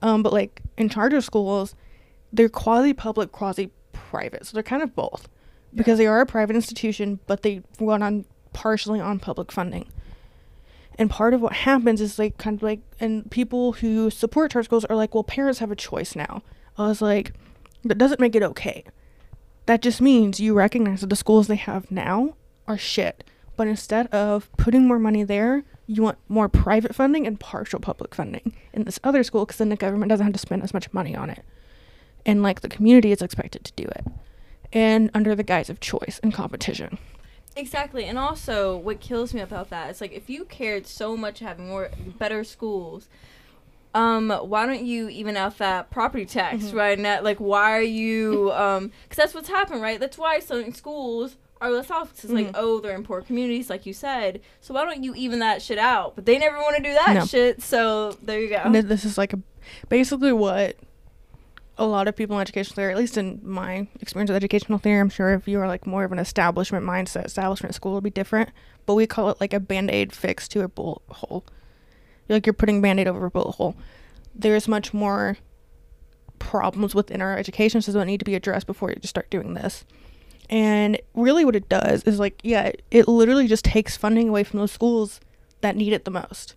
Um, 0.00 0.22
but 0.22 0.32
like 0.32 0.60
in 0.76 0.88
charter 0.88 1.20
schools, 1.20 1.74
they're 2.32 2.48
quasi 2.48 2.92
public, 2.92 3.30
quasi 3.32 3.70
private. 4.12 4.44
So 4.46 4.52
they're 4.52 4.62
kind 4.62 4.82
of 4.82 4.94
both 4.94 5.26
because 5.74 5.96
they 5.96 6.06
are 6.06 6.20
a 6.20 6.26
private 6.26 6.54
institution, 6.54 7.18
but 7.26 7.40
they 7.40 7.62
run 7.80 8.02
on 8.02 8.26
partially 8.52 9.00
on 9.00 9.18
public 9.18 9.50
funding. 9.50 9.86
And 10.98 11.08
part 11.08 11.32
of 11.32 11.40
what 11.40 11.54
happens 11.54 12.02
is 12.02 12.18
like 12.18 12.36
kind 12.36 12.58
of 12.58 12.62
like, 12.62 12.80
and 13.00 13.30
people 13.30 13.72
who 13.72 14.10
support 14.10 14.50
charter 14.50 14.64
schools 14.64 14.84
are 14.84 14.96
like, 14.96 15.14
well, 15.14 15.24
parents 15.24 15.60
have 15.60 15.70
a 15.70 15.76
choice 15.76 16.14
now. 16.14 16.42
I 16.76 16.88
was 16.88 17.00
like, 17.00 17.32
that 17.84 17.96
doesn't 17.96 18.20
make 18.20 18.36
it 18.36 18.42
okay. 18.42 18.84
That 19.64 19.80
just 19.80 20.02
means 20.02 20.40
you 20.40 20.52
recognize 20.52 21.00
that 21.00 21.08
the 21.08 21.16
schools 21.16 21.46
they 21.46 21.56
have 21.56 21.90
now 21.90 22.36
are 22.68 22.76
shit. 22.76 23.24
But 23.56 23.66
instead 23.66 24.08
of 24.08 24.50
putting 24.58 24.86
more 24.86 24.98
money 24.98 25.24
there, 25.24 25.64
you 25.86 26.02
want 26.02 26.18
more 26.28 26.50
private 26.50 26.94
funding 26.94 27.26
and 27.26 27.40
partial 27.40 27.80
public 27.80 28.14
funding 28.14 28.54
in 28.74 28.84
this 28.84 29.00
other 29.02 29.22
school 29.22 29.46
because 29.46 29.58
then 29.58 29.70
the 29.70 29.76
government 29.76 30.10
doesn't 30.10 30.26
have 30.26 30.34
to 30.34 30.38
spend 30.38 30.62
as 30.62 30.74
much 30.74 30.92
money 30.92 31.16
on 31.16 31.30
it. 31.30 31.42
And 32.24 32.42
like 32.42 32.60
the 32.60 32.68
community 32.68 33.12
is 33.12 33.22
expected 33.22 33.64
to 33.64 33.72
do 33.72 33.84
it. 33.84 34.04
And 34.72 35.10
under 35.12 35.34
the 35.34 35.42
guise 35.42 35.68
of 35.68 35.80
choice 35.80 36.18
and 36.22 36.32
competition. 36.32 36.98
Exactly, 37.54 38.04
and 38.06 38.18
also 38.18 38.76
what 38.78 39.00
kills 39.00 39.34
me 39.34 39.40
about 39.42 39.68
that 39.70 39.90
is 39.90 40.00
like 40.00 40.12
if 40.12 40.30
you 40.30 40.44
cared 40.46 40.86
so 40.86 41.16
much 41.16 41.40
having 41.40 41.68
more 41.68 41.90
better 42.18 42.44
schools, 42.44 43.08
um, 43.94 44.30
why 44.30 44.64
don't 44.64 44.84
you 44.86 45.10
even 45.10 45.36
out 45.36 45.58
that 45.58 45.90
property 45.90 46.24
tax 46.24 46.64
Mhm. 46.64 46.74
right 46.74 46.98
now? 46.98 47.20
Like, 47.20 47.38
why 47.38 47.72
are 47.76 47.82
you 47.82 48.50
um? 48.52 48.90
Because 49.02 49.16
that's 49.18 49.34
what's 49.34 49.50
happened, 49.50 49.82
right? 49.82 50.00
That's 50.00 50.16
why 50.16 50.38
some 50.40 50.72
schools 50.72 51.36
are 51.60 51.70
less 51.70 51.90
off. 51.90 52.10
It's 52.12 52.24
like, 52.24 52.46
Mhm. 52.48 52.52
oh, 52.54 52.80
they're 52.80 52.94
in 52.96 53.04
poor 53.04 53.20
communities, 53.20 53.68
like 53.68 53.84
you 53.84 53.92
said. 53.92 54.40
So 54.62 54.72
why 54.72 54.84
don't 54.86 55.04
you 55.04 55.14
even 55.14 55.38
that 55.40 55.60
shit 55.60 55.78
out? 55.78 56.14
But 56.16 56.24
they 56.24 56.38
never 56.38 56.56
want 56.56 56.76
to 56.78 56.82
do 56.82 56.94
that 56.94 57.12
No. 57.14 57.24
shit. 57.26 57.60
So 57.62 58.12
there 58.22 58.40
you 58.40 58.48
go. 58.48 58.62
And 58.64 58.74
this 58.74 59.04
is 59.04 59.18
like 59.18 59.34
a 59.34 59.38
basically 59.90 60.32
what 60.32 60.76
a 61.78 61.86
lot 61.86 62.08
of 62.08 62.16
people 62.16 62.36
in 62.36 62.42
educational 62.42 62.76
theory, 62.76 62.92
at 62.92 62.98
least 62.98 63.16
in 63.16 63.40
my 63.42 63.86
experience 64.00 64.30
with 64.30 64.36
educational 64.36 64.78
theory, 64.78 65.00
I'm 65.00 65.08
sure 65.08 65.32
if 65.34 65.48
you 65.48 65.58
are 65.60 65.68
like 65.68 65.86
more 65.86 66.04
of 66.04 66.12
an 66.12 66.18
establishment 66.18 66.84
mindset, 66.84 67.26
establishment 67.26 67.74
school 67.74 67.92
will 67.92 68.00
be 68.00 68.10
different. 68.10 68.50
But 68.84 68.94
we 68.94 69.06
call 69.06 69.30
it 69.30 69.40
like 69.40 69.52
a 69.52 69.60
band 69.60 69.90
aid 69.90 70.12
fix 70.12 70.48
to 70.48 70.62
a 70.62 70.68
bullet 70.68 71.02
hole. 71.08 71.44
Like 72.28 72.46
you're 72.46 72.52
putting 72.52 72.80
band 72.80 73.00
aid 73.00 73.08
over 73.08 73.26
a 73.26 73.30
bullet 73.30 73.52
hole. 73.52 73.76
There's 74.34 74.68
much 74.68 74.94
more 74.94 75.36
problems 76.38 76.94
within 76.94 77.22
our 77.22 77.36
education 77.36 77.80
system 77.80 78.00
that 78.00 78.06
need 78.06 78.18
to 78.18 78.24
be 78.24 78.34
addressed 78.34 78.66
before 78.66 78.90
you 78.90 78.96
just 78.96 79.10
start 79.10 79.30
doing 79.30 79.54
this. 79.54 79.84
And 80.50 81.00
really, 81.14 81.44
what 81.44 81.56
it 81.56 81.68
does 81.68 82.02
is 82.02 82.18
like, 82.18 82.40
yeah, 82.42 82.72
it 82.90 83.08
literally 83.08 83.46
just 83.46 83.64
takes 83.64 83.96
funding 83.96 84.28
away 84.28 84.44
from 84.44 84.58
those 84.58 84.72
schools 84.72 85.20
that 85.60 85.76
need 85.76 85.92
it 85.92 86.04
the 86.04 86.10
most 86.10 86.56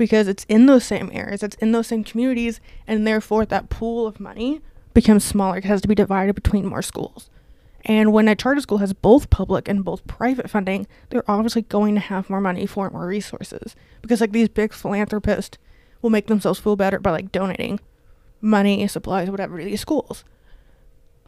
because 0.00 0.28
it's 0.28 0.46
in 0.48 0.64
those 0.64 0.82
same 0.82 1.10
areas, 1.12 1.42
it's 1.42 1.56
in 1.56 1.72
those 1.72 1.88
same 1.88 2.02
communities, 2.02 2.58
and 2.86 3.06
therefore 3.06 3.44
that 3.44 3.68
pool 3.68 4.06
of 4.06 4.18
money 4.18 4.62
becomes 4.94 5.22
smaller. 5.22 5.58
It 5.58 5.64
has 5.64 5.82
to 5.82 5.88
be 5.88 5.94
divided 5.94 6.34
between 6.34 6.64
more 6.64 6.80
schools. 6.80 7.28
And 7.84 8.10
when 8.10 8.26
a 8.26 8.34
charter 8.34 8.62
school 8.62 8.78
has 8.78 8.94
both 8.94 9.28
public 9.28 9.68
and 9.68 9.84
both 9.84 10.06
private 10.06 10.48
funding, 10.48 10.86
they're 11.10 11.30
obviously 11.30 11.60
going 11.60 11.96
to 11.96 12.00
have 12.00 12.30
more 12.30 12.40
money 12.40 12.64
for 12.64 12.88
more 12.88 13.06
resources 13.06 13.76
because 14.00 14.22
like 14.22 14.32
these 14.32 14.48
big 14.48 14.72
philanthropists 14.72 15.58
will 16.00 16.08
make 16.08 16.28
themselves 16.28 16.58
feel 16.58 16.76
better 16.76 16.98
by 16.98 17.10
like 17.10 17.30
donating 17.30 17.78
money, 18.40 18.88
supplies, 18.88 19.28
whatever 19.28 19.58
to 19.58 19.64
these 19.66 19.82
schools. 19.82 20.24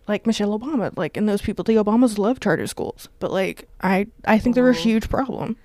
Like 0.08 0.26
Michelle 0.26 0.58
Obama, 0.58 0.96
like 0.96 1.18
and 1.18 1.28
those 1.28 1.42
people, 1.42 1.62
the 1.62 1.74
Obamas 1.74 2.16
love 2.16 2.40
charter 2.40 2.66
schools, 2.66 3.10
but 3.18 3.30
like 3.30 3.68
I 3.82 4.06
I 4.24 4.38
think 4.38 4.54
they're 4.54 4.70
a 4.70 4.74
huge 4.74 5.10
problem. 5.10 5.58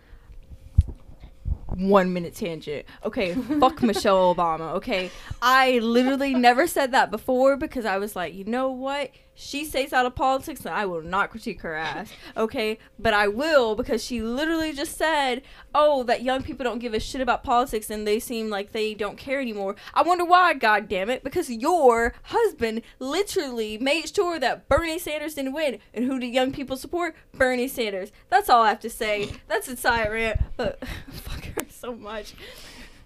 One 1.77 2.11
minute 2.11 2.35
tangent. 2.35 2.85
Okay, 3.05 3.33
fuck 3.59 3.81
Michelle 3.83 4.33
Obama. 4.33 4.73
Okay, 4.75 5.11
I 5.41 5.79
literally 5.79 6.33
never 6.33 6.67
said 6.67 6.91
that 6.91 7.11
before 7.11 7.55
because 7.55 7.85
I 7.85 7.97
was 7.97 8.15
like, 8.15 8.33
you 8.33 8.43
know 8.43 8.69
what? 8.69 9.11
She 9.39 9.65
stays 9.65 9.93
out 9.93 10.07
of 10.07 10.15
politics 10.15 10.65
and 10.65 10.73
I 10.73 10.87
will 10.87 11.03
not 11.03 11.29
critique 11.29 11.61
her 11.61 11.75
ass. 11.75 12.11
Okay, 12.35 12.79
but 12.97 13.13
I 13.13 13.27
will 13.27 13.75
because 13.75 14.03
she 14.03 14.19
literally 14.19 14.73
just 14.73 14.97
said, 14.97 15.43
oh, 15.75 16.01
that 16.03 16.23
young 16.23 16.41
people 16.41 16.63
don't 16.63 16.79
give 16.79 16.95
a 16.95 16.99
shit 16.99 17.21
about 17.21 17.43
politics 17.43 17.91
and 17.91 18.07
they 18.07 18.19
seem 18.19 18.49
like 18.49 18.71
they 18.71 18.95
don't 18.95 19.15
care 19.15 19.39
anymore. 19.39 19.75
I 19.93 20.01
wonder 20.01 20.25
why, 20.25 20.55
god 20.55 20.89
damn 20.89 21.11
it, 21.11 21.23
because 21.23 21.51
your 21.51 22.15
husband 22.23 22.81
literally 22.97 23.77
made 23.77 24.13
sure 24.13 24.39
that 24.39 24.67
Bernie 24.67 24.97
Sanders 24.97 25.35
didn't 25.35 25.53
win. 25.53 25.77
And 25.93 26.05
who 26.05 26.19
do 26.19 26.25
young 26.25 26.51
people 26.51 26.75
support? 26.75 27.15
Bernie 27.31 27.67
Sanders. 27.67 28.11
That's 28.29 28.49
all 28.49 28.63
I 28.63 28.69
have 28.69 28.79
to 28.79 28.89
say. 28.89 29.29
That's 29.47 29.67
a 29.67 29.77
side 29.77 30.11
rant, 30.11 30.41
but 30.55 30.83
fuck 31.11 31.45
her 31.45 31.66
so 31.77 31.95
much. 31.95 32.33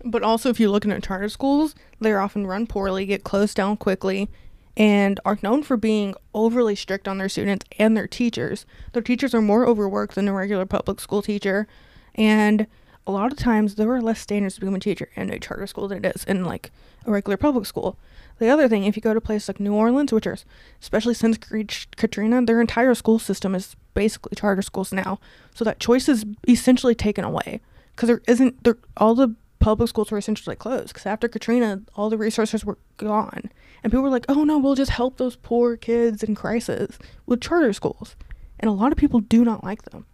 But 0.04 0.24
also, 0.24 0.50
if 0.50 0.60
you 0.60 0.72
look 0.72 0.86
at 0.86 1.04
charter 1.04 1.30
schools, 1.30 1.76
they're 2.00 2.22
often 2.22 2.48
run 2.48 2.66
poorly, 2.68 3.06
get 3.06 3.24
closed 3.24 3.56
down 3.56 3.78
quickly, 3.78 4.30
and 4.76 5.20
are 5.26 5.38
known 5.44 5.64
for 5.64 5.78
being 5.78 6.16
overly 6.34 6.76
strict 6.76 7.08
on 7.08 7.18
their 7.18 7.30
students 7.30 7.66
and 7.78 7.96
their 7.96 8.08
teachers. 8.08 8.66
Their 8.94 9.04
teachers 9.04 9.36
are 9.36 9.42
more 9.42 9.68
overworked 9.68 10.16
than 10.16 10.28
a 10.28 10.34
regular 10.34 10.66
public 10.66 11.00
school 11.00 11.22
teacher, 11.22 11.68
and 12.16 12.66
a 13.06 13.12
lot 13.12 13.32
of 13.32 13.38
times 13.38 13.76
there 13.76 13.92
are 13.92 14.02
less 14.02 14.20
standards 14.20 14.56
to 14.56 14.62
become 14.62 14.76
a 14.76 14.80
teacher 14.80 15.10
in 15.16 15.32
a 15.32 15.40
charter 15.40 15.68
school 15.68 15.88
than 15.88 16.04
it 16.04 16.16
is 16.16 16.24
in 16.24 16.46
like 16.46 16.72
a 17.06 17.12
regular 17.12 17.38
public 17.38 17.66
school. 17.66 17.98
The 18.40 18.50
other 18.50 18.68
thing, 18.68 18.86
if 18.86 18.96
you 18.96 19.02
go 19.02 19.14
to 19.14 19.22
places 19.22 19.50
like 19.50 19.60
New 19.60 19.74
Orleans, 19.74 20.12
which 20.12 20.26
are 20.26 20.38
especially 20.82 21.14
since 21.14 21.38
Katrina, 21.38 22.44
their 22.44 22.62
entire 22.62 22.96
school 22.96 23.20
system 23.20 23.54
is 23.54 23.76
basically 23.94 24.36
charter 24.36 24.64
schools 24.64 24.92
now. 24.92 25.20
So 25.54 25.64
that 25.66 25.80
choice 25.80 26.10
is 26.10 26.26
essentially 26.48 26.96
taken 26.96 27.24
away 27.24 27.62
because 28.02 28.08
there 28.08 28.22
isn't 28.28 28.64
there 28.64 28.78
all 28.98 29.14
the 29.14 29.36
public 29.60 29.88
schools 29.88 30.10
were 30.10 30.18
essentially 30.18 30.56
closed 30.56 30.88
because 30.88 31.06
after 31.06 31.28
Katrina, 31.28 31.84
all 31.96 32.10
the 32.10 32.18
resources 32.18 32.66
were 32.66 32.80
gone, 32.98 33.52
and 33.84 33.92
people 33.92 34.02
were 34.02 34.10
like, 34.10 34.26
"Oh 34.28 34.44
no, 34.44 34.58
we'll 34.58 34.74
just 34.74 34.90
help 34.90 35.18
those 35.18 35.36
poor 35.36 35.78
kids 35.78 36.24
in 36.24 36.34
crisis 36.34 36.98
with 37.28 37.42
charter 37.42 37.72
schools," 37.74 38.16
and 38.60 38.68
a 38.68 38.74
lot 38.74 38.92
of 38.92 38.98
people 38.98 39.20
do 39.20 39.46
not 39.46 39.64
like 39.64 39.84
them. 39.84 40.08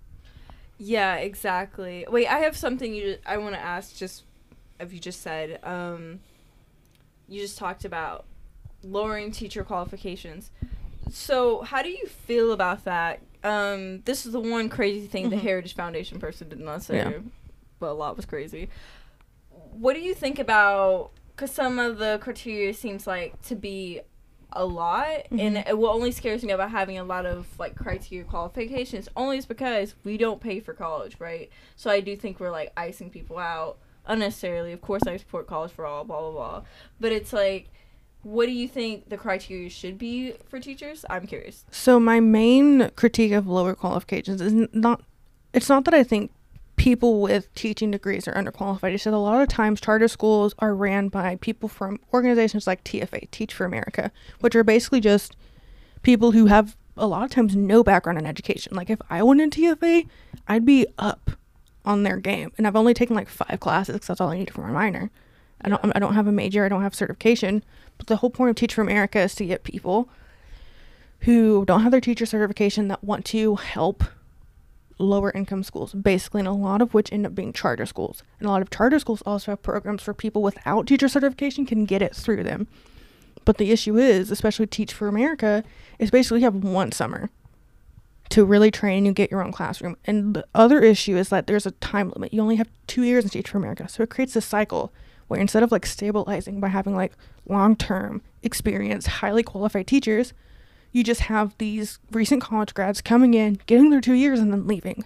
Yeah, 0.77 1.15
exactly. 1.15 2.05
Wait, 2.09 2.27
I 2.27 2.39
have 2.39 2.57
something 2.57 2.93
you 2.93 3.19
I 3.25 3.37
want 3.37 3.55
to 3.55 3.61
ask. 3.61 3.95
Just 3.95 4.23
if 4.81 4.91
you 4.91 4.99
just 4.99 5.21
said, 5.21 5.61
um, 5.63 6.19
you 7.29 7.39
just 7.39 7.57
talked 7.57 7.85
about 7.85 8.25
lowering 8.83 9.31
teacher 9.31 9.63
qualifications. 9.63 10.51
So, 11.09 11.61
how 11.61 11.81
do 11.81 11.89
you 11.89 12.05
feel 12.05 12.51
about 12.51 12.83
that? 12.83 13.21
Um, 13.45 14.01
this 14.01 14.25
is 14.25 14.33
the 14.33 14.41
one 14.41 14.67
crazy 14.67 15.07
thing 15.07 15.29
the 15.29 15.37
Mhm. 15.37 15.41
Heritage 15.41 15.73
Foundation 15.73 16.19
person 16.19 16.49
did 16.49 16.59
not 16.59 16.83
say, 16.83 16.97
Yeah. 16.97 17.19
But 17.79 17.89
a 17.89 17.93
lot 17.93 18.15
was 18.15 18.25
crazy. 18.25 18.69
What 19.71 19.93
do 19.93 19.99
you 20.01 20.13
think 20.13 20.39
about? 20.39 21.11
Because 21.35 21.51
some 21.51 21.77
of 21.79 21.97
the 21.97 22.17
criteria 22.21 22.73
seems 22.73 23.05
like 23.07 23.41
to 23.43 23.55
be 23.55 24.01
a 24.53 24.65
lot 24.65 25.07
Mhm. 25.29 25.39
and 25.41 25.57
it, 25.57 25.77
what 25.77 25.93
only 25.93 26.09
scares 26.09 26.41
me 26.41 26.53
about 26.53 26.71
having 26.71 26.97
a 26.97 27.03
lot 27.03 27.25
of 27.25 27.45
like 27.59 27.75
criteria 27.75 28.23
qualifications 28.23 29.09
only 29.15 29.37
is 29.37 29.45
because 29.45 29.93
we 30.05 30.15
don't 30.15 30.39
pay 30.39 30.61
for 30.61 30.73
college 30.73 31.17
right 31.19 31.49
so 31.75 31.91
i 31.91 31.99
do 31.99 32.15
think 32.15 32.39
we're 32.39 32.49
like 32.49 32.71
icing 32.77 33.09
people 33.09 33.37
out 33.37 33.77
unnecessarily 34.05 34.71
of 34.71 34.79
course 34.79 35.03
i 35.05 35.17
support 35.17 35.47
college 35.47 35.69
for 35.71 35.85
all 35.85 36.05
blah 36.05 36.21
blah 36.21 36.31
blah 36.31 36.61
but 36.97 37.11
it's 37.11 37.33
like 37.33 37.67
what 38.23 38.45
do 38.45 38.53
you 38.53 38.69
think 38.69 39.09
the 39.09 39.17
criteria 39.17 39.69
should 39.69 39.97
be 39.97 40.31
for 40.47 40.61
teachers 40.61 41.03
i'm 41.09 41.27
curious 41.27 41.65
So 41.71 41.99
my 41.99 42.21
main 42.21 42.89
critique 42.95 43.33
of 43.33 43.47
lower 43.47 43.75
qualifications 43.75 44.39
is 44.39 44.53
not 44.71 45.01
it's 45.53 45.67
not 45.67 45.83
that 45.85 45.93
I 45.93 46.03
think 46.03 46.31
people 46.77 47.21
with 47.21 47.53
teaching 47.55 47.91
degrees 47.91 48.27
are 48.27 48.33
underqualified. 48.33 48.93
It's 48.93 49.03
said 49.03 49.13
a 49.13 49.17
lot 49.17 49.41
of 49.41 49.49
times 49.49 49.81
charter 49.81 50.07
schools 50.07 50.53
are 50.59 50.73
ran 50.73 51.09
by 51.09 51.35
people 51.35 51.67
from 51.67 51.99
organizations 52.13 52.65
like 52.65 52.83
TFA, 52.83 53.29
Teach 53.31 53.53
for 53.53 53.65
America, 53.65 54.11
which 54.39 54.55
are 54.55 54.63
basically 54.63 55.01
just 55.01 55.35
people 56.03 56.31
who 56.31 56.45
have 56.45 56.77
a 56.95 57.07
lot 57.07 57.23
of 57.23 57.31
times 57.31 57.55
no 57.55 57.83
background 57.83 58.17
in 58.17 58.25
education. 58.25 58.75
Like 58.75 58.89
if 58.89 58.99
I 59.09 59.21
went 59.23 59.41
into 59.41 59.75
TFA, 59.75 60.07
I'd 60.47 60.65
be 60.65 60.87
up 60.97 61.31
on 61.83 62.03
their 62.03 62.17
game. 62.17 62.51
And 62.57 62.67
I've 62.67 62.75
only 62.75 62.93
taken 62.93 63.15
like 63.15 63.29
5 63.29 63.59
classes 63.59 63.97
cuz 63.97 64.07
that's 64.07 64.21
all 64.21 64.29
I 64.29 64.37
need 64.37 64.53
for 64.53 64.61
my 64.61 64.71
minor. 64.71 65.09
I 65.61 65.69
don't 65.69 65.95
I 65.95 65.99
don't 65.99 66.13
have 66.13 66.27
a 66.27 66.31
major, 66.31 66.63
I 66.63 66.69
don't 66.69 66.83
have 66.83 66.93
certification, 66.93 67.63
but 67.97 68.07
the 68.07 68.17
whole 68.17 68.29
point 68.29 68.51
of 68.51 68.55
Teach 68.55 68.75
for 68.75 68.81
America 68.81 69.19
is 69.19 69.33
to 69.35 69.45
get 69.45 69.63
people 69.63 70.09
who 71.21 71.65
don't 71.65 71.81
have 71.81 71.91
their 71.91 72.01
teacher 72.01 72.27
certification 72.27 72.87
that 72.89 73.03
want 73.03 73.25
to 73.25 73.55
help 73.55 74.03
lower 74.99 75.31
income 75.31 75.63
schools, 75.63 75.93
basically, 75.93 76.39
and 76.39 76.47
a 76.47 76.51
lot 76.51 76.81
of 76.81 76.93
which 76.93 77.11
end 77.11 77.25
up 77.25 77.35
being 77.35 77.53
charter 77.53 77.85
schools. 77.85 78.23
And 78.39 78.47
a 78.47 78.51
lot 78.51 78.61
of 78.61 78.69
charter 78.69 78.99
schools 78.99 79.21
also 79.25 79.51
have 79.51 79.61
programs 79.61 80.03
for 80.03 80.13
people 80.13 80.41
without 80.41 80.87
teacher 80.87 81.07
certification 81.07 81.65
can 81.65 81.85
get 81.85 82.01
it 82.01 82.15
through 82.15 82.43
them. 82.43 82.67
But 83.45 83.57
the 83.57 83.71
issue 83.71 83.97
is, 83.97 84.31
especially 84.31 84.67
Teach 84.67 84.93
for 84.93 85.07
America, 85.07 85.63
is 85.99 86.11
basically 86.11 86.39
you 86.39 86.45
have 86.45 86.55
one 86.55 86.91
summer 86.91 87.29
to 88.29 88.43
really 88.43 88.71
train 88.71 89.05
you 89.05 89.13
get 89.13 89.31
your 89.31 89.43
own 89.43 89.53
classroom. 89.53 89.95
And 90.05 90.33
the 90.33 90.45
other 90.53 90.81
issue 90.81 91.15
is 91.15 91.29
that 91.29 91.47
there's 91.47 91.65
a 91.65 91.71
time 91.71 92.11
limit. 92.15 92.33
You 92.33 92.41
only 92.41 92.57
have 92.57 92.69
two 92.87 93.03
years 93.03 93.23
in 93.23 93.29
Teach 93.29 93.49
for 93.49 93.57
America. 93.57 93.87
So 93.87 94.03
it 94.03 94.09
creates 94.09 94.33
this 94.33 94.45
cycle 94.45 94.91
where 95.27 95.39
instead 95.39 95.63
of 95.63 95.71
like 95.71 95.85
stabilizing 95.85 96.59
by 96.59 96.67
having 96.69 96.95
like 96.95 97.13
long 97.47 97.75
term 97.75 98.21
experienced, 98.43 99.07
highly 99.07 99.43
qualified 99.43 99.87
teachers, 99.87 100.33
you 100.91 101.03
just 101.03 101.21
have 101.21 101.55
these 101.57 101.99
recent 102.11 102.41
college 102.41 102.73
grads 102.73 103.01
coming 103.01 103.33
in, 103.33 103.59
getting 103.65 103.89
their 103.89 104.01
two 104.01 104.13
years, 104.13 104.39
and 104.39 104.51
then 104.51 104.67
leaving 104.67 105.05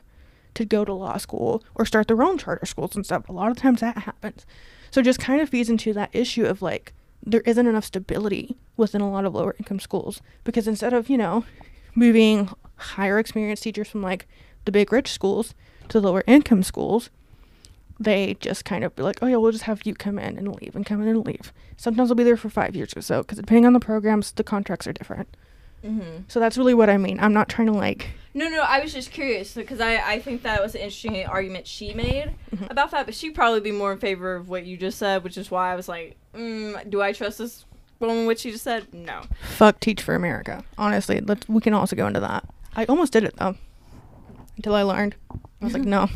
to 0.54 0.66
go 0.66 0.84
to 0.84 0.94
law 0.94 1.18
school 1.18 1.64
or 1.76 1.86
start 1.86 2.08
their 2.08 2.22
own 2.22 2.38
charter 2.38 2.66
schools 2.66 2.96
and 2.96 3.06
stuff. 3.06 3.30
A 3.30 3.34
lot 3.34 3.52
of 3.52 3.58
times 3.58 3.82
that 3.82 4.00
happens. 4.00 4.46
So 4.92 5.00
it 5.00 5.06
just 5.06 5.20
kind 5.20 5.42
of 5.42 5.50
feeds 5.50 5.70
into 5.70 5.94
that 5.94 6.10
issue 6.14 6.46
of 6.46 6.62
like 6.62 6.94
there 7.24 7.42
isn't 7.42 7.68
enough 7.68 7.86
stability 7.86 8.58
within 8.78 9.02
a 9.02 9.10
lot 9.10 9.26
of 9.26 9.34
lower 9.34 9.56
income 9.58 9.80
schools 9.80 10.22
because 10.44 10.68
instead 10.68 10.94
of, 10.94 11.10
you 11.10 11.18
know, 11.18 11.46
moving 11.96 12.50
higher 12.76 13.20
experienced 13.20 13.64
teachers 13.64 13.88
from 13.88 14.02
like 14.02 14.28
the 14.66 14.72
big 14.72 14.92
rich 14.92 15.10
schools 15.10 15.54
to 15.90 16.00
lower 16.00 16.24
income 16.28 16.64
schools, 16.64 17.10
they 18.00 18.36
just 18.40 18.66
kind 18.66 18.84
of 18.84 18.96
be 18.96 19.04
like, 19.04 19.20
oh 19.22 19.28
yeah, 19.28 19.36
we'll 19.36 19.52
just 19.52 19.66
have 19.66 19.82
you 19.86 19.94
come 19.94 20.18
in 20.18 20.38
and 20.38 20.56
leave 20.60 20.76
and 20.76 20.86
come 20.86 21.02
in 21.02 21.08
and 21.08 21.26
leave. 21.26 21.54
Sometimes 21.78 22.10
they'll 22.10 22.16
be 22.16 22.24
there 22.24 22.38
for 22.38 22.50
five 22.50 22.76
years 22.76 22.96
or 22.96 23.02
so 23.02 23.22
because 23.22 23.38
depending 23.38 23.66
on 23.66 23.74
the 23.74 23.80
programs, 23.80 24.32
the 24.32 24.44
contracts 24.44 24.88
are 24.88 24.94
different. 24.94 25.38
Mm-hmm. 25.84 26.24
So 26.28 26.40
that's 26.40 26.58
really 26.58 26.74
what 26.74 26.90
I 26.90 26.98
mean. 26.98 27.20
I'm 27.20 27.34
not 27.34 27.50
trying 27.50 27.68
to 27.68 27.74
like. 27.74 28.10
No, 28.34 28.48
no, 28.48 28.62
I 28.62 28.80
was 28.80 28.94
just 28.94 29.12
curious 29.12 29.54
because 29.54 29.82
I, 29.82 29.96
I 30.14 30.20
think 30.20 30.44
that 30.44 30.62
was 30.62 30.74
an 30.74 30.82
interesting 30.82 31.26
argument 31.26 31.68
she 31.68 31.94
made 31.94 32.34
Mhm. 32.56 32.72
about 32.72 32.92
that, 32.92 33.06
but 33.06 33.14
she'd 33.14 33.36
probably 33.36 33.60
be 33.60 33.72
more 33.74 33.92
in 33.92 33.98
favor 34.00 34.36
of 34.36 34.48
what 34.48 34.66
you 34.66 34.78
just 34.78 34.98
said, 34.98 35.24
which 35.26 35.38
is 35.38 35.52
why 35.52 35.72
I 35.74 35.76
was 35.76 35.90
like, 35.90 36.16
mm, 36.34 36.90
do 36.90 37.02
I 37.02 37.12
trust 37.12 37.40
this 37.40 37.66
woman, 38.00 38.26
what 38.26 38.40
she 38.40 38.52
just 38.52 38.64
said? 38.64 38.94
No. 38.94 39.24
Fuck 39.42 39.82
Teach 39.82 40.02
for 40.02 40.16
America. 40.16 40.64
Honestly, 40.78 41.20
let's, 41.20 41.48
we 41.50 41.60
can 41.60 41.74
also 41.74 41.96
go 41.96 42.08
into 42.08 42.22
that. 42.22 42.46
I 42.74 42.86
almost 42.86 43.12
did 43.12 43.26
it 43.26 43.36
though, 43.38 43.56
until 44.56 44.76
I 44.76 44.84
learned. 44.84 45.16
I 45.62 45.66
was 45.66 45.74
like, 45.74 45.84
no. 45.86 46.08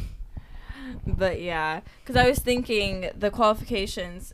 But 1.06 1.41
yeah, 1.41 1.82
because 2.01 2.15
I 2.15 2.30
was 2.30 2.39
thinking 2.39 3.10
the 3.17 3.30
qualifications, 3.30 4.34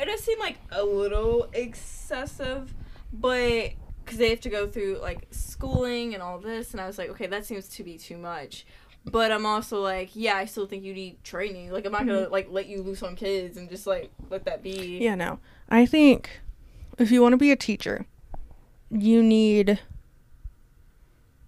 it 0.00 0.06
does 0.06 0.20
seem 0.20 0.40
like 0.40 0.58
a 0.72 0.82
little 0.84 1.48
excessive, 1.52 2.74
but 3.12 3.70
because 4.04 4.18
they 4.18 4.30
have 4.30 4.40
to 4.40 4.50
go 4.50 4.66
through 4.68 4.98
like 5.00 5.26
schooling 5.30 6.14
and 6.14 6.22
all 6.22 6.38
this, 6.38 6.72
and 6.72 6.80
I 6.80 6.86
was 6.86 6.98
like, 6.98 7.10
okay, 7.10 7.26
that 7.26 7.46
seems 7.46 7.68
to 7.68 7.84
be 7.84 7.98
too 7.98 8.18
much. 8.18 8.66
But 9.06 9.30
I'm 9.30 9.44
also 9.44 9.82
like, 9.82 10.10
yeah, 10.14 10.36
I 10.36 10.46
still 10.46 10.66
think 10.66 10.82
you 10.82 10.94
need 10.94 11.22
training. 11.24 11.70
Like, 11.70 11.84
I'm 11.84 11.92
not 11.92 12.06
gonna 12.06 12.22
mm-hmm. 12.22 12.32
like 12.32 12.48
let 12.50 12.66
you 12.66 12.82
loose 12.82 13.02
on 13.02 13.16
kids 13.16 13.56
and 13.56 13.68
just 13.68 13.86
like 13.86 14.10
let 14.30 14.44
that 14.46 14.62
be. 14.62 14.98
Yeah, 14.98 15.14
no. 15.14 15.40
I 15.68 15.86
think 15.86 16.40
if 16.98 17.10
you 17.10 17.20
want 17.20 17.34
to 17.34 17.38
be 17.38 17.50
a 17.50 17.56
teacher, 17.56 18.06
you 18.90 19.22
need 19.22 19.80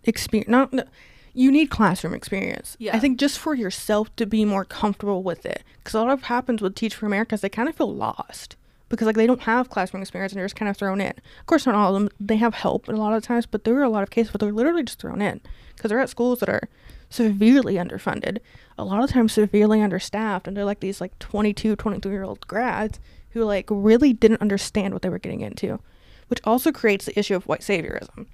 experience. 0.04 0.50
Not 0.50 0.72
no, 0.72 0.84
you 1.32 1.50
need 1.50 1.70
classroom 1.70 2.14
experience. 2.14 2.76
Yeah. 2.78 2.96
I 2.96 2.98
think 2.98 3.18
just 3.18 3.38
for 3.38 3.54
yourself 3.54 4.14
to 4.16 4.26
be 4.26 4.44
more 4.44 4.64
comfortable 4.64 5.22
with 5.22 5.46
it, 5.46 5.62
because 5.78 5.94
a 5.94 6.00
lot 6.00 6.10
of 6.10 6.24
happens 6.24 6.60
with 6.62 6.74
Teach 6.74 6.94
for 6.94 7.06
America 7.06 7.34
is 7.34 7.40
they 7.42 7.48
kind 7.48 7.68
of 7.68 7.76
feel 7.76 7.94
lost 7.94 8.56
because 8.88 9.06
like 9.06 9.16
they 9.16 9.26
don't 9.26 9.42
have 9.42 9.70
classroom 9.70 10.02
experience 10.02 10.32
and 10.32 10.38
they're 10.38 10.46
just 10.46 10.56
kind 10.56 10.68
of 10.68 10.76
thrown 10.76 11.00
in. 11.00 11.12
Of 11.40 11.46
course, 11.46 11.66
not 11.66 11.74
all 11.74 11.94
of 11.94 12.02
them. 12.02 12.10
They 12.20 12.36
have 12.36 12.54
help 12.54 12.88
a 12.88 12.92
lot 12.92 13.14
of 13.14 13.22
times, 13.22 13.46
but 13.46 13.64
there 13.64 13.76
are 13.76 13.82
a 13.82 13.88
lot 13.88 14.02
of 14.02 14.10
cases 14.10 14.32
where 14.32 14.38
they're 14.38 14.52
literally 14.52 14.84
just 14.84 15.00
thrown 15.00 15.20
in 15.20 15.40
because 15.74 15.88
they're 15.88 16.00
at 16.00 16.10
schools 16.10 16.40
that 16.40 16.48
are 16.48 16.68
severely 17.10 17.74
underfunded, 17.74 18.38
a 18.78 18.84
lot 18.84 19.02
of 19.02 19.10
times 19.10 19.32
severely 19.32 19.80
understaffed, 19.80 20.46
and 20.46 20.56
they're 20.56 20.64
like 20.64 20.80
these 20.80 21.00
like 21.00 21.18
22, 21.18 21.76
23 21.76 22.12
year 22.12 22.24
old 22.24 22.46
grads 22.46 22.98
who 23.30 23.44
like 23.44 23.66
really 23.70 24.12
didn't 24.12 24.40
understand 24.40 24.92
what 24.92 25.02
they 25.02 25.08
were 25.08 25.18
getting 25.18 25.40
into, 25.40 25.80
which 26.28 26.40
also 26.44 26.72
creates 26.72 27.04
the 27.04 27.18
issue 27.18 27.34
of 27.34 27.46
white 27.46 27.60
saviorism. 27.60 28.26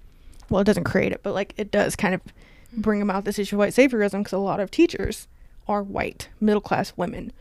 Well, 0.48 0.60
it 0.60 0.64
doesn't 0.64 0.84
create 0.84 1.12
it, 1.12 1.22
but 1.22 1.34
like 1.34 1.54
it 1.56 1.70
does 1.70 1.96
kind 1.96 2.14
of 2.14 2.20
bring 2.72 3.02
about 3.02 3.24
this 3.24 3.38
issue 3.38 3.56
of 3.56 3.60
white 3.60 3.72
saviorism 3.72 4.20
because 4.20 4.32
a 4.32 4.38
lot 4.38 4.60
of 4.60 4.70
teachers 4.70 5.28
are 5.68 5.82
white, 5.82 6.28
middle 6.40 6.60
class 6.60 6.92
women 6.96 7.32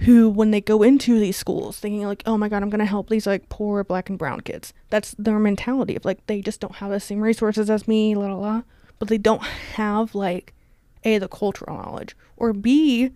who, 0.00 0.28
when 0.28 0.50
they 0.50 0.60
go 0.60 0.82
into 0.82 1.18
these 1.18 1.36
schools, 1.36 1.78
thinking 1.78 2.04
like, 2.06 2.22
oh 2.26 2.36
my 2.36 2.48
god, 2.48 2.62
I'm 2.62 2.70
gonna 2.70 2.84
help 2.84 3.08
these 3.08 3.26
like 3.26 3.48
poor 3.48 3.82
black 3.82 4.08
and 4.10 4.18
brown 4.18 4.40
kids. 4.40 4.72
That's 4.90 5.14
their 5.18 5.38
mentality 5.38 5.96
of 5.96 6.04
like 6.04 6.26
they 6.26 6.40
just 6.42 6.60
don't 6.60 6.76
have 6.76 6.90
the 6.90 7.00
same 7.00 7.20
resources 7.20 7.70
as 7.70 7.88
me, 7.88 8.14
la 8.14 8.26
la 8.32 8.34
la. 8.38 8.62
But 8.98 9.08
they 9.08 9.18
don't 9.18 9.42
have 9.42 10.14
like 10.14 10.52
a 11.04 11.18
the 11.18 11.28
cultural 11.28 11.76
knowledge 11.76 12.16
or 12.36 12.52
b 12.52 13.10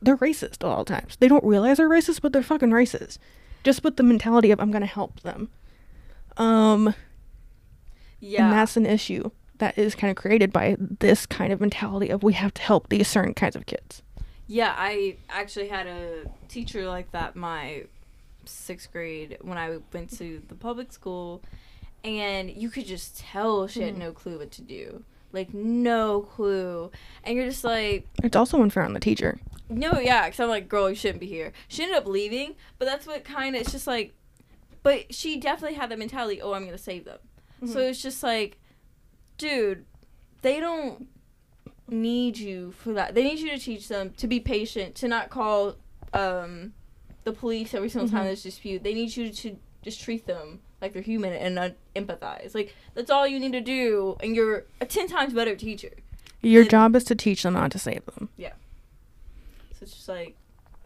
they're 0.00 0.16
racist 0.16 0.62
a 0.62 0.66
lot 0.66 0.80
of 0.80 0.86
times. 0.86 1.16
They 1.16 1.28
don't 1.28 1.44
realize 1.44 1.76
they're 1.76 1.88
racist, 1.88 2.20
but 2.22 2.32
they're 2.32 2.42
fucking 2.42 2.70
racist. 2.70 3.18
Just 3.62 3.84
with 3.84 3.96
the 3.96 4.02
mentality 4.02 4.50
of 4.50 4.60
I'm 4.60 4.70
gonna 4.72 4.86
help 4.86 5.20
them. 5.20 5.48
Um, 6.36 6.94
Yeah. 8.18 8.44
and 8.44 8.52
that's 8.52 8.76
an 8.76 8.86
issue 8.86 9.30
that 9.58 9.78
is 9.78 9.94
kind 9.94 10.10
of 10.10 10.16
created 10.16 10.52
by 10.52 10.76
this 10.78 11.24
kind 11.26 11.52
of 11.52 11.60
mentality 11.60 12.08
of 12.08 12.22
we 12.24 12.32
have 12.32 12.52
to 12.54 12.62
help 12.62 12.88
these 12.88 13.06
certain 13.06 13.34
kinds 13.34 13.54
of 13.54 13.66
kids. 13.66 14.02
Yeah, 14.52 14.74
I 14.76 15.16
actually 15.30 15.68
had 15.68 15.86
a 15.86 16.26
teacher 16.48 16.86
like 16.86 17.10
that 17.12 17.34
my 17.34 17.84
sixth 18.44 18.92
grade 18.92 19.38
when 19.40 19.56
I 19.56 19.78
went 19.94 20.10
to 20.18 20.42
the 20.48 20.54
public 20.54 20.92
school, 20.92 21.40
and 22.04 22.50
you 22.50 22.68
could 22.68 22.84
just 22.84 23.18
tell 23.18 23.66
she 23.66 23.80
had 23.80 23.94
Mhm. 23.94 23.98
no 23.98 24.12
clue 24.12 24.38
what 24.38 24.50
to 24.50 24.60
do. 24.60 25.04
Like, 25.32 25.54
no 25.54 26.20
clue. 26.20 26.90
And 27.24 27.34
you're 27.34 27.46
just 27.46 27.64
like, 27.64 28.06
It's 28.22 28.36
also 28.36 28.60
unfair 28.60 28.82
on 28.82 28.92
the 28.92 29.00
teacher. 29.00 29.38
no, 29.70 29.92
yeah, 29.98 30.26
because 30.26 30.40
I'm 30.40 30.50
like, 30.50 30.68
girl, 30.68 30.90
you 30.90 30.96
shouldn't 30.96 31.20
be 31.20 31.26
here. 31.28 31.54
She 31.68 31.82
ended 31.84 31.96
up 31.96 32.06
leaving, 32.06 32.56
but 32.78 32.84
that's 32.84 33.06
what 33.06 33.24
kind 33.24 33.56
of, 33.56 33.62
it's 33.62 33.72
just 33.72 33.86
like, 33.86 34.12
but 34.82 35.14
she 35.14 35.38
definitely 35.38 35.78
had 35.78 35.88
the 35.90 35.96
mentality, 35.96 36.42
oh, 36.42 36.52
I'm 36.52 36.64
going 36.66 36.76
to 36.76 36.82
save 36.82 37.06
them. 37.06 37.20
So 37.64 37.76
Mhm. 37.78 37.88
it's 37.90 38.02
just 38.02 38.22
like, 38.22 38.58
dude, 39.38 39.86
they 40.42 40.60
don't 40.60 41.08
need 41.92 42.38
you 42.38 42.72
for 42.72 42.92
that. 42.94 43.14
They 43.14 43.22
need 43.22 43.38
you 43.38 43.50
to 43.50 43.58
teach 43.58 43.88
them 43.88 44.10
to 44.16 44.26
be 44.26 44.40
patient, 44.40 44.94
to 44.96 45.08
not 45.08 45.30
call 45.30 45.76
um, 46.12 46.72
the 47.24 47.32
police 47.32 47.72
every 47.74 47.88
single 47.88 48.08
time 48.10 48.22
Mhm. 48.22 48.24
there's 48.26 48.42
dispute. 48.42 48.82
They 48.82 48.94
need 48.94 49.16
you 49.16 49.30
to 49.32 49.56
just 49.82 50.00
treat 50.00 50.26
them 50.26 50.60
like 50.80 50.92
they're 50.92 51.02
human 51.02 51.32
and 51.32 51.58
uh, 51.58 51.70
empathize. 51.94 52.54
Like 52.54 52.74
that's 52.94 53.10
all 53.10 53.26
you 53.26 53.38
need 53.38 53.52
to 53.52 53.60
do, 53.60 54.16
and 54.22 54.34
you're 54.34 54.64
a 54.80 54.86
ten 54.86 55.06
times 55.08 55.32
better 55.32 55.54
teacher. 55.56 55.90
Your 56.40 56.62
And- 56.62 56.70
job 56.70 56.96
is 56.96 57.04
to 57.04 57.14
teach 57.14 57.42
them, 57.44 57.54
not 57.54 57.70
to 57.72 57.78
save 57.78 58.04
them. 58.06 58.28
Yeah. 58.36 58.52
So 59.72 59.78
it's 59.82 59.92
just 59.94 60.08
like, 60.08 60.36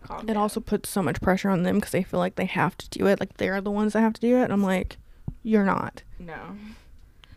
calm 0.03 0.21
It 0.21 0.27
down. 0.29 0.37
also 0.37 0.61
puts 0.61 0.89
so 0.91 1.03
much 1.03 1.21
pressure 1.21 1.49
on 1.51 1.63
them 1.63 1.77
because 1.77 1.93
they 1.93 2.03
feel 2.03 2.21
like 2.21 2.35
they 2.37 2.45
have 2.47 2.77
to 2.79 2.89
do 2.91 3.07
it. 3.07 3.19
Like 3.21 3.39
they're 3.39 3.61
the 3.61 3.71
ones 3.71 3.95
that 3.95 4.01
have 4.01 4.13
to 4.15 4.21
do 4.21 4.37
it. 4.37 4.45
And 4.45 4.53
I'm 4.53 4.63
like, 4.63 4.99
you're 5.43 5.65
not. 5.65 6.03
No. 6.19 6.57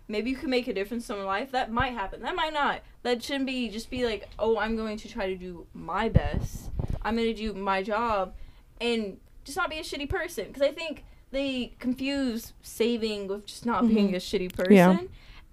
Maybe 0.10 0.30
you 0.32 0.36
can 0.36 0.50
make 0.50 0.68
a 0.68 0.74
difference 0.74 1.04
in 1.04 1.08
someone's 1.08 1.28
life. 1.28 1.52
That 1.52 1.72
might 1.72 1.94
happen. 1.94 2.22
That 2.24 2.36
might 2.36 2.52
not. 2.52 2.82
That 3.04 3.24
shouldn't 3.24 3.46
be 3.46 3.70
just 3.70 3.90
be 3.90 4.04
like, 4.06 4.28
oh, 4.40 4.58
I'm 4.58 4.76
going 4.76 4.98
to 4.98 5.08
try 5.08 5.28
to 5.28 5.36
do 5.38 5.68
my 5.74 6.10
best. 6.10 6.72
I'm 7.04 7.16
going 7.16 7.28
to 7.28 7.34
do 7.34 7.54
my 7.54 7.84
job 7.84 8.34
and 8.82 9.18
just 9.46 9.56
not 9.56 9.70
be 9.70 9.78
a 9.78 9.84
shitty 9.84 10.10
person. 10.10 10.48
Because 10.48 10.64
I 10.64 10.72
think 10.72 11.04
they 11.32 11.74
confuse 11.80 12.54
saving 12.64 13.28
with 13.28 13.46
just 13.46 13.66
not 13.66 13.88
being 13.88 14.10
Mhm. 14.10 14.16
a 14.16 14.18
shitty 14.18 14.52
person. 14.54 14.74
Yeah. 14.74 15.00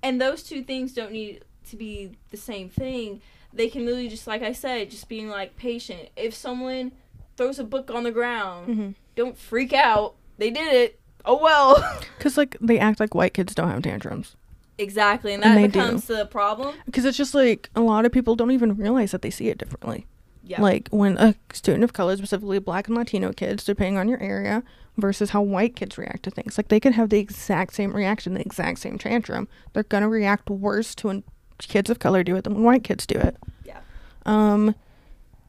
And 0.02 0.20
those 0.20 0.42
two 0.42 0.62
things 0.62 0.94
don't 0.94 1.12
need 1.12 1.44
to 1.68 1.76
be 1.76 2.12
the 2.30 2.36
same 2.38 2.68
thing. 2.70 3.20
They 3.52 3.68
can 3.68 3.84
really 3.84 4.08
just, 4.08 4.26
like 4.26 4.42
I 4.42 4.52
said, 4.52 4.90
just 4.90 5.08
being 5.08 5.28
like 5.28 5.56
patient. 5.56 6.08
If 6.16 6.34
someone 6.34 6.92
throws 7.36 7.58
a 7.58 7.64
book 7.64 7.90
on 7.90 8.04
the 8.04 8.10
ground, 8.12 8.68
Mm-hmm. 8.68 8.90
don't 9.16 9.36
freak 9.36 9.72
out. 9.74 10.14
They 10.38 10.50
did 10.50 10.72
it. 10.72 11.00
Oh 11.26 11.36
well. 11.42 11.76
Because 12.16 12.38
like 12.38 12.56
they 12.60 12.78
act 12.78 12.98
like 13.00 13.14
white 13.14 13.34
kids 13.34 13.54
don't 13.54 13.68
have 13.68 13.82
tantrums. 13.82 14.34
Exactly, 14.78 15.32
and 15.34 15.44
And 15.44 15.56
that 15.56 15.72
do. 15.72 15.80
becomes 15.80 16.04
the 16.06 16.26
problem. 16.26 16.74
Because 16.86 17.04
it's 17.04 17.16
just 17.16 17.34
like 17.34 17.70
a 17.74 17.80
lot 17.80 18.04
of 18.04 18.12
people 18.12 18.36
don't 18.36 18.50
even 18.50 18.76
realize 18.76 19.10
that 19.12 19.22
they 19.22 19.30
see 19.30 19.48
it 19.48 19.58
differently. 19.58 20.06
Yeah. 20.44 20.62
Like 20.62 20.88
when 20.90 21.16
a 21.18 21.34
student 21.52 21.82
of 21.84 21.92
color, 21.92 22.16
specifically 22.16 22.60
black 22.60 22.86
and 22.86 22.96
Latino 22.96 23.32
kids, 23.32 23.64
depending 23.64 23.98
on 23.98 24.08
your 24.08 24.20
area, 24.20 24.62
versus 24.96 25.30
how 25.30 25.42
white 25.42 25.74
kids 25.76 25.98
react 25.98 26.22
to 26.22 26.30
things. 26.30 26.56
Like 26.56 26.68
they 26.68 26.78
could 26.80 26.92
have 26.94 27.10
the 27.10 27.18
exact 27.18 27.74
same 27.74 27.92
reaction, 27.92 28.34
the 28.34 28.40
exact 28.40 28.78
same 28.78 28.96
tantrum. 28.96 29.48
They're 29.72 29.82
gonna 29.82 30.08
react 30.08 30.48
worse 30.48 30.94
to 30.96 31.08
when 31.08 31.24
kids 31.58 31.90
of 31.90 31.98
color 31.98 32.22
do 32.22 32.36
it 32.36 32.44
than 32.44 32.54
when 32.54 32.62
white 32.62 32.84
kids 32.84 33.06
do 33.06 33.16
it. 33.18 33.36
yeah. 33.64 33.80
Um, 34.24 34.74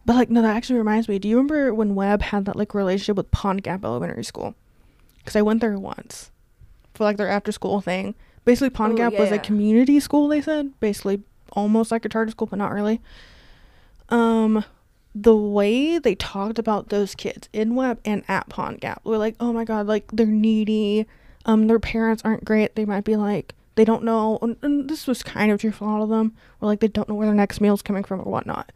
but 0.05 0.15
like 0.15 0.29
no, 0.29 0.41
that 0.41 0.55
actually 0.55 0.79
reminds 0.79 1.07
me. 1.07 1.19
Do 1.19 1.27
you 1.27 1.35
remember 1.35 1.73
when 1.73 1.93
Webb 1.93 2.21
had 2.23 2.45
that 2.45 2.55
like 2.55 2.73
relationship 2.73 3.17
with 3.17 3.29
Pond 3.29 3.61
Gap 3.63 3.83
Elementary 3.85 4.23
School? 4.23 4.55
Because 5.19 5.35
I 5.35 5.41
went 5.41 5.61
there 5.61 5.77
once 5.77 6.31
for 6.93 7.03
like 7.03 7.17
their 7.17 7.29
after 7.29 7.51
school 7.51 7.81
thing. 7.81 8.15
Basically, 8.47 8.69
Pond 8.69 8.93
Oh, 8.93 8.95
Gap 8.95 9.19
was 9.19 9.29
a 9.29 9.35
yeah. 9.35 9.41
community 9.41 9.99
school. 9.99 10.29
They 10.29 10.39
said 10.39 10.79
basically 10.79 11.21
almost 11.51 11.91
like 11.91 12.05
a 12.05 12.09
charter 12.09 12.31
school, 12.31 12.47
but 12.47 12.57
not 12.57 12.71
really. 12.71 13.01
Um, 14.07 14.63
the 15.13 15.35
way 15.35 15.99
they 15.99 16.15
talked 16.15 16.57
about 16.57 16.87
those 16.87 17.13
kids 17.13 17.49
in 17.51 17.75
Webb 17.75 17.99
and 18.05 18.23
at 18.29 18.47
Pond 18.47 18.79
Gap 18.79 19.01
were 19.03 19.17
like, 19.17 19.35
oh 19.41 19.51
my 19.51 19.65
god, 19.65 19.85
like 19.85 20.05
they're 20.13 20.25
needy. 20.25 21.05
Um, 21.45 21.67
their 21.67 21.77
parents 21.77 22.21
aren't 22.23 22.45
great. 22.45 22.75
They 22.75 22.85
might 22.85 23.03
be 23.03 23.17
like 23.17 23.53
they 23.75 23.83
don't 23.83 24.05
know. 24.05 24.39
And, 24.41 24.55
and 24.61 24.89
this 24.89 25.07
was 25.07 25.23
kind 25.23 25.51
of 25.51 25.59
true 25.59 25.73
for 25.73 25.83
a 25.83 25.87
lot 25.91 26.01
of 26.01 26.07
them. 26.07 26.31
Or 26.61 26.67
like 26.69 26.79
they 26.79 26.87
don't 26.87 27.09
know 27.09 27.15
where 27.15 27.27
their 27.27 27.35
next 27.35 27.59
meal's 27.59 27.81
coming 27.81 28.05
from 28.05 28.21
or 28.21 28.31
whatnot. 28.31 28.71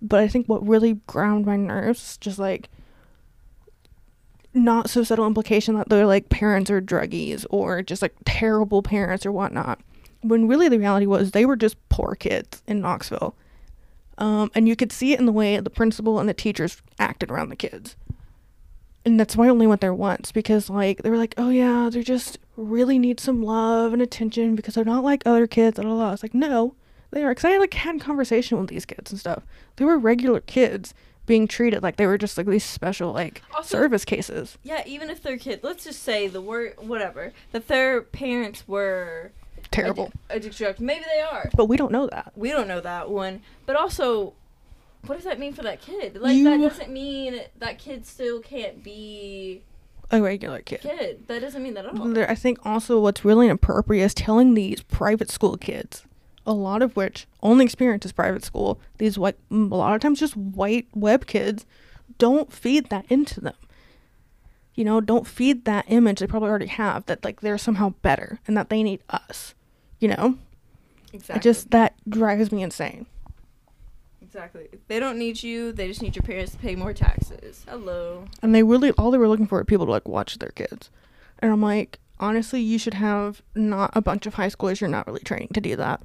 But 0.00 0.20
I 0.20 0.28
think 0.28 0.46
what 0.46 0.64
really 0.64 1.00
ground 1.08 1.46
my 1.46 1.56
nerves, 1.56 2.16
just 2.18 2.38
like 2.38 2.68
not 4.54 4.88
so 4.88 5.02
subtle 5.02 5.26
implication 5.26 5.74
that 5.76 5.88
they're 5.88 6.06
like 6.06 6.28
parents 6.28 6.70
or 6.70 6.80
druggies 6.80 7.44
or 7.50 7.82
just 7.82 8.00
like 8.02 8.14
terrible 8.24 8.82
parents 8.82 9.26
or 9.26 9.32
whatnot. 9.32 9.80
When 10.22 10.48
really 10.48 10.68
the 10.68 10.78
reality 10.78 11.06
was 11.06 11.32
they 11.32 11.44
were 11.44 11.56
just 11.56 11.76
poor 11.88 12.14
kids 12.14 12.62
in 12.66 12.80
Knoxville. 12.80 13.34
Um, 14.16 14.50
and 14.54 14.68
you 14.68 14.76
could 14.76 14.92
see 14.92 15.12
it 15.12 15.18
in 15.18 15.26
the 15.26 15.32
way 15.32 15.58
the 15.58 15.70
principal 15.70 16.20
and 16.20 16.28
the 16.28 16.34
teachers 16.34 16.80
acted 16.98 17.30
around 17.30 17.48
the 17.48 17.56
kids. 17.56 17.96
And 19.04 19.20
that's 19.20 19.36
why 19.36 19.46
I 19.46 19.50
only 19.50 19.66
went 19.66 19.80
there 19.80 19.92
once 19.92 20.32
because 20.32 20.70
like 20.70 21.02
they 21.02 21.10
were 21.10 21.18
like, 21.18 21.34
oh 21.36 21.50
yeah, 21.50 21.90
they 21.92 22.02
just 22.02 22.38
really 22.56 22.98
need 22.98 23.20
some 23.20 23.42
love 23.42 23.92
and 23.92 24.00
attention 24.00 24.54
because 24.54 24.74
they're 24.74 24.84
not 24.84 25.04
like 25.04 25.22
other 25.26 25.46
kids. 25.46 25.76
Blah, 25.76 25.84
blah, 25.84 25.94
blah. 25.94 26.12
It's 26.12 26.22
like 26.22 26.32
no, 26.32 26.74
they 27.10 27.22
are. 27.22 27.30
Because 27.32 27.44
I 27.44 27.58
like 27.58 27.74
had 27.74 28.00
conversation 28.00 28.58
with 28.58 28.70
these 28.70 28.86
kids 28.86 29.10
and 29.10 29.20
stuff. 29.20 29.42
They 29.76 29.84
were 29.84 29.98
regular 29.98 30.40
kids 30.40 30.94
being 31.26 31.46
treated 31.48 31.82
like 31.82 31.96
they 31.96 32.06
were 32.06 32.18
just 32.18 32.36
like 32.36 32.46
these 32.46 32.64
special 32.64 33.12
like 33.12 33.42
Also- 33.54 33.78
service 33.78 34.04
cases. 34.04 34.58
Yeah, 34.62 34.82
even 34.86 35.08
if 35.10 35.22
their 35.22 35.38
kid, 35.38 35.60
let's 35.62 35.84
just 35.84 36.02
say 36.02 36.28
the 36.28 36.40
word 36.40 36.74
whatever, 36.78 37.32
that 37.52 37.68
their 37.68 38.02
parents 38.02 38.68
were 38.68 39.32
Terrible. 39.70 40.12
addicted. 40.30 40.78
Maybe 40.80 41.04
they 41.14 41.20
are. 41.20 41.50
But 41.56 41.66
we 41.66 41.76
don't 41.76 41.90
know 41.92 42.06
that. 42.08 42.32
We 42.36 42.50
don't 42.50 42.68
know 42.68 42.80
that 42.80 43.10
one. 43.10 43.40
But 43.66 43.76
also, 43.76 44.34
what 45.06 45.16
does 45.16 45.24
that 45.24 45.38
mean 45.38 45.52
for 45.52 45.62
that 45.62 45.80
kid? 45.80 46.16
Like 46.20 46.36
You- 46.36 46.44
that 46.44 46.58
doesn't 46.58 46.90
mean 46.90 47.40
that 47.58 47.78
kid 47.78 48.06
still 48.06 48.40
can't 48.40 48.84
be 48.84 49.62
A 50.10 50.20
regular 50.20 50.60
kid. 50.60 50.80
kid. 50.82 51.24
That 51.28 51.40
doesn't 51.40 51.62
mean 51.62 51.74
that 51.74 51.86
at 51.86 51.98
all. 51.98 52.18
I 52.18 52.34
think 52.34 52.58
also 52.64 53.00
what's 53.00 53.24
really 53.24 53.46
inappropriate 53.46 54.04
is 54.04 54.14
telling 54.14 54.54
these 54.54 54.82
private 54.82 55.30
school 55.30 55.56
kids, 55.56 56.04
a 56.46 56.52
lot 56.52 56.82
of 56.82 56.94
which 56.96 57.26
only 57.42 57.64
experience 57.64 58.04
is 58.04 58.12
private 58.12 58.44
school. 58.44 58.80
These 58.98 59.18
white, 59.18 59.36
a 59.50 59.54
lot 59.54 59.94
of 59.94 60.00
times 60.00 60.20
just 60.20 60.36
white 60.36 60.86
Webb 60.94 61.26
kids, 61.26 61.64
don't 62.18 62.52
feed 62.52 62.90
that 62.90 63.06
into 63.10 63.40
them. 63.40 63.54
You 64.74 64.84
know, 64.84 65.00
don't 65.00 65.26
feed 65.26 65.64
that 65.66 65.84
image 65.88 66.18
they 66.20 66.26
probably 66.26 66.48
already 66.50 66.66
have 66.66 67.06
that 67.06 67.24
like 67.24 67.40
they're 67.40 67.58
somehow 67.58 67.90
better 68.02 68.40
and 68.46 68.56
that 68.56 68.68
they 68.70 68.82
need 68.82 69.02
us. 69.08 69.54
You 70.00 70.08
know, 70.08 70.36
Exactly. 71.12 71.36
it 71.38 71.42
just 71.42 71.70
that 71.70 71.94
drives 72.08 72.50
me 72.52 72.62
insane. 72.62 73.06
exactly. 74.20 74.68
They 74.88 74.98
don't 74.98 75.18
need 75.18 75.42
you. 75.42 75.72
They 75.72 75.86
just 75.88 76.02
need 76.02 76.16
your 76.16 76.24
parents 76.24 76.52
to 76.52 76.58
pay 76.58 76.74
more 76.74 76.92
taxes. 76.92 77.64
Hello. 77.68 78.26
And 78.42 78.54
they 78.54 78.62
really 78.62 78.90
all 78.92 79.10
they 79.10 79.18
were 79.18 79.28
looking 79.28 79.46
for 79.46 79.58
are 79.60 79.64
people 79.64 79.86
to 79.86 79.92
like 79.92 80.08
watch 80.08 80.38
their 80.38 80.50
kids. 80.50 80.90
And 81.38 81.52
I'm 81.52 81.62
like, 81.62 82.00
honestly, 82.18 82.60
you 82.60 82.78
should 82.78 82.94
have 82.94 83.42
not 83.54 83.90
a 83.94 84.02
bunch 84.02 84.26
of 84.26 84.34
high 84.34 84.48
schoolers 84.48 84.80
you're 84.80 84.90
not 84.90 85.06
really 85.06 85.20
training 85.20 85.48
to 85.54 85.60
do 85.60 85.76
that. 85.76 86.00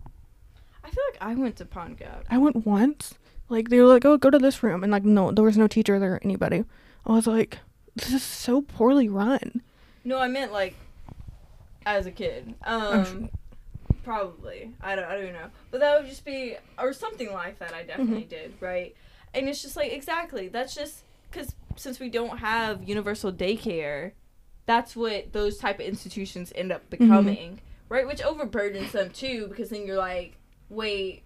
I 0.84 0.90
feel 0.90 1.04
like 1.12 1.22
I 1.22 1.36
went 1.36 1.58
to 1.58 1.66
Pond 1.66 1.98
Gap. 1.98 2.26
I 2.30 2.38
went 2.38 2.66
once. 2.66 3.16
Like 3.50 3.70
they 3.70 3.80
were 3.80 3.88
like, 3.88 4.06
"Oh, 4.06 4.18
go 4.18 4.30
to 4.30 4.38
this 4.38 4.62
room," 4.62 4.84
and 4.84 4.92
like, 4.92 5.04
no, 5.04 5.32
there 5.32 5.44
was 5.44 5.58
no 5.58 5.68
teacher 5.68 6.00
there 6.00 6.16
or 6.16 6.20
anybody. 6.24 6.64
I 7.06 7.12
was 7.14 7.28
like, 7.28 7.60
"This 7.96 8.14
is 8.14 8.24
so 8.24 8.62
poorly 8.62 9.10
run." 9.10 9.62
No, 10.04 10.20
I 10.20 10.28
meant 10.28 10.52
like 10.52 10.76
as 11.86 12.06
a 12.06 12.12
kid. 12.12 12.54
Um, 12.64 13.30
probably. 14.04 14.72
I 14.82 14.96
don't. 14.96 15.06
I 15.06 15.16
don't 15.20 15.34
know. 15.34 15.50
But 15.72 15.82
that 15.82 16.00
would 16.00 16.10
just 16.10 16.26
be 16.26 16.56
or 16.78 16.94
something 16.94 17.32
like 17.34 17.60
that. 17.60 17.74
I 17.74 17.84
definitely 17.84 18.24
did. 18.24 18.54
Right. 18.60 18.96
And 19.34 19.48
it's 19.48 19.62
just 19.62 19.76
like 19.76 19.92
exactly. 19.92 20.48
That's 20.48 20.76
just 20.76 21.04
because 21.30 21.56
since 21.76 22.00
we 22.00 22.10
don't 22.10 22.40
have 22.40 22.84
universal 22.88 23.32
daycare, 23.32 24.12
that's 24.66 24.96
what 24.96 25.34
those 25.34 25.58
type 25.58 25.80
of 25.80 25.86
institutions 25.86 26.52
end 26.56 26.72
up 26.72 26.90
becoming. 26.90 27.62
Right. 27.88 28.06
Which 28.06 28.20
overburdens 28.22 28.92
them 28.92 29.10
too 29.10 29.48
because 29.48 29.70
then 29.70 29.86
you're 29.86 29.98
like, 29.98 30.39
wait. 30.70 31.24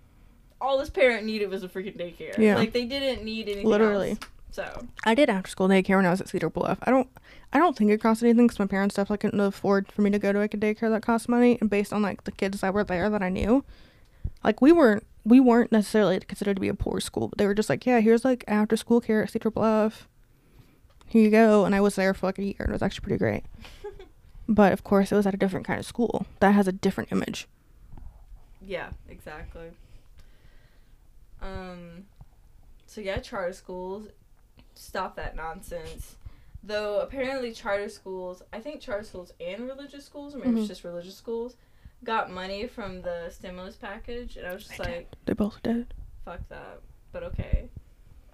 All 0.62 0.78
this 0.78 0.90
parent 0.90 1.26
needed 1.26 1.50
was 1.50 1.64
a 1.64 1.68
freaking 1.68 1.98
daycare. 1.98 2.38
Yeah. 2.38 2.56
Like 2.56 2.72
they 2.72 2.86
didn't 2.86 3.24
need 3.24 3.48
anything. 3.50 3.68
Literally. 3.68 4.12
else. 4.12 4.20
So 4.52 4.88
I 5.04 5.16
did 5.16 5.30
after 5.30 5.50
school 5.50 5.68
daycare 5.68 5.96
when 5.96 6.06
I 6.06 6.12
was 6.12 6.22
at 6.22 6.30
Cedar 6.30 6.50
Bluff. 6.50 6.78
I 6.84 6.92
don't, 6.92 7.10
I 7.52 7.58
don't 7.58 7.76
think 7.76 7.90
it 7.90 8.00
cost 8.00 8.22
anything 8.22 8.46
because 8.46 8.60
my 8.60 8.68
parents 8.68 8.96
definitely 8.96 9.18
couldn't 9.18 9.40
afford 9.40 9.92
for 9.92 10.04
me 10.04 10.12
to 10.12 10.20
go 10.20 10.32
to 10.32 10.38
like 10.38 10.54
a 10.54 10.58
daycare 10.58 10.92
that 10.92 11.02
cost 11.02 11.28
money. 11.28 11.58
And 11.60 11.70
based 11.70 11.92
on 11.92 12.04
like 12.04 12.24
the 12.24 12.32
kids 12.32 12.62
that 12.62 12.74
were 12.74 12.84
there 12.84 13.10
that 13.10 13.24
I 13.24 13.30
knew, 13.30 13.66
like 14.44 14.62
we 14.62 14.72
weren't, 14.72 15.06
we 15.26 15.40
weren't 15.40 15.72
necessarily 15.72 16.20
considered 16.20 16.56
to 16.56 16.62
be 16.62 16.68
a 16.68 16.76
poor 16.76 17.00
school, 17.00 17.30
but 17.30 17.40
they 17.40 17.48
were 17.48 17.56
just 17.56 17.70
like, 17.70 17.86
yeah, 17.86 18.00
here's 18.00 18.24
like 18.24 18.44
after 18.48 18.78
school 18.78 19.02
care 19.02 19.24
at 19.24 19.32
Cedar 19.32 19.50
Bluff. 19.50 20.08
Here 21.08 21.24
you 21.24 21.32
go. 21.32 21.66
And 21.66 21.74
I 21.74 21.82
was 21.82 21.96
there 21.96 22.14
for 22.14 22.28
like 22.28 22.40
a 22.40 22.44
year, 22.44 22.56
and 22.60 22.70
it 22.70 22.74
was 22.74 22.82
actually 22.82 23.06
pretty 23.06 23.20
great. 23.20 23.44
but 24.48 24.72
of 24.72 24.84
course, 24.84 25.12
it 25.12 25.16
was 25.16 25.26
at 25.26 25.34
a 25.34 25.38
different 25.38 25.66
kind 25.66 25.80
of 25.80 25.86
school 25.86 26.28
that 26.40 26.52
has 26.52 26.68
a 26.68 26.72
different 26.72 27.12
image. 27.12 27.48
Yeah, 28.66 28.90
exactly. 29.10 29.72
Um, 31.42 32.06
so 32.86 33.02
yeah, 33.02 33.18
charter 33.20 33.54
schools, 33.54 34.08
stop 34.76 35.16
that 35.18 35.36
nonsense. 35.36 36.16
Though 36.64 37.00
apparently 37.02 37.52
charter 37.52 37.90
schools, 37.90 38.42
I 38.54 38.60
think 38.60 38.80
charter 38.80 39.04
schools 39.04 39.34
and 39.42 39.68
religious 39.68 40.06
schools, 40.06 40.34
or 40.36 40.40
maybe 40.40 40.52
Mhm. 40.52 40.60
it's 40.60 40.68
just 40.70 40.84
religious 40.86 41.16
schools, 41.18 41.58
got 42.06 42.32
money 42.32 42.68
from 42.68 43.02
the 43.02 43.30
stimulus 43.30 43.76
package, 43.76 44.38
and 44.38 44.48
I 44.48 44.54
was 44.54 44.66
just 44.66 44.78
They 44.78 44.84
like, 44.84 45.08
They 45.26 45.34
both 45.34 45.62
did. 45.62 45.94
fuck 46.24 46.48
that. 46.50 46.80
But 47.12 47.24
okay. 47.24 47.68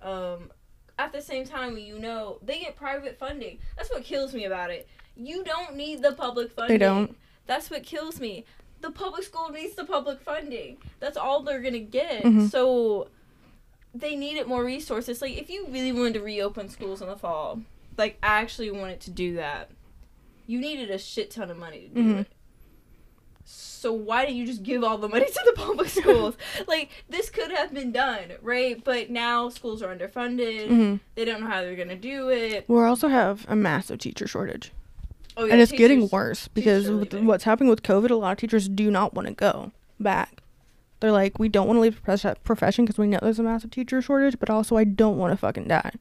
Um, 0.02 0.52
at 1.00 1.12
the 1.12 1.22
same 1.22 1.46
time, 1.46 1.78
you 1.78 1.98
know, 1.98 2.38
they 2.44 2.60
get 2.60 2.76
private 2.76 3.18
funding. 3.18 3.60
That's 3.76 3.90
what 3.90 4.04
kills 4.04 4.34
me 4.34 4.46
about 4.46 4.70
it. 4.70 4.88
You 5.16 5.44
don't 5.44 5.76
need 5.76 6.02
the 6.04 6.12
public 6.14 6.52
funding. 6.52 6.78
They 6.78 6.86
don't. 6.86 7.18
That's 7.48 7.70
what 7.72 7.84
kills 7.84 8.20
me. 8.20 8.46
The 8.82 8.92
public 8.92 9.24
school 9.24 9.50
needs 9.50 9.76
the 9.76 9.84
public 9.86 10.22
funding. 10.22 10.78
That's 11.00 11.18
all 11.18 11.42
they're 11.42 11.62
gonna 11.62 11.80
get. 11.80 12.24
Mhm. 12.24 12.50
So 12.50 13.10
they 13.94 14.16
needed 14.16 14.48
more 14.48 14.64
resources. 14.64 15.22
Like 15.22 15.38
if 15.38 15.50
you 15.50 15.68
really 15.70 15.92
wanted 15.92 16.14
to 16.16 16.22
reopen 16.22 16.70
schools 16.70 17.02
in 17.02 17.08
the 17.08 17.18
fall, 17.18 17.62
like 17.98 18.18
I 18.24 18.40
actually 18.42 18.72
wanted 18.72 19.00
to 19.02 19.12
do 19.12 19.36
that, 19.36 19.70
you 20.48 20.60
needed 20.60 20.90
a 20.92 20.98
shit 20.98 21.32
ton 21.32 21.50
of 21.52 21.58
money 21.58 21.82
to 21.82 21.88
do 21.90 22.02
Mhm. 22.02 22.20
it. 22.22 22.28
So 23.46 23.92
why 23.94 24.26
didn't 24.26 24.38
you 24.38 24.46
just 24.46 24.62
give 24.64 24.84
all 24.84 24.98
the 24.98 25.08
money 25.10 25.26
to 25.26 25.42
the 25.46 25.54
public 25.56 25.90
schools? 25.90 26.36
like 26.68 26.90
this 27.10 27.30
could 27.30 27.52
have 27.52 27.74
been 27.74 27.92
done, 27.92 28.34
right? 28.42 28.82
But 28.84 29.10
now 29.10 29.50
schools 29.50 29.82
are 29.82 29.94
underfunded. 29.96 30.68
hmm 30.68 30.96
They 31.16 31.26
don't 31.26 31.42
know 31.42 31.48
how 31.48 31.62
they're 31.62 31.76
gonna 31.76 31.96
do 31.96 32.30
it. 32.30 32.66
We 32.68 32.80
also 32.82 33.08
have 33.08 33.46
a 33.50 33.56
massive 33.56 34.00
teacher 34.00 34.28
shortage. 34.28 34.72
Oh 35.40 35.46
yeah, 35.46 35.54
and 35.54 35.62
it's 35.62 35.72
getting 35.72 36.10
worse 36.10 36.50
because 36.50 36.92
with 36.92 37.14
what's 37.14 37.46
happening 37.46 37.70
with 37.70 37.82
COVID, 37.82 38.10
a 38.12 38.16
lot 38.16 38.34
of 38.34 38.38
teachers 38.40 38.68
do 38.68 38.92
not 38.92 39.14
want 39.14 39.30
to 39.30 39.34
go 39.34 39.72
back. 39.98 40.42
They're 41.00 41.14
like, 41.14 41.40
we 41.40 41.48
don't 41.48 41.66
want 41.66 41.78
to 41.78 41.82
leave 41.82 42.02
the 42.04 42.36
profession 42.44 42.84
because 42.84 42.98
we 42.98 43.08
know 43.08 43.20
there's 43.22 43.40
a 43.40 43.44
massive 43.44 43.72
teacher 43.72 44.02
shortage, 44.02 44.38
but 44.38 44.50
also 44.50 44.76
I 44.76 44.84
don't 44.84 45.18
want 45.18 45.32
to 45.32 45.38
fucking 45.38 45.70
die. 45.70 45.94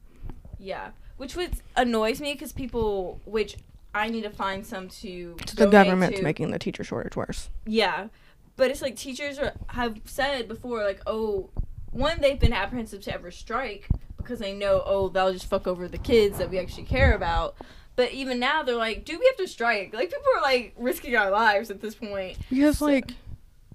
Yeah, 0.59 0.89
which 1.15 1.37
would 1.37 1.53
annoys 1.77 2.19
me 2.19 2.33
because 2.33 2.51
people, 2.51 3.21
which 3.23 3.55
I 3.95 4.09
need 4.09 4.23
to 4.23 4.29
find 4.29 4.65
some 4.65 4.89
to. 4.89 5.37
So 5.47 5.65
the 5.65 5.71
government's 5.71 6.17
to. 6.17 6.23
making 6.23 6.51
the 6.51 6.59
teacher 6.59 6.83
shortage 6.83 7.15
worse. 7.15 7.49
Yeah, 7.65 8.09
but 8.57 8.71
it's 8.71 8.81
like 8.81 8.97
teachers 8.97 9.39
are, 9.39 9.53
have 9.67 10.01
said 10.03 10.49
before, 10.49 10.83
like, 10.83 10.99
oh, 11.07 11.49
one 11.91 12.19
they've 12.19 12.37
been 12.37 12.51
apprehensive 12.51 13.01
to 13.03 13.13
ever 13.13 13.31
strike 13.31 13.87
because 14.17 14.39
they 14.39 14.53
know, 14.53 14.83
oh, 14.85 15.07
they'll 15.07 15.31
just 15.31 15.45
fuck 15.47 15.65
over 15.65 15.87
the 15.87 15.97
kids 15.97 16.39
that 16.39 16.49
we 16.49 16.59
actually 16.59 16.83
care 16.83 17.13
about. 17.13 17.55
But 17.99 18.13
even 18.13 18.39
now, 18.39 18.63
they're 18.63 18.77
like, 18.77 19.03
do 19.03 19.19
we 19.19 19.25
have 19.25 19.35
to 19.35 19.45
strike? 19.51 19.93
Like, 19.93 20.07
people 20.09 20.23
are 20.37 20.41
like 20.41 20.73
risking 20.77 21.17
our 21.17 21.29
lives 21.29 21.69
at 21.69 21.81
this 21.81 21.95
point. 21.95 22.37
Because 22.49 22.77
So- 22.77 22.85
like 22.85 23.11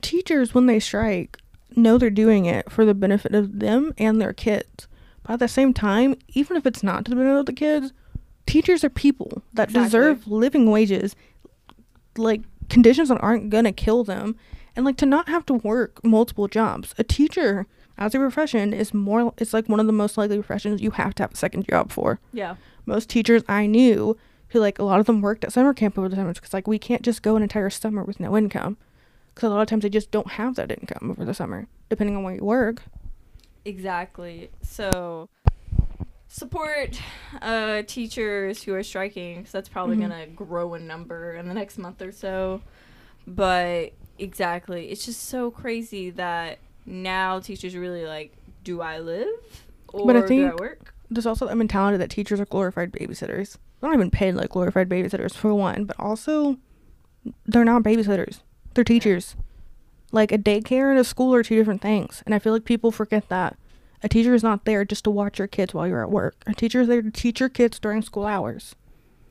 teachers 0.00 0.54
when 0.54 0.64
they 0.64 0.80
strike 0.80 1.36
know 1.76 1.98
they're 1.98 2.08
doing 2.08 2.46
it 2.46 2.72
for 2.72 2.86
the 2.86 2.94
benefit 2.94 3.34
of 3.34 3.58
them 3.58 3.92
and 3.98 4.22
their 4.22 4.32
kids. 4.32 4.88
But 5.24 5.34
at 5.34 5.38
the 5.40 5.48
same 5.48 5.74
time, 5.74 6.14
even 6.28 6.56
if 6.56 6.64
it's 6.64 6.82
not 6.82 7.04
to 7.04 7.10
the 7.10 7.16
benefit 7.16 7.40
of 7.40 7.44
the 7.44 7.52
kids, 7.52 7.92
teachers 8.46 8.82
are 8.82 8.88
people 8.88 9.42
that 9.52 9.68
Exactly. 9.68 9.84
deserve 9.88 10.26
living 10.26 10.70
wages, 10.70 11.14
like 12.16 12.40
conditions 12.70 13.10
that 13.10 13.20
aren't 13.20 13.50
gonna 13.50 13.72
kill 13.72 14.04
them, 14.04 14.36
and 14.74 14.86
like 14.86 14.96
to 14.96 15.06
not 15.06 15.28
have 15.28 15.44
to 15.44 15.52
work 15.52 16.02
multiple 16.02 16.48
jobs. 16.48 16.94
A 16.96 17.04
teacher 17.04 17.66
as 17.98 18.14
a 18.14 18.18
profession 18.18 18.72
is 18.72 18.92
more. 18.94 19.32
It's 19.38 19.52
like 19.52 19.68
one 19.68 19.80
of 19.80 19.86
the 19.86 19.92
most 19.92 20.16
likely 20.18 20.36
professions 20.38 20.80
you 20.82 20.90
have 20.92 21.14
to 21.16 21.22
have 21.24 21.32
a 21.32 21.36
second 21.36 21.66
job 21.68 21.92
for. 21.92 22.18
Yeah. 22.32 22.56
Most 22.86 23.08
teachers 23.08 23.42
I 23.48 23.66
knew 23.66 24.16
who 24.48 24.60
like 24.60 24.78
a 24.78 24.84
lot 24.84 25.00
of 25.00 25.06
them 25.06 25.20
worked 25.20 25.44
at 25.44 25.52
summer 25.52 25.74
camp 25.74 25.98
over 25.98 26.08
the 26.08 26.16
summers 26.16 26.36
because 26.38 26.52
like 26.54 26.66
we 26.68 26.78
can't 26.78 27.02
just 27.02 27.22
go 27.22 27.36
an 27.36 27.42
entire 27.42 27.70
summer 27.70 28.04
with 28.04 28.20
no 28.20 28.36
income 28.36 28.76
because 29.34 29.48
a 29.48 29.54
lot 29.54 29.62
of 29.62 29.68
times 29.68 29.82
they 29.82 29.88
just 29.90 30.10
don't 30.10 30.32
have 30.32 30.54
that 30.56 30.70
income 30.70 31.10
over 31.10 31.24
the 31.24 31.34
summer 31.34 31.66
depending 31.88 32.16
on 32.16 32.22
where 32.22 32.34
you 32.34 32.44
work. 32.44 32.82
Exactly. 33.64 34.50
So 34.62 35.28
support 36.28 37.00
uh, 37.40 37.82
teachers 37.86 38.62
who 38.62 38.74
are 38.74 38.82
striking 38.82 39.38
because 39.38 39.52
that's 39.52 39.68
probably 39.68 39.96
Mhm. 39.96 40.00
gonna 40.00 40.26
grow 40.26 40.74
in 40.74 40.86
number 40.86 41.32
in 41.34 41.48
the 41.48 41.54
next 41.54 41.78
month 41.78 42.02
or 42.02 42.12
so. 42.12 42.60
But 43.26 43.92
exactly, 44.18 44.90
it's 44.90 45.04
just 45.06 45.22
so 45.24 45.50
crazy 45.50 46.10
that 46.10 46.58
now 46.86 47.40
teachers 47.40 47.74
are 47.74 47.80
really 47.80 48.04
like, 48.06 48.34
do 48.62 48.80
I 48.80 48.98
live 48.98 49.28
or 49.92 50.06
But 50.06 50.16
I 50.16 50.20
do 50.20 50.24
I 50.24 50.28
think- 50.28 50.60
work? 50.60 50.94
There's 51.10 51.26
also 51.26 51.46
that 51.46 51.56
mentality 51.56 51.96
that 51.98 52.10
teachers 52.10 52.40
are 52.40 52.46
glorified 52.46 52.90
babysitters. 52.90 53.58
They're 53.80 53.90
not 53.90 53.94
even 53.94 54.10
paid 54.10 54.34
like 54.34 54.50
glorified 54.50 54.88
babysitters 54.88 55.34
for 55.34 55.54
one, 55.54 55.84
but 55.84 55.98
also 56.00 56.56
they're 57.46 57.64
not 57.64 57.82
babysitters. 57.82 58.40
They're 58.72 58.84
teachers. 58.84 59.36
Like 60.12 60.32
a 60.32 60.38
daycare 60.38 60.90
and 60.90 60.98
a 60.98 61.04
school 61.04 61.34
are 61.34 61.42
two 61.42 61.56
different 61.56 61.82
things, 61.82 62.22
and 62.24 62.34
I 62.34 62.38
feel 62.38 62.52
like 62.52 62.64
people 62.64 62.90
forget 62.90 63.28
that. 63.28 63.58
A 64.02 64.08
teacher 64.08 64.34
is 64.34 64.42
not 64.42 64.64
there 64.64 64.84
just 64.84 65.04
to 65.04 65.10
watch 65.10 65.38
your 65.38 65.46
kids 65.48 65.74
while 65.74 65.86
you're 65.86 66.02
at 66.02 66.10
work. 66.10 66.36
A 66.46 66.54
teacher 66.54 66.80
is 66.80 66.88
there 66.88 67.02
to 67.02 67.10
teach 67.10 67.38
your 67.40 67.48
kids 67.48 67.78
during 67.78 68.02
school 68.02 68.26
hours. 68.26 68.74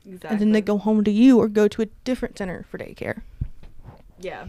Exactly. 0.06 0.28
and 0.30 0.40
then 0.40 0.52
they 0.52 0.60
go 0.60 0.76
home 0.78 1.02
to 1.04 1.10
you 1.10 1.38
or 1.38 1.48
go 1.48 1.66
to 1.66 1.80
a 1.82 1.86
different 2.04 2.36
center 2.38 2.64
for 2.70 2.76
daycare. 2.78 3.22
Yeah. 4.20 4.48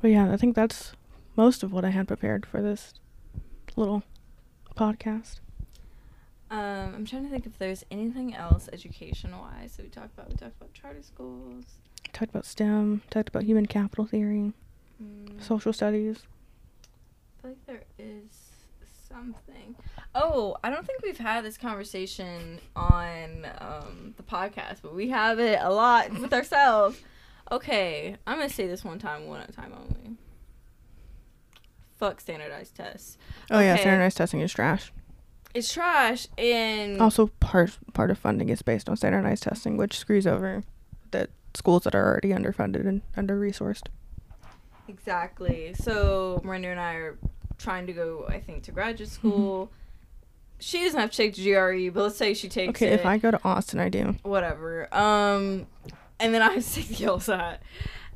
But 0.00 0.10
yeah, 0.10 0.32
I 0.32 0.36
think 0.36 0.54
that's 0.54 0.92
most 1.36 1.62
of 1.62 1.72
what 1.72 1.84
I 1.84 1.90
had 1.90 2.08
prepared 2.08 2.46
for 2.46 2.62
this 2.62 2.94
little 3.76 4.02
podcast. 4.76 5.40
Um, 6.50 6.94
I'm 6.94 7.04
trying 7.04 7.24
to 7.24 7.30
think 7.30 7.46
if 7.46 7.58
there's 7.58 7.84
anything 7.90 8.34
else 8.34 8.68
educational 8.72 9.42
wise 9.42 9.76
that 9.76 9.84
we 9.84 9.88
talked 9.88 10.12
about. 10.14 10.28
We 10.30 10.36
talked 10.36 10.56
about 10.56 10.72
charter 10.72 11.02
schools. 11.02 11.64
Talked 12.12 12.30
about 12.30 12.44
STEM, 12.44 13.02
talked 13.10 13.28
about 13.28 13.44
human 13.44 13.66
capital 13.66 14.04
theory, 14.06 14.52
Mm, 15.02 15.42
social 15.42 15.72
studies. 15.72 16.24
I 17.38 17.42
feel 17.42 17.50
like 17.52 17.66
there 17.66 17.84
is 17.98 18.30
something. 19.08 19.74
Oh, 20.14 20.56
I 20.62 20.68
don't 20.68 20.86
think 20.86 21.02
we've 21.02 21.16
had 21.16 21.42
this 21.42 21.56
conversation 21.56 22.60
on 22.76 23.46
um, 23.58 24.14
the 24.18 24.22
podcast, 24.22 24.78
but 24.82 24.94
we 24.94 25.08
have 25.08 25.38
it 25.38 25.58
a 25.62 25.70
lot 25.72 26.10
with 26.20 26.34
ourselves. 26.34 27.00
Okay, 27.52 28.16
I'm 28.26 28.38
gonna 28.38 28.48
say 28.48 28.66
this 28.66 28.84
one 28.84 28.98
time, 28.98 29.26
one 29.26 29.40
at 29.40 29.48
a 29.48 29.52
time 29.52 29.72
only. 29.74 30.16
Fuck 31.98 32.20
standardized 32.20 32.74
tests. 32.76 33.18
Oh 33.50 33.60
yeah, 33.60 33.76
standardized 33.76 34.16
testing 34.16 34.40
is 34.40 34.52
trash. 34.52 34.92
It's 35.52 35.72
trash, 35.72 36.28
and 36.38 37.00
Also, 37.00 37.26
part 37.40 37.76
part 37.92 38.10
of 38.10 38.18
funding 38.18 38.48
is 38.48 38.62
based 38.62 38.88
on 38.88 38.96
standardized 38.96 39.42
testing, 39.42 39.76
which 39.76 39.98
screws 39.98 40.26
over 40.26 40.62
the 41.10 41.28
schools 41.54 41.82
that 41.84 41.94
are 41.94 42.06
already 42.06 42.28
underfunded 42.30 42.86
and 42.86 43.02
under 43.16 43.38
resourced. 43.38 43.88
Exactly. 44.88 45.74
So 45.74 46.40
Miranda 46.44 46.68
and 46.68 46.80
I 46.80 46.94
are 46.94 47.18
trying 47.58 47.86
to 47.88 47.92
go, 47.92 48.26
I 48.28 48.40
think, 48.40 48.62
to 48.64 48.72
graduate 48.72 49.08
Mm-hmm. 49.10 49.28
school. 49.28 49.70
She 50.62 50.84
doesn't 50.84 51.00
have 51.00 51.10
to 51.10 51.16
take 51.16 51.34
GRE, 51.36 51.90
but 51.92 52.02
let's 52.04 52.16
say 52.16 52.34
she 52.34 52.48
takes 52.48 52.80
it. 52.82 52.84
Okay, 52.84 52.92
it. 52.94 53.00
if 53.00 53.06
I 53.06 53.16
go 53.18 53.30
to 53.30 53.40
Austin, 53.44 53.80
I 53.80 53.88
do. 53.88 54.16
whatever. 54.22 54.94
Um, 54.94 55.66
and 56.20 56.32
then 56.34 56.42
I 56.42 56.52
have 56.52 56.64
to 56.68 56.74
take 56.74 56.88
the 56.88 57.04
LSAT, 57.04 57.58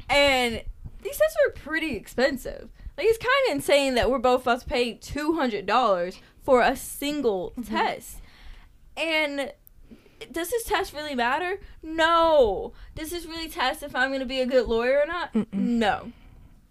and 0.09 0.63
these 1.03 1.17
tests 1.17 1.37
are 1.47 1.51
pretty 1.53 1.97
expensive. 1.97 2.71
Like 2.97 3.07
it's 3.07 3.19
kind 3.19 3.33
of 3.49 3.57
insane 3.57 3.95
that 3.95 4.11
we're 4.11 4.19
both 4.19 4.43
about 4.43 4.61
to 4.61 4.67
pay 4.67 4.95
two 4.95 5.35
hundred 5.35 5.67
dollars 5.67 6.19
for 6.43 6.61
a 6.63 6.77
single 6.77 7.53
Mm-hmm. 7.59 7.75
test, 7.75 8.19
and. 8.97 9.53
Does 10.33 10.49
this 10.49 10.65
test 10.65 10.95
really 10.95 11.15
matter? 11.15 11.59
No. 11.83 12.73
Does 12.95 13.11
this 13.11 13.27
really 13.27 13.49
test 13.49 13.83
if 13.83 13.95
I'm 13.95 14.11
gonna 14.11 14.25
be 14.25 14.41
a 14.41 14.47
good 14.47 14.67
lawyer 14.69 15.01
or 15.03 15.07
not? 15.07 15.35
Mm-mm. 15.35 15.53
No. 15.53 16.13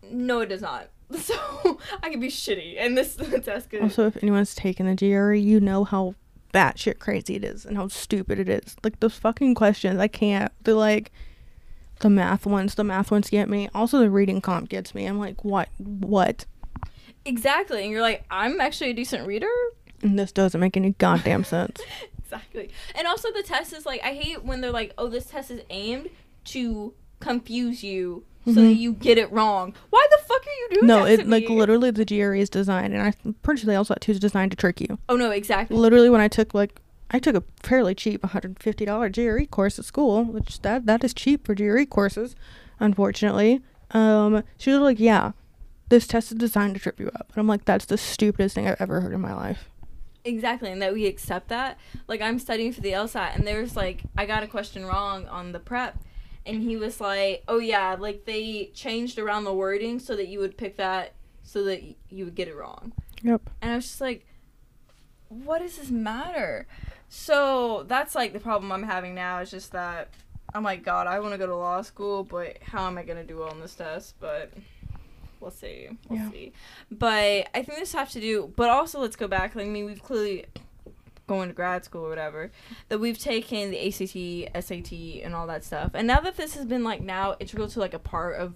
No, 0.10 0.40
it 0.40 0.48
does 0.48 0.62
not. 0.62 0.90
So 1.20 1.78
I 2.02 2.10
could 2.10 2.22
be 2.22 2.30
shitty, 2.30 2.76
and 2.80 2.98
this 2.98 3.16
test 3.44 3.70
could. 3.70 3.82
Also, 3.84 4.08
if 4.08 4.18
anyone's 4.24 4.56
taken 4.56 4.88
the 4.88 4.96
GRE, 4.96 5.34
you 5.36 5.60
know 5.60 5.84
how 5.84 6.16
batshit 6.54 7.00
crazy 7.00 7.36
it 7.36 7.44
is 7.44 7.66
and 7.66 7.78
how 7.78 7.88
stupid 7.88 8.40
it 8.40 8.50
is. 8.50 8.76
Like 8.84 9.00
those 9.00 9.16
fucking 9.18 9.56
questions, 9.56 10.00
I 10.00 10.08
can't. 10.08 10.52
They're 10.64 10.74
like 10.74 11.12
the 12.00 12.10
math 12.10 12.46
ones. 12.46 12.76
The 12.76 12.84
math 12.84 13.12
ones 13.12 13.30
get 13.30 13.50
me. 13.50 13.70
Also, 13.74 14.00
the 14.00 14.10
reading 14.10 14.42
comp 14.42 14.70
gets 14.70 14.94
me. 14.94 15.06
I'm 15.06 15.20
like, 15.20 15.44
what? 15.44 15.70
What? 15.78 16.46
exactly, 17.26 17.84
and 17.84 17.92
you're 17.92 18.02
like, 18.02 18.24
I'm 18.30 18.60
actually 18.60 18.92
a 18.92 18.94
decent 18.94 19.28
reader. 19.28 19.50
And 20.02 20.20
this 20.20 20.32
doesn't 20.32 20.60
make 20.60 20.76
any 20.76 20.92
goddamn 20.92 21.44
sense. 21.44 21.80
exactly. 22.20 22.70
And 22.96 23.08
also 23.08 23.32
the 23.32 23.44
test 23.44 23.74
is 23.74 23.86
like 23.86 24.02
I 24.04 24.14
hate 24.14 24.44
when 24.44 24.62
they're 24.62 24.72
like, 24.72 24.94
"Oh, 24.98 25.08
this 25.08 25.26
test 25.26 25.50
is 25.52 25.62
aimed 25.70 26.10
to 26.46 26.94
confuse 27.20 27.84
you 27.84 28.26
so 28.46 28.54
that 28.54 28.62
Mhm. 28.62 28.78
you 28.80 28.94
get 28.94 29.18
it 29.18 29.32
wrong." 29.32 29.74
Why 29.90 30.06
the 30.12 30.24
fuck 30.26 30.42
are 30.42 30.50
you 30.62 30.68
doing 30.72 30.88
that? 30.88 31.00
No, 31.00 31.06
it 31.06 31.28
like 31.28 31.48
me? 31.50 31.56
literally 31.58 31.92
the 31.92 32.06
GRE 32.06 32.36
is 32.40 32.50
designed, 32.50 32.94
and 32.94 33.02
I'm 33.26 33.34
pretty 33.44 33.62
sure 33.62 33.68
they 33.68 33.76
also 33.76 33.96
too 34.00 34.12
is 34.14 34.20
designed 34.20 34.52
to 34.52 34.58
trick 34.58 34.82
you. 34.82 34.98
Oh 35.10 35.16
no, 35.16 35.32
exactly. 35.32 35.78
Literally, 35.78 36.10
when 36.10 36.22
I 36.22 36.28
took 36.28 36.54
like 36.54 36.80
I 37.12 37.20
took 37.20 37.36
a 37.36 37.44
fairly 37.62 37.94
cheap 37.94 38.24
$150 38.24 39.10
GRE 39.10 39.46
course 39.46 39.78
at 39.78 39.86
school, 39.86 40.24
which 40.24 40.62
that 40.64 40.86
that 40.88 41.04
is 41.04 41.14
cheap 41.14 41.46
for 41.46 41.54
GRE 41.54 41.86
courses, 41.86 42.36
unfortunately. 42.80 43.62
Um, 43.92 44.44
she 44.58 44.72
was 44.72 44.80
like, 44.80 45.00
"Yeah, 45.00 45.34
this 45.90 46.08
test 46.08 46.32
is 46.32 46.38
designed 46.38 46.74
to 46.74 46.80
trip 46.82 47.00
you 47.00 47.08
up," 47.10 47.28
and 47.34 47.38
I'm 47.40 47.48
like, 47.48 47.66
"That's 47.66 47.86
the 47.86 47.98
stupidest 47.98 48.56
thing 48.56 48.68
I've 48.68 48.82
ever 48.82 49.02
heard 49.02 49.14
in 49.14 49.22
my 49.22 49.34
life." 49.36 49.70
Exactly, 50.26 50.72
and 50.72 50.82
that 50.82 50.94
we 50.94 51.06
accept 51.06 51.50
that. 51.50 51.78
Like 52.08 52.22
I'm 52.22 52.40
studying 52.40 52.72
for 52.74 52.82
the 52.82 52.94
LSAT, 52.94 53.36
and 53.36 53.46
there's 53.46 53.76
like 53.76 54.02
I 54.18 54.26
got 54.26 54.42
a 54.42 54.48
question 54.48 54.86
wrong 54.86 55.28
on 55.28 55.52
the 55.52 55.60
prep, 55.60 56.00
and 56.46 56.62
he 56.62 56.76
was 56.78 57.00
like, 57.02 57.44
"Oh 57.48 57.60
yeah, 57.60 57.96
like 58.00 58.26
they 58.26 58.72
changed 58.74 59.18
around 59.20 59.44
the 59.46 59.54
wording 59.54 60.00
so 60.00 60.16
that 60.16 60.28
you 60.28 60.40
would 60.40 60.58
pick 60.58 60.78
that 60.78 61.14
so 61.44 61.64
that 61.66 61.82
y- 61.82 61.96
you 62.10 62.26
would 62.26 62.36
get 62.36 62.48
it 62.48 62.56
wrong." 62.56 62.94
Yep. 63.22 63.50
And 63.62 63.72
I 63.72 63.76
was 63.76 63.86
just 63.86 64.02
like, 64.02 64.26
"What 65.30 65.60
does 65.60 65.78
this 65.78 65.90
matter?" 65.90 66.68
So 67.10 67.84
that's 67.88 68.16
like 68.16 68.34
the 68.34 68.40
problem 68.40 68.72
I'm 68.72 68.84
having 68.84 69.16
now. 69.16 69.40
Is 69.40 69.52
just 69.52 69.72
that 69.72 70.10
I'm 70.54 70.64
like, 70.64 70.84
God, 70.84 71.08
I 71.08 71.20
want 71.20 71.34
to 71.34 71.38
go 71.38 71.46
to 71.48 71.56
law 71.56 71.82
school, 71.82 72.24
but 72.24 72.58
how 72.64 72.88
am 72.88 72.98
I 72.98 73.04
gonna 73.04 73.24
do 73.24 73.38
well 73.40 73.50
on 73.50 73.60
this 73.60 73.76
test? 73.76 74.16
But 74.20 74.52
we'll 75.40 75.52
see. 75.52 75.90
We'll 76.10 76.20
Yeah. 76.20 76.32
see. 76.32 76.54
But 76.92 77.50
I 77.54 77.64
think 77.64 77.80
this 77.80 77.94
has 77.94 78.12
to 78.14 78.20
do. 78.22 78.52
But 78.56 78.70
also, 78.70 79.00
let's 79.00 79.16
go 79.16 79.28
back. 79.28 79.56
Like, 79.56 79.66
I 79.66 79.70
mean, 79.70 79.86
we've 79.86 80.02
clearly 80.02 80.46
going 81.28 81.50
to 81.50 81.54
grad 81.54 81.86
school 81.86 82.06
or 82.06 82.10
whatever 82.10 82.52
that 82.90 83.00
we've 83.00 83.18
taken 83.18 83.72
the 83.72 83.88
ACT, 83.88 84.66
SAT, 84.66 84.92
and 85.24 85.34
all 85.34 85.48
that 85.48 85.64
stuff. 85.64 85.92
And 85.94 86.08
now 86.08 86.20
that 86.20 86.38
this 86.38 86.56
has 86.56 86.66
been 86.66 86.84
like 86.84 87.02
now 87.02 87.36
integral 87.40 87.68
to 87.70 87.80
like 87.80 87.94
a 87.94 88.00
part 88.00 88.36
of 88.36 88.56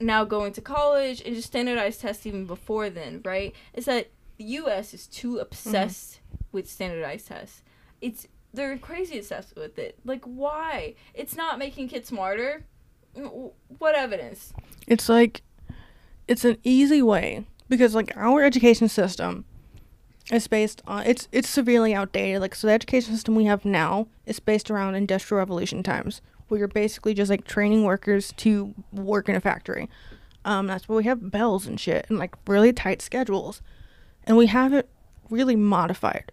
now 0.00 0.24
going 0.24 0.52
to 0.54 0.60
college 0.60 1.20
and 1.20 1.34
just 1.34 1.48
standardized 1.48 2.00
tests 2.00 2.26
even 2.26 2.46
before 2.46 2.88
then, 2.88 3.20
right? 3.24 3.54
Is 3.74 3.84
that 3.84 4.10
the 4.38 4.44
U.S. 4.44 4.94
is 4.94 5.06
too 5.06 5.38
obsessed 5.38 6.14
mm-hmm. 6.14 6.36
with 6.52 6.70
standardized 6.70 7.28
tests. 7.28 7.62
It's 8.00 8.26
they're 8.52 8.76
crazy 8.78 9.18
obsessed 9.18 9.54
with 9.54 9.78
it. 9.78 9.98
Like, 10.04 10.24
why? 10.24 10.94
It's 11.14 11.36
not 11.36 11.58
making 11.58 11.88
kids 11.88 12.08
smarter. 12.08 12.64
What 13.78 13.94
evidence? 13.94 14.52
It's 14.86 15.08
like 15.08 15.42
it's 16.26 16.44
an 16.44 16.56
easy 16.64 17.02
way 17.02 17.44
because 17.68 17.94
like 17.94 18.16
our 18.16 18.42
education 18.42 18.88
system 18.88 19.44
is 20.30 20.46
based 20.46 20.82
on 20.86 21.04
it's 21.06 21.28
it's 21.32 21.48
severely 21.48 21.94
outdated. 21.94 22.40
Like 22.40 22.54
so 22.54 22.66
the 22.66 22.72
education 22.72 23.14
system 23.14 23.34
we 23.34 23.44
have 23.46 23.64
now 23.64 24.06
is 24.26 24.40
based 24.40 24.70
around 24.70 24.94
industrial 24.94 25.38
revolution 25.38 25.82
times 25.82 26.20
where 26.48 26.58
you're 26.58 26.68
basically 26.68 27.14
just 27.14 27.30
like 27.30 27.44
training 27.44 27.84
workers 27.84 28.32
to 28.38 28.74
work 28.92 29.28
in 29.28 29.36
a 29.36 29.40
factory. 29.40 29.88
Um 30.44 30.66
that's 30.66 30.88
why 30.88 30.96
we 30.96 31.04
have 31.04 31.30
bells 31.30 31.66
and 31.66 31.78
shit 31.80 32.06
and 32.08 32.18
like 32.18 32.34
really 32.46 32.72
tight 32.72 33.02
schedules. 33.02 33.60
And 34.24 34.36
we 34.36 34.46
haven't 34.46 34.86
really 35.28 35.56
modified 35.56 36.32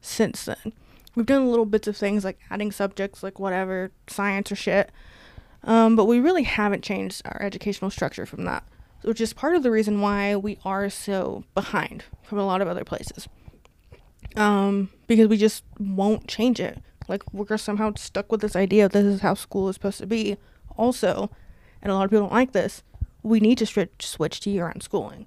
since 0.00 0.44
then. 0.44 0.72
We've 1.14 1.26
done 1.26 1.48
little 1.48 1.66
bits 1.66 1.88
of 1.88 1.96
things 1.96 2.24
like 2.24 2.38
adding 2.50 2.72
subjects 2.72 3.22
like 3.22 3.38
whatever, 3.38 3.90
science 4.06 4.52
or 4.52 4.56
shit. 4.56 4.90
Um, 5.62 5.96
but 5.96 6.06
we 6.06 6.20
really 6.20 6.44
haven't 6.44 6.84
changed 6.84 7.22
our 7.24 7.42
educational 7.42 7.90
structure 7.90 8.24
from 8.24 8.44
that, 8.44 8.64
which 9.02 9.20
is 9.20 9.32
part 9.32 9.54
of 9.54 9.62
the 9.62 9.70
reason 9.70 10.00
why 10.00 10.36
we 10.36 10.58
are 10.64 10.90
so 10.90 11.44
behind 11.54 12.04
from 12.22 12.38
a 12.38 12.46
lot 12.46 12.60
of 12.60 12.68
other 12.68 12.84
places. 12.84 13.28
Um, 14.36 14.90
because 15.06 15.28
we 15.28 15.36
just 15.36 15.64
won't 15.78 16.28
change 16.28 16.60
it. 16.60 16.78
Like 17.08 17.22
we're 17.32 17.56
somehow 17.56 17.92
stuck 17.96 18.30
with 18.30 18.40
this 18.40 18.54
idea 18.54 18.88
this 18.88 19.04
is 19.04 19.20
how 19.20 19.34
school 19.34 19.68
is 19.68 19.74
supposed 19.74 19.98
to 19.98 20.06
be. 20.06 20.36
Also, 20.76 21.30
and 21.82 21.90
a 21.90 21.94
lot 21.94 22.04
of 22.04 22.10
people 22.10 22.22
don't 22.26 22.32
like 22.32 22.52
this. 22.52 22.82
We 23.22 23.40
need 23.40 23.58
to 23.58 23.64
stri- 23.64 23.88
switch 24.00 24.40
to 24.40 24.50
year-round 24.50 24.82
schooling. 24.82 25.26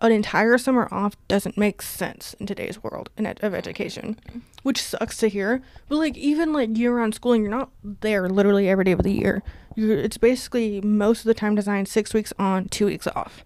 an 0.00 0.12
entire 0.12 0.58
summer 0.58 0.88
off 0.90 1.14
doesn't 1.28 1.56
make 1.56 1.80
sense 1.80 2.34
in 2.40 2.46
today's 2.46 2.82
world 2.82 3.08
in 3.16 3.24
ed- 3.26 3.38
of 3.42 3.54
education, 3.54 4.18
which 4.62 4.82
sucks 4.82 5.16
to 5.18 5.28
hear. 5.28 5.62
But 5.88 5.96
like 5.96 6.16
even 6.16 6.52
like 6.52 6.76
year-round 6.76 7.14
schooling, 7.14 7.42
you're 7.42 7.50
not 7.50 7.70
there 7.82 8.28
literally 8.28 8.68
every 8.68 8.84
day 8.84 8.92
of 8.92 9.02
the 9.02 9.12
year. 9.12 9.42
It's 9.76 10.18
basically 10.18 10.80
most 10.80 11.20
of 11.20 11.24
the 11.24 11.34
time 11.34 11.54
designed 11.54 11.88
six 11.88 12.14
weeks 12.14 12.32
on, 12.38 12.68
two 12.68 12.86
weeks 12.86 13.06
off, 13.08 13.44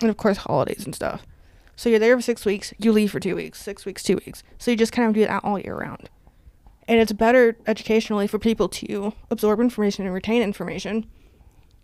and 0.00 0.10
of 0.10 0.16
course 0.16 0.38
holidays 0.38 0.84
and 0.84 0.94
stuff. 0.94 1.26
So 1.76 1.88
you're 1.88 1.98
there 1.98 2.16
for 2.16 2.22
six 2.22 2.44
weeks, 2.44 2.72
you 2.78 2.92
leave 2.92 3.10
for 3.10 3.20
two 3.20 3.34
weeks, 3.34 3.60
six 3.60 3.84
weeks, 3.84 4.02
two 4.02 4.16
weeks. 4.16 4.42
So 4.58 4.70
you 4.70 4.76
just 4.76 4.92
kind 4.92 5.08
of 5.08 5.14
do 5.14 5.26
that 5.26 5.42
all 5.42 5.58
year 5.58 5.76
round. 5.76 6.08
And 6.86 7.00
it's 7.00 7.12
better 7.12 7.56
educationally 7.66 8.26
for 8.26 8.38
people 8.38 8.68
to 8.68 9.12
absorb 9.30 9.58
information 9.60 10.04
and 10.04 10.14
retain 10.14 10.42
information. 10.42 11.06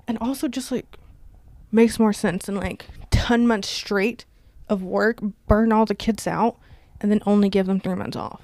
And 0.06 0.18
also 0.18 0.46
just 0.46 0.70
like 0.70 0.96
makes 1.72 1.98
more 1.98 2.12
sense 2.12 2.46
than 2.46 2.56
like 2.56 2.86
10 3.10 3.46
months 3.46 3.68
straight 3.68 4.24
of 4.68 4.82
work, 4.82 5.20
burn 5.48 5.72
all 5.72 5.86
the 5.86 5.94
kids 5.94 6.26
out, 6.26 6.56
and 7.00 7.10
then 7.10 7.22
only 7.26 7.48
give 7.48 7.66
them 7.66 7.80
three 7.80 7.94
months 7.94 8.16
off. 8.16 8.42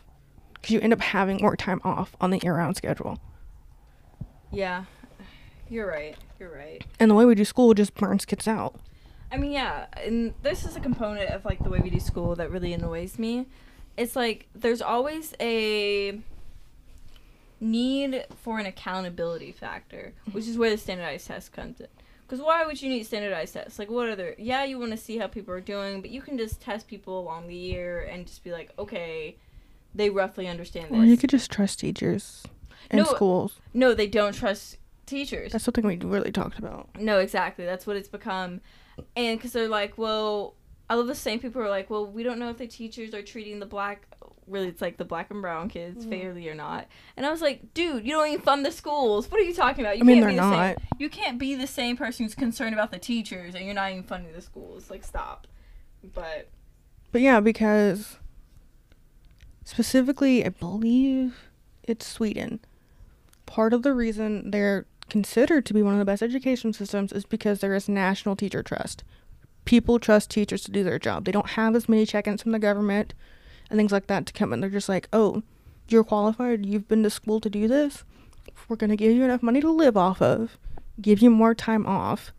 Because 0.55 0.71
you 0.71 0.81
end 0.81 0.93
up 0.93 1.01
having 1.01 1.39
more 1.41 1.57
time 1.57 1.81
off 1.85 2.17
on 2.21 2.31
the 2.31 2.39
year 2.39 2.57
round 2.57 2.77
schedule. 2.77 3.21
Yeah, 4.51 4.85
you're 5.69 5.87
right. 5.87 6.17
You're 6.39 6.55
right. 6.55 6.85
And 7.01 7.11
the 7.11 7.15
way 7.15 7.25
we 7.25 7.35
do 7.35 7.45
school 7.45 7.75
just 7.75 7.95
burns 7.95 8.25
kids 8.25 8.47
out. 8.47 8.75
I 9.31 9.37
mean, 9.37 9.53
yeah, 9.53 9.87
and 9.97 10.35
this 10.43 10.65
is 10.65 10.77
a 10.77 10.81
component 10.81 11.31
of 11.31 11.45
like 11.45 11.63
the 11.63 11.71
way 11.71 11.81
we 11.81 11.91
do 11.91 12.01
school 12.01 12.37
that 12.37 12.51
really 12.51 12.73
annoys 12.73 13.19
me. 13.19 13.47
It's 13.97 14.15
like 14.15 14.47
there's 14.55 14.83
always 14.83 15.35
a 15.41 16.21
need 17.61 18.25
for 18.43 18.59
an 18.59 18.67
accountability 18.67 19.53
factor, 19.53 20.13
mm-hmm. 20.23 20.33
which 20.33 20.47
is 20.47 20.59
where 20.59 20.71
the 20.71 20.79
standardized 20.79 21.27
test 21.27 21.53
comes 21.53 21.81
in. 21.81 21.89
Because 22.27 22.45
why 22.45 22.67
would 22.67 22.83
you 22.83 22.89
need 22.89 23.05
standardized 23.05 23.55
tests? 23.55 23.79
Like, 23.79 23.89
what 23.89 24.09
other? 24.09 24.35
Yeah, 24.37 24.65
you 24.65 24.79
want 24.79 24.91
to 24.91 24.97
see 24.97 25.17
how 25.17 25.29
people 25.29 25.55
are 25.55 25.61
doing, 25.61 26.01
but 26.01 26.11
you 26.11 26.21
can 26.21 26.37
just 26.37 26.61
test 26.61 26.89
people 26.89 27.21
along 27.21 27.47
the 27.47 27.55
year 27.55 28.01
and 28.01 28.27
just 28.27 28.43
be 28.43 28.51
like, 28.51 28.73
okay, 28.79 29.37
they 29.95 30.11
roughly 30.11 30.49
understand 30.49 30.87
this. 30.91 30.99
Or 30.99 31.05
you 31.05 31.17
could 31.17 31.31
just 31.31 31.51
trust 31.51 31.81
teachers 31.81 32.43
and 32.91 32.99
No, 32.99 33.05
schools. 33.05 33.61
no, 33.73 33.95
they 33.95 34.09
don't 34.09 34.35
trust 34.35 34.77
teachers. 35.07 35.53
That's 35.53 35.65
something 35.65 35.87
we 35.87 35.97
really 35.97 36.33
talked 36.33 36.59
about. 36.59 36.89
No, 37.01 37.19
exactly. 37.19 37.65
That's 37.65 37.87
what 37.87 37.97
it's 37.97 38.09
become. 38.09 38.61
And 39.15 39.39
because 39.39 39.53
they're 39.53 39.69
like, 39.69 39.97
well, 39.99 40.55
all 40.89 41.01
of 41.01 41.07
the 41.07 41.15
same 41.15 41.39
people 41.41 41.61
are 41.63 41.69
like, 41.69 41.91
well, 41.91 42.07
we 42.07 42.23
don't 42.23 42.39
know 42.39 42.51
if 42.51 42.59
the 42.59 42.67
teachers 42.67 43.13
are 43.15 43.23
treating 43.23 43.59
the 43.59 43.67
black, 43.67 44.07
really, 44.47 44.69
it's 44.69 44.81
like 44.81 44.97
the 44.99 45.05
black 45.05 45.31
and 45.31 45.43
brown 45.43 45.69
kids 45.69 46.05
Mhm. 46.07 46.11
fairly 46.11 46.49
or 46.49 46.55
not. 46.55 46.87
And 47.17 47.27
I 47.27 47.31
was 47.31 47.41
like, 47.43 47.75
dude, 47.75 48.07
you 48.07 48.13
don't 48.13 48.29
even 48.29 48.41
fund 48.41 48.65
the 48.65 48.71
schools. 48.71 49.31
What 49.31 49.41
are 49.41 49.45
you 49.45 49.53
talking 49.55 49.85
about? 49.85 49.97
You 49.99 50.05
I 50.05 50.07
mean, 50.07 50.17
can't 50.23 50.27
they're 50.27 50.31
be 50.31 50.37
the 50.51 50.57
not. 50.57 50.77
Same, 50.79 50.87
you 51.01 51.09
can't 51.11 51.39
be 51.39 51.55
the 51.57 51.67
same 51.67 51.97
person 51.97 52.25
who's 52.25 52.35
concerned 52.37 52.75
about 52.75 52.93
the 52.93 52.99
teachers 52.99 53.55
and 53.55 53.65
you're 53.65 53.75
not 53.75 53.91
even 53.91 54.05
funding 54.05 54.33
the 54.33 54.41
schools. 54.43 54.89
Like, 54.91 55.03
stop. 55.05 55.47
But 56.15 56.49
But 57.13 57.21
yeah, 57.21 57.41
because 57.41 58.19
specifically, 59.65 60.45
I 60.45 60.51
believe 60.51 61.49
it's 61.83 62.07
Sweden. 62.07 62.61
Part 63.47 63.73
of 63.73 63.83
the 63.83 63.93
reason 63.93 64.51
they're 64.51 64.87
considered 65.09 65.65
to 65.67 65.75
be 65.75 65.83
one 65.83 65.95
of 65.95 65.99
the 65.99 66.05
best 66.05 66.23
education 66.23 66.73
systems 66.73 67.13
is 67.13 67.25
because 67.25 67.61
there 67.61 67.75
is 67.75 67.89
national 67.89 68.37
teacher 68.37 68.63
trust. 68.63 69.05
People 69.65 69.99
trust 69.99 70.31
teachers 70.31 70.63
to 70.65 70.71
do 70.71 70.85
their 70.85 70.99
job. 70.99 71.25
They 71.25 71.33
don't 71.33 71.51
have 71.51 71.75
as 71.75 71.89
many 71.89 72.07
check 72.07 72.27
ins 72.27 72.43
from 72.43 72.53
the 72.53 72.59
government 72.59 73.15
and 73.71 73.79
things 73.79 73.93
like 73.93 74.07
that 74.07 74.27
to 74.27 74.33
come 74.33 74.53
in. 74.53 74.61
They're 74.61 74.71
just 74.71 74.89
like, 74.89 75.09
oh, 75.13 75.43
you're 75.89 76.05
qualified, 76.05 76.67
you've 76.67 76.89
been 76.89 77.03
to 77.03 77.11
school 77.11 77.41
to 77.41 77.51
do 77.51 77.69
this. 77.69 78.05
We're 78.69 78.77
going 78.77 78.91
to 78.91 78.97
give 78.97 79.13
you 79.13 79.25
enough 79.25 79.43
money 79.43 79.61
to 79.61 79.71
live 79.71 79.97
off 79.97 80.21
of, 80.21 80.59
give 81.01 81.21
you 81.21 81.31
more 81.31 81.55
time 81.55 81.87
off. 81.87 82.33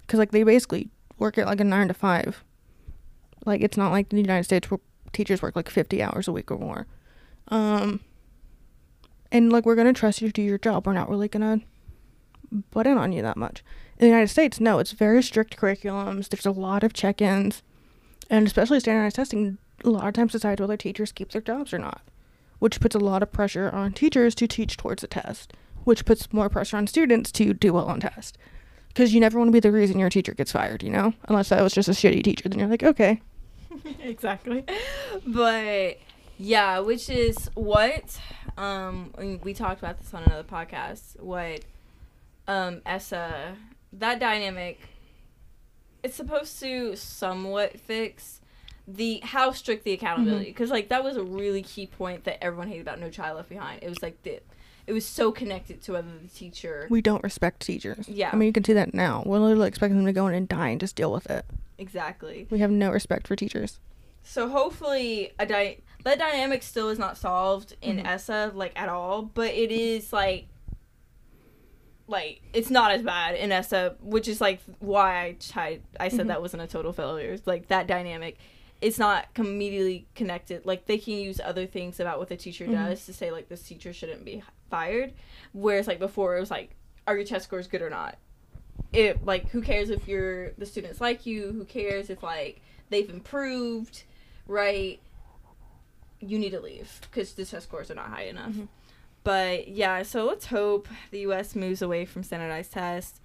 Because, 0.00 0.18
like, 0.18 0.30
they 0.30 0.42
basically 0.42 0.88
work 1.18 1.38
at 1.38 1.46
like 1.46 1.60
a 1.60 1.64
nine 1.64 1.88
to 1.88 1.94
five. 1.94 2.44
Like, 3.44 3.60
it's 3.60 3.76
not 3.76 3.90
like 3.90 4.08
the 4.08 4.16
United 4.16 4.44
States 4.44 4.70
where 4.70 4.80
teachers 5.12 5.42
work 5.42 5.56
like 5.56 5.70
50 5.70 6.02
hours 6.02 6.28
a 6.28 6.32
week 6.32 6.50
or 6.50 6.58
more. 6.58 6.86
Um, 7.48 8.00
and 9.32 9.52
like, 9.52 9.66
we're 9.66 9.74
going 9.74 9.92
to 9.92 9.98
trust 9.98 10.22
you 10.22 10.28
to 10.28 10.32
do 10.32 10.42
your 10.42 10.58
job. 10.58 10.86
We're 10.86 10.92
not 10.92 11.10
really 11.10 11.28
going 11.28 11.60
to 11.60 11.66
butt 12.70 12.86
in 12.86 12.98
on 12.98 13.12
you 13.12 13.22
that 13.22 13.36
much. 13.36 13.62
In 13.98 14.06
the 14.06 14.10
United 14.10 14.28
States, 14.28 14.60
no, 14.60 14.78
it's 14.78 14.92
very 14.92 15.22
strict 15.22 15.56
curriculums. 15.56 16.28
There's 16.28 16.46
a 16.46 16.50
lot 16.50 16.82
of 16.82 16.92
check 16.92 17.20
ins. 17.22 17.62
And 18.30 18.46
especially 18.46 18.80
standardized 18.80 19.16
testing, 19.16 19.58
a 19.84 19.90
lot 19.90 20.06
of 20.08 20.14
times 20.14 20.32
decides 20.32 20.60
whether 20.60 20.76
teachers 20.76 21.12
keep 21.12 21.30
their 21.32 21.42
jobs 21.42 21.72
or 21.72 21.78
not, 21.78 22.02
which 22.58 22.80
puts 22.80 22.94
a 22.94 22.98
lot 23.00 23.22
of 23.22 23.30
pressure 23.32 23.70
on 23.70 23.92
teachers 23.92 24.34
to 24.36 24.46
teach 24.48 24.76
towards 24.76 25.04
a 25.04 25.06
test, 25.06 25.52
which 25.84 26.04
puts 26.04 26.32
more 26.32 26.48
pressure 26.48 26.76
on 26.76 26.86
students 26.86 27.30
to 27.32 27.52
do 27.54 27.72
well 27.72 27.86
on 27.86 28.00
test. 28.00 28.38
Because 28.88 29.12
you 29.12 29.20
never 29.20 29.38
want 29.38 29.48
to 29.48 29.52
be 29.52 29.60
the 29.60 29.72
reason 29.72 29.98
your 29.98 30.08
teacher 30.10 30.32
gets 30.34 30.52
fired, 30.52 30.82
you 30.82 30.90
know? 30.90 31.12
Unless 31.28 31.48
that 31.50 31.62
was 31.62 31.74
just 31.74 31.88
a 31.88 31.92
shitty 31.92 32.22
teacher. 32.22 32.48
Then 32.48 32.60
you're 32.60 32.68
like, 32.68 32.82
okay. 32.84 33.20
exactly. 34.00 34.64
But 35.26 35.98
yeah, 36.38 36.78
which 36.78 37.08
is 37.10 37.50
what 37.54 38.18
um 38.56 39.12
we- 39.18 39.36
we 39.42 39.54
talked 39.54 39.80
about 39.80 39.98
this 39.98 40.14
on 40.14 40.22
another 40.24 40.44
podcast. 40.44 41.20
What 41.20 41.60
um 42.48 42.82
ESSA 42.86 43.56
that 43.92 44.18
dynamic 44.20 44.80
it's 46.02 46.16
supposed 46.16 46.60
to 46.60 46.94
somewhat 46.96 47.78
fix 47.80 48.40
the 48.86 49.20
how 49.22 49.50
strict 49.52 49.84
the 49.84 49.92
accountability 49.92 50.46
because 50.46 50.70
like 50.70 50.88
that 50.90 51.02
was 51.02 51.16
a 51.16 51.22
really 51.22 51.62
key 51.62 51.86
point 51.86 52.24
that 52.24 52.42
everyone 52.44 52.68
hated 52.68 52.82
about 52.82 53.00
No 53.00 53.08
Child 53.08 53.36
Left 53.36 53.48
Behind. 53.48 53.82
It 53.82 53.88
was 53.88 54.02
like 54.02 54.22
the 54.22 54.40
it 54.86 54.92
was 54.92 55.06
so 55.06 55.32
connected 55.32 55.80
to 55.84 55.92
whether 55.92 56.08
the 56.22 56.28
teacher 56.28 56.86
We 56.90 57.00
don't 57.00 57.22
respect 57.22 57.60
teachers. 57.64 58.06
Yeah. 58.06 58.28
I 58.30 58.36
mean, 58.36 58.46
you 58.48 58.52
can 58.52 58.64
see 58.64 58.74
that 58.74 58.92
now. 58.92 59.22
We're 59.24 59.38
literally 59.38 59.68
expecting 59.68 59.96
them 59.96 60.04
to 60.04 60.12
go 60.12 60.26
in 60.26 60.34
and 60.34 60.46
die 60.46 60.68
and 60.68 60.80
just 60.80 60.94
deal 60.94 61.10
with 61.10 61.30
it. 61.30 61.46
exactly. 61.78 62.46
We 62.50 62.58
have 62.58 62.70
no 62.70 62.90
respect 62.90 63.26
for 63.26 63.34
teachers. 63.34 63.80
So 64.22 64.50
hopefully 64.50 65.32
a 65.38 65.46
dy- 65.46 65.78
that 66.04 66.18
dynamic 66.18 66.62
still 66.62 66.90
is 66.90 66.98
not 66.98 67.16
solved 67.16 67.76
in 67.80 67.96
Mhm. 68.00 68.06
ESSA 68.06 68.52
like 68.54 68.78
at 68.78 68.90
all, 68.90 69.22
but 69.22 69.54
it 69.54 69.72
is 69.72 70.12
like 70.12 70.48
like 72.06 72.42
it's 72.52 72.70
not 72.70 72.90
as 72.90 73.02
bad 73.02 73.34
in 73.36 73.50
ESSA, 73.50 73.96
which 74.02 74.28
is 74.28 74.40
like 74.40 74.60
why 74.80 75.22
I 75.24 75.32
tried 75.40 75.82
I 75.98 76.08
said 76.08 76.26
Mhm. 76.26 76.28
that 76.28 76.42
wasn't 76.42 76.62
a 76.62 76.66
total 76.66 76.92
failure. 76.92 77.32
It's 77.32 77.46
like 77.46 77.68
that 77.68 77.86
dynamic 77.86 78.38
it's 78.80 78.98
not 78.98 79.26
immediately 79.36 80.06
connected. 80.14 80.66
Like 80.66 80.84
they 80.84 80.98
can 80.98 81.14
use 81.14 81.40
other 81.42 81.64
things 81.66 82.00
about 82.00 82.18
what 82.18 82.28
the 82.28 82.36
teacher 82.36 82.66
Mhm. 82.66 82.72
does 82.72 83.06
to 83.06 83.14
say 83.14 83.30
like 83.30 83.48
this 83.48 83.62
teacher 83.62 83.92
shouldn't 83.94 84.24
be 84.24 84.42
fired, 84.68 85.14
whereas 85.52 85.86
like 85.86 85.98
before 85.98 86.36
it 86.36 86.40
was 86.40 86.50
like 86.50 86.70
are 87.06 87.16
your 87.16 87.24
test 87.24 87.44
scores 87.46 87.66
good 87.66 87.80
or 87.82 87.88
not? 87.90 88.18
It 88.92 89.24
like 89.24 89.48
who 89.50 89.62
cares 89.62 89.88
if 89.90 90.06
your 90.06 90.50
the 90.58 90.66
students 90.66 91.00
like 91.00 91.24
you? 91.24 91.52
Who 91.52 91.64
cares 91.64 92.10
if 92.10 92.22
like 92.22 92.60
they've 92.90 93.08
improved, 93.08 94.02
right? 94.46 95.00
You 96.20 96.38
need 96.38 96.50
to 96.50 96.60
leave 96.60 97.00
because 97.02 97.32
the 97.34 97.44
test 97.44 97.66
scores 97.68 97.90
are 97.90 97.94
not 97.94 98.08
high 98.08 98.24
enough. 98.24 98.52
Mhm. 98.52 98.68
But 99.24 99.68
yeah, 99.68 100.02
so 100.02 100.26
let's 100.26 100.46
hope 100.46 100.86
the 101.10 101.20
U.S. 101.20 101.56
moves 101.56 101.80
away 101.82 102.04
from 102.04 102.22
standardized 102.22 102.72
tests. 102.72 103.20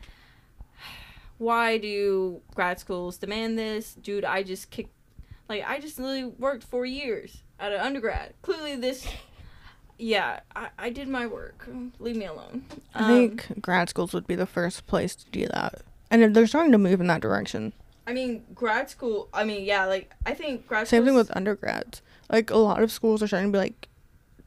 Why 1.37 1.77
do 1.77 2.41
grad 2.55 2.79
schools 2.79 3.17
demand 3.17 3.57
this, 3.59 3.93
dude? 3.95 4.25
I 4.25 4.43
just 4.43 4.69
kicked, 4.71 4.93
like 5.47 5.63
I 5.67 5.79
just 5.79 5.99
literally 5.99 6.25
worked 6.25 6.63
four 6.63 6.85
years 6.85 7.43
at 7.59 7.71
an 7.73 7.79
undergrad. 7.81 8.33
Clearly, 8.41 8.75
this, 8.77 9.07
yeah, 9.97 10.39
I, 10.55 10.69
I 10.77 10.89
did 10.89 11.07
my 11.09 11.27
work. 11.27 11.67
Leave 11.99 12.15
me 12.15 12.25
alone. 12.25 12.63
I 12.95 12.99
Um, 13.03 13.07
think 13.07 13.61
grad 13.61 13.89
schools 13.89 14.13
would 14.13 14.25
be 14.27 14.35
the 14.35 14.45
first 14.45 14.87
place 14.87 15.15
to 15.15 15.25
do 15.31 15.47
that. 15.47 15.81
And 16.09 16.33
they're 16.35 16.47
starting 16.47 16.71
to 16.71 16.77
move 16.77 17.01
in 17.01 17.07
that 17.07 17.21
direction. 17.21 17.73
I 18.07 18.13
mean, 18.13 18.43
grad 18.55 18.89
school. 18.89 19.27
I 19.33 19.43
mean, 19.43 19.65
yeah, 19.65 19.85
like 19.85 20.13
I 20.25 20.33
think 20.33 20.65
grad. 20.65 20.87
Same 20.87 21.05
thing 21.05 21.13
with 21.13 21.29
undergrads. 21.35 22.01
Like 22.31 22.49
a 22.49 22.57
lot 22.57 22.81
of 22.81 22.91
schools 22.91 23.21
are 23.21 23.27
starting 23.27 23.51
to 23.51 23.55
be 23.57 23.59
like 23.59 23.88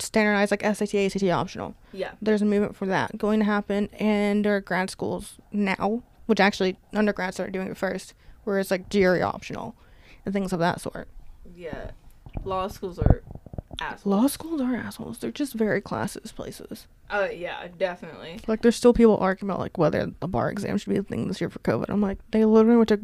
standardized, 0.02 0.50
like 0.50 0.62
SAT, 0.62 0.94
ACT 0.94 1.24
optional. 1.24 1.74
Yeah. 1.92 2.12
There's 2.20 2.42
a 2.42 2.46
movement 2.46 2.76
for 2.76 2.86
that 2.86 3.16
going 3.18 3.40
to 3.40 3.44
happen, 3.44 3.88
and 3.98 4.44
there 4.44 4.56
are 4.56 4.60
grad 4.60 4.90
schools 4.90 5.38
now, 5.50 6.02
which 6.26 6.40
actually 6.40 6.76
undergrads 6.94 7.38
are 7.40 7.50
doing 7.50 7.68
it 7.68 7.76
first, 7.76 8.14
where 8.44 8.58
it's 8.58 8.70
like 8.70 8.90
GRE 8.90 9.22
optional 9.22 9.74
and 10.24 10.32
things 10.32 10.52
of 10.52 10.58
that 10.58 10.80
sort. 10.80 11.08
Yeah, 11.54 11.90
law 12.44 12.68
schools 12.68 12.98
are 12.98 13.22
assholes. 13.80 14.06
Law 14.06 14.26
schools 14.26 14.60
are 14.60 14.74
assholes. 14.76 15.18
They're 15.18 15.30
just 15.30 15.54
very 15.54 15.80
classist 15.80 16.34
places. 16.34 16.86
Oh 17.10 17.26
yeah, 17.26 17.68
definitely. 17.78 18.40
Like 18.46 18.62
there's 18.62 18.76
still 18.76 18.92
people 18.92 19.16
arguing 19.18 19.50
about 19.50 19.60
like 19.60 19.78
whether 19.78 20.12
the 20.20 20.28
bar 20.28 20.50
exam 20.50 20.78
should 20.78 20.92
be 20.92 20.98
a 20.98 21.02
thing 21.02 21.28
this 21.28 21.40
year 21.40 21.50
for 21.50 21.58
COVID. 21.60 21.86
I'm 21.88 22.00
like, 22.00 22.18
they 22.30 22.44
literally 22.44 22.78
went 22.78 22.88
to 22.88 23.00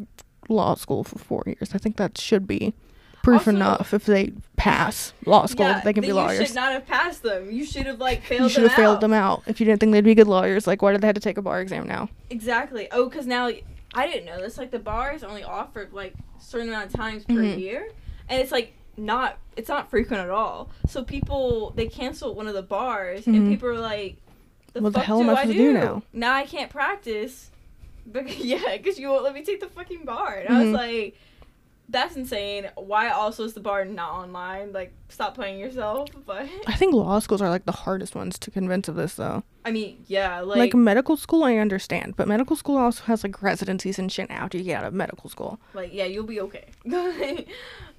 law 0.47 0.75
school 0.75 1.03
for 1.03 1.19
four 1.19 1.43
years. 1.45 1.71
I 1.73 1.77
think 1.77 1.97
that 1.97 2.17
should 2.17 2.47
be 2.47 2.73
proof 3.29 3.47
Also- 3.47 3.51
enough 3.51 3.93
if 3.93 4.05
they 4.05 4.33
pass 4.57 5.13
law 5.25 5.45
school 5.45 5.65
yeah, 5.67 5.81
they 5.81 5.93
can 5.93 6.01
be 6.01 6.11
lawyers. 6.11 6.39
You 6.39 6.45
should 6.47 6.55
not 6.55 6.71
have 6.73 6.85
passed 6.85 7.23
them. 7.23 7.51
You 7.51 7.65
should 7.65 7.85
have 7.85 7.99
like 7.99 8.23
failed. 8.23 8.43
You 8.43 8.49
should 8.49 8.63
them 8.63 8.69
have 8.69 8.75
failed 8.77 8.95
out. 8.95 9.01
them 9.01 9.13
out 9.13 9.43
if 9.47 9.59
you 9.59 9.65
didn't 9.65 9.79
think 9.79 9.91
they'd 9.93 10.03
be 10.03 10.15
good 10.15 10.27
lawyers. 10.27 10.67
Like, 10.67 10.81
why 10.81 10.91
did 10.91 11.01
they 11.01 11.07
have 11.07 11.15
to 11.15 11.21
take 11.21 11.37
a 11.37 11.41
bar 11.41 11.61
exam 11.61 11.87
now? 11.87 12.09
Exactly. 12.29 12.87
Oh, 12.91 13.09
because 13.09 13.25
now 13.27 13.49
I 13.93 14.07
didn't 14.07 14.25
know 14.25 14.39
this. 14.39 14.57
Like 14.57 14.71
the 14.71 14.79
bars 14.79 15.23
only 15.23 15.43
offered 15.43 15.93
like 15.93 16.13
certain 16.39 16.69
amount 16.69 16.87
of 16.87 16.93
times 16.93 17.23
per 17.25 17.33
Mhm. 17.33 17.59
year, 17.59 17.89
and 18.29 18.41
it's 18.41 18.51
like 18.51 18.73
not 18.97 19.37
it's 19.55 19.69
not 19.69 19.89
frequent 19.89 20.21
at 20.21 20.29
all. 20.29 20.69
So 20.87 21.03
people 21.03 21.71
they 21.75 21.87
canceled 21.87 22.35
one 22.35 22.47
of 22.47 22.53
the 22.53 22.61
bars, 22.61 23.25
and 23.27 23.35
Mhm. 23.35 23.49
people 23.49 23.69
are 23.69 23.79
like, 23.79 24.17
"The 24.73 24.81
What 24.81 24.93
the 24.93 24.99
hell 24.99 25.19
do 25.23 25.29
am 25.29 25.35
I 25.35 25.41
I 25.41 25.45
do? 25.45 25.53
to 25.53 25.57
do 25.57 25.73
now?" 25.73 26.03
Now 26.13 26.33
I 26.33 26.45
can't 26.45 26.69
practice." 26.69 27.51
Because, 28.11 28.37
yeah, 28.37 28.75
because 28.75 28.97
you 28.97 29.07
won't 29.09 29.23
let 29.23 29.35
me 29.35 29.43
take 29.43 29.59
the 29.59 29.67
fucking 29.67 30.03
bar, 30.03 30.33
and 30.43 30.55
I 30.55 30.59
was 30.63 30.69
Mhm. 30.69 30.73
like, 30.73 31.15
that's 31.89 32.15
insane. 32.15 32.69
Why 32.75 33.09
also 33.09 33.43
is 33.43 33.53
the 33.53 33.59
bar 33.59 33.83
not 33.83 34.11
online? 34.11 34.71
Like, 34.71 34.93
stop 35.09 35.35
playing 35.35 35.59
yourself. 35.59 36.09
But 36.25 36.47
I 36.67 36.73
think 36.73 36.93
law 36.93 37.17
schools 37.19 37.41
are 37.41 37.49
like 37.49 37.65
the 37.65 37.71
hardest 37.71 38.13
ones 38.13 38.37
to 38.39 38.51
convince 38.51 38.87
of 38.87 38.95
this 38.95 39.15
though. 39.15 39.43
I 39.65 39.71
mean, 39.71 40.03
yeah, 40.07 40.41
Like, 40.41 40.57
like, 40.57 40.73
medical 40.75 41.17
school, 41.17 41.43
I 41.43 41.55
understand, 41.57 42.15
but 42.15 42.27
medical 42.27 42.55
school 42.55 42.77
also 42.77 43.03
has 43.05 43.23
like 43.23 43.41
residencies 43.41 43.97
and 43.97 44.11
shit 44.11 44.29
after 44.29 44.57
you 44.57 44.63
get 44.63 44.81
out 44.81 44.87
of 44.87 44.93
medical 44.93 45.29
school. 45.29 45.59
like 45.73 45.93
yeah, 45.93 46.05
you'll 46.05 46.25
be 46.25 46.39
okay. 46.41 46.65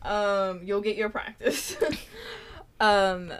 um, 0.02 0.60
you'll 0.62 0.80
get 0.80 0.96
your 0.96 1.08
practice. 1.08 1.76
um, 2.80 3.32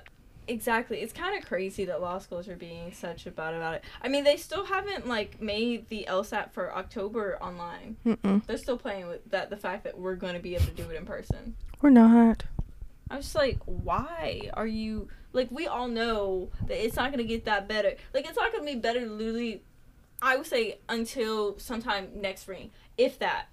exactly. 0.51 0.99
It's 1.01 1.13
kind 1.13 1.37
of 1.39 1.47
crazy 1.49 1.85
that 1.87 2.01
law 2.01 2.19
schools 2.19 2.49
are 2.49 2.57
being 2.57 2.93
such 2.93 3.27
a 3.27 3.31
about 3.31 3.55
about 3.55 3.75
it. 3.77 3.85
I 4.03 4.09
mean, 4.09 4.25
they 4.25 4.37
still 4.37 4.65
haven't 4.67 5.07
like 5.07 5.41
made 5.41 5.89
the 5.89 6.07
LSAT 6.09 6.53
for 6.53 6.75
October 6.77 7.39
online. 7.43 7.97
Mm-mm. 8.05 8.45
They're 8.47 8.57
still 8.59 8.77
playing 8.79 9.07
with 9.09 9.31
that. 9.31 9.51
The 9.51 9.57
fact 9.57 9.85
that 9.85 9.99
we're 9.99 10.17
going 10.17 10.35
to 10.35 10.41
be 10.41 10.55
able 10.55 10.67
to 10.67 10.71
do 10.73 10.91
it 10.91 10.97
in 10.97 11.07
person. 11.07 11.57
We're 11.81 11.91
not. 11.91 12.45
I 13.11 13.17
was 13.17 13.25
just 13.27 13.35
like, 13.35 13.59
why 13.65 14.51
are 14.55 14.67
you 14.67 15.09
like? 15.33 15.51
We 15.51 15.67
all 15.67 15.89
know 15.89 16.51
that 16.69 16.85
it's 16.85 16.95
not 16.95 17.11
gonna 17.11 17.25
get 17.25 17.45
that 17.47 17.67
better. 17.67 17.95
Like, 18.15 18.25
it's 18.29 18.37
not 18.37 18.53
gonna 18.53 18.65
be 18.65 18.77
better. 18.77 19.05
Literally, 19.05 19.63
I 20.23 20.37
would 20.37 20.47
say 20.47 20.79
until 20.89 21.59
sometime 21.59 22.11
next 22.15 22.43
spring, 22.43 22.71
if 22.97 23.19
that. 23.19 23.47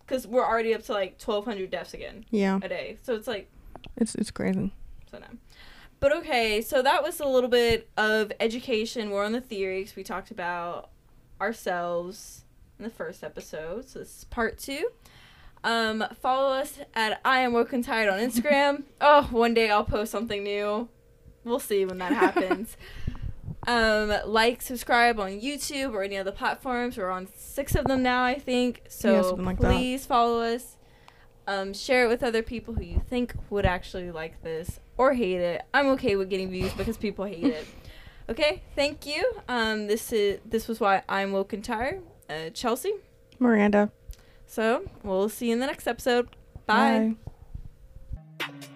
Because 0.00 0.26
we're 0.26 0.44
already 0.46 0.74
up 0.74 0.82
to 0.84 0.92
like 0.92 1.18
twelve 1.18 1.44
hundred 1.44 1.70
deaths 1.70 1.92
again 1.94 2.24
Yeah, 2.30 2.58
a 2.62 2.68
day, 2.68 2.96
so 3.02 3.14
it's 3.14 3.26
like 3.28 3.50
it's 3.96 4.14
it's 4.14 4.30
crazy. 4.30 4.72
so 5.10 5.18
no. 5.18 5.26
But 6.02 6.10
okay, 6.14 6.60
so 6.62 6.82
that 6.82 7.04
was 7.04 7.20
a 7.20 7.26
little 7.26 7.48
bit 7.48 7.88
of 7.96 8.32
education. 8.40 9.10
We're 9.10 9.24
on 9.24 9.30
the 9.30 9.40
theories. 9.40 9.94
We 9.94 10.02
talked 10.02 10.32
about 10.32 10.90
ourselves 11.40 12.42
in 12.76 12.82
the 12.82 12.90
first 12.90 13.22
episode. 13.22 13.88
So 13.88 14.00
this 14.00 14.18
is 14.18 14.24
part 14.24 14.58
two. 14.58 14.88
Um, 15.62 16.04
follow 16.20 16.54
us 16.54 16.80
at 16.92 17.20
I 17.24 17.38
am 17.42 17.52
woken 17.52 17.84
tired 17.84 18.08
on 18.08 18.18
Instagram. 18.18 18.82
oh, 19.00 19.28
one 19.30 19.54
day 19.54 19.70
I'll 19.70 19.84
post 19.84 20.10
something 20.10 20.42
new. 20.42 20.88
We'll 21.44 21.60
see 21.60 21.84
when 21.84 21.98
that 21.98 22.12
happens. 22.12 22.76
um, 23.68 24.12
like, 24.26 24.60
subscribe 24.60 25.20
on 25.20 25.40
YouTube 25.40 25.92
or 25.92 26.02
any 26.02 26.16
other 26.16 26.32
platforms. 26.32 26.96
We're 26.96 27.10
on 27.10 27.28
six 27.36 27.76
of 27.76 27.84
them 27.84 28.02
now, 28.02 28.24
I 28.24 28.40
think. 28.40 28.82
So 28.88 29.12
Yeah, 29.12 29.44
like 29.44 29.60
that. 29.60 29.72
please 29.72 30.04
follow 30.04 30.40
us. 30.40 30.78
Um, 31.46 31.74
share 31.74 32.04
it 32.04 32.08
with 32.08 32.22
other 32.22 32.42
people 32.42 32.74
who 32.74 32.82
you 32.84 33.02
think 33.08 33.34
would 33.50 33.66
actually 33.66 34.10
like 34.12 34.42
this 34.42 34.78
or 34.96 35.14
hate 35.14 35.40
it. 35.40 35.62
I'm 35.74 35.86
okay 35.88 36.14
with 36.16 36.30
getting 36.30 36.50
views 36.50 36.72
because 36.72 36.96
people 36.96 37.24
hate 37.24 37.44
it. 37.44 37.66
Okay, 38.28 38.62
thank 38.76 39.04
you. 39.04 39.24
Um, 39.48 39.88
this 39.88 40.12
is 40.12 40.38
this 40.44 40.68
was 40.68 40.78
why 40.78 41.02
I'm 41.08 41.32
woken 41.32 41.60
tired. 41.60 42.02
Uh, 42.30 42.50
Chelsea. 42.50 42.92
Miranda. 43.40 43.90
So 44.46 44.84
we'll 45.02 45.28
see 45.28 45.48
you 45.48 45.54
in 45.54 45.58
the 45.58 45.66
next 45.66 45.88
episode. 45.88 46.28
Bye. 46.64 47.16
Bye. 48.38 48.68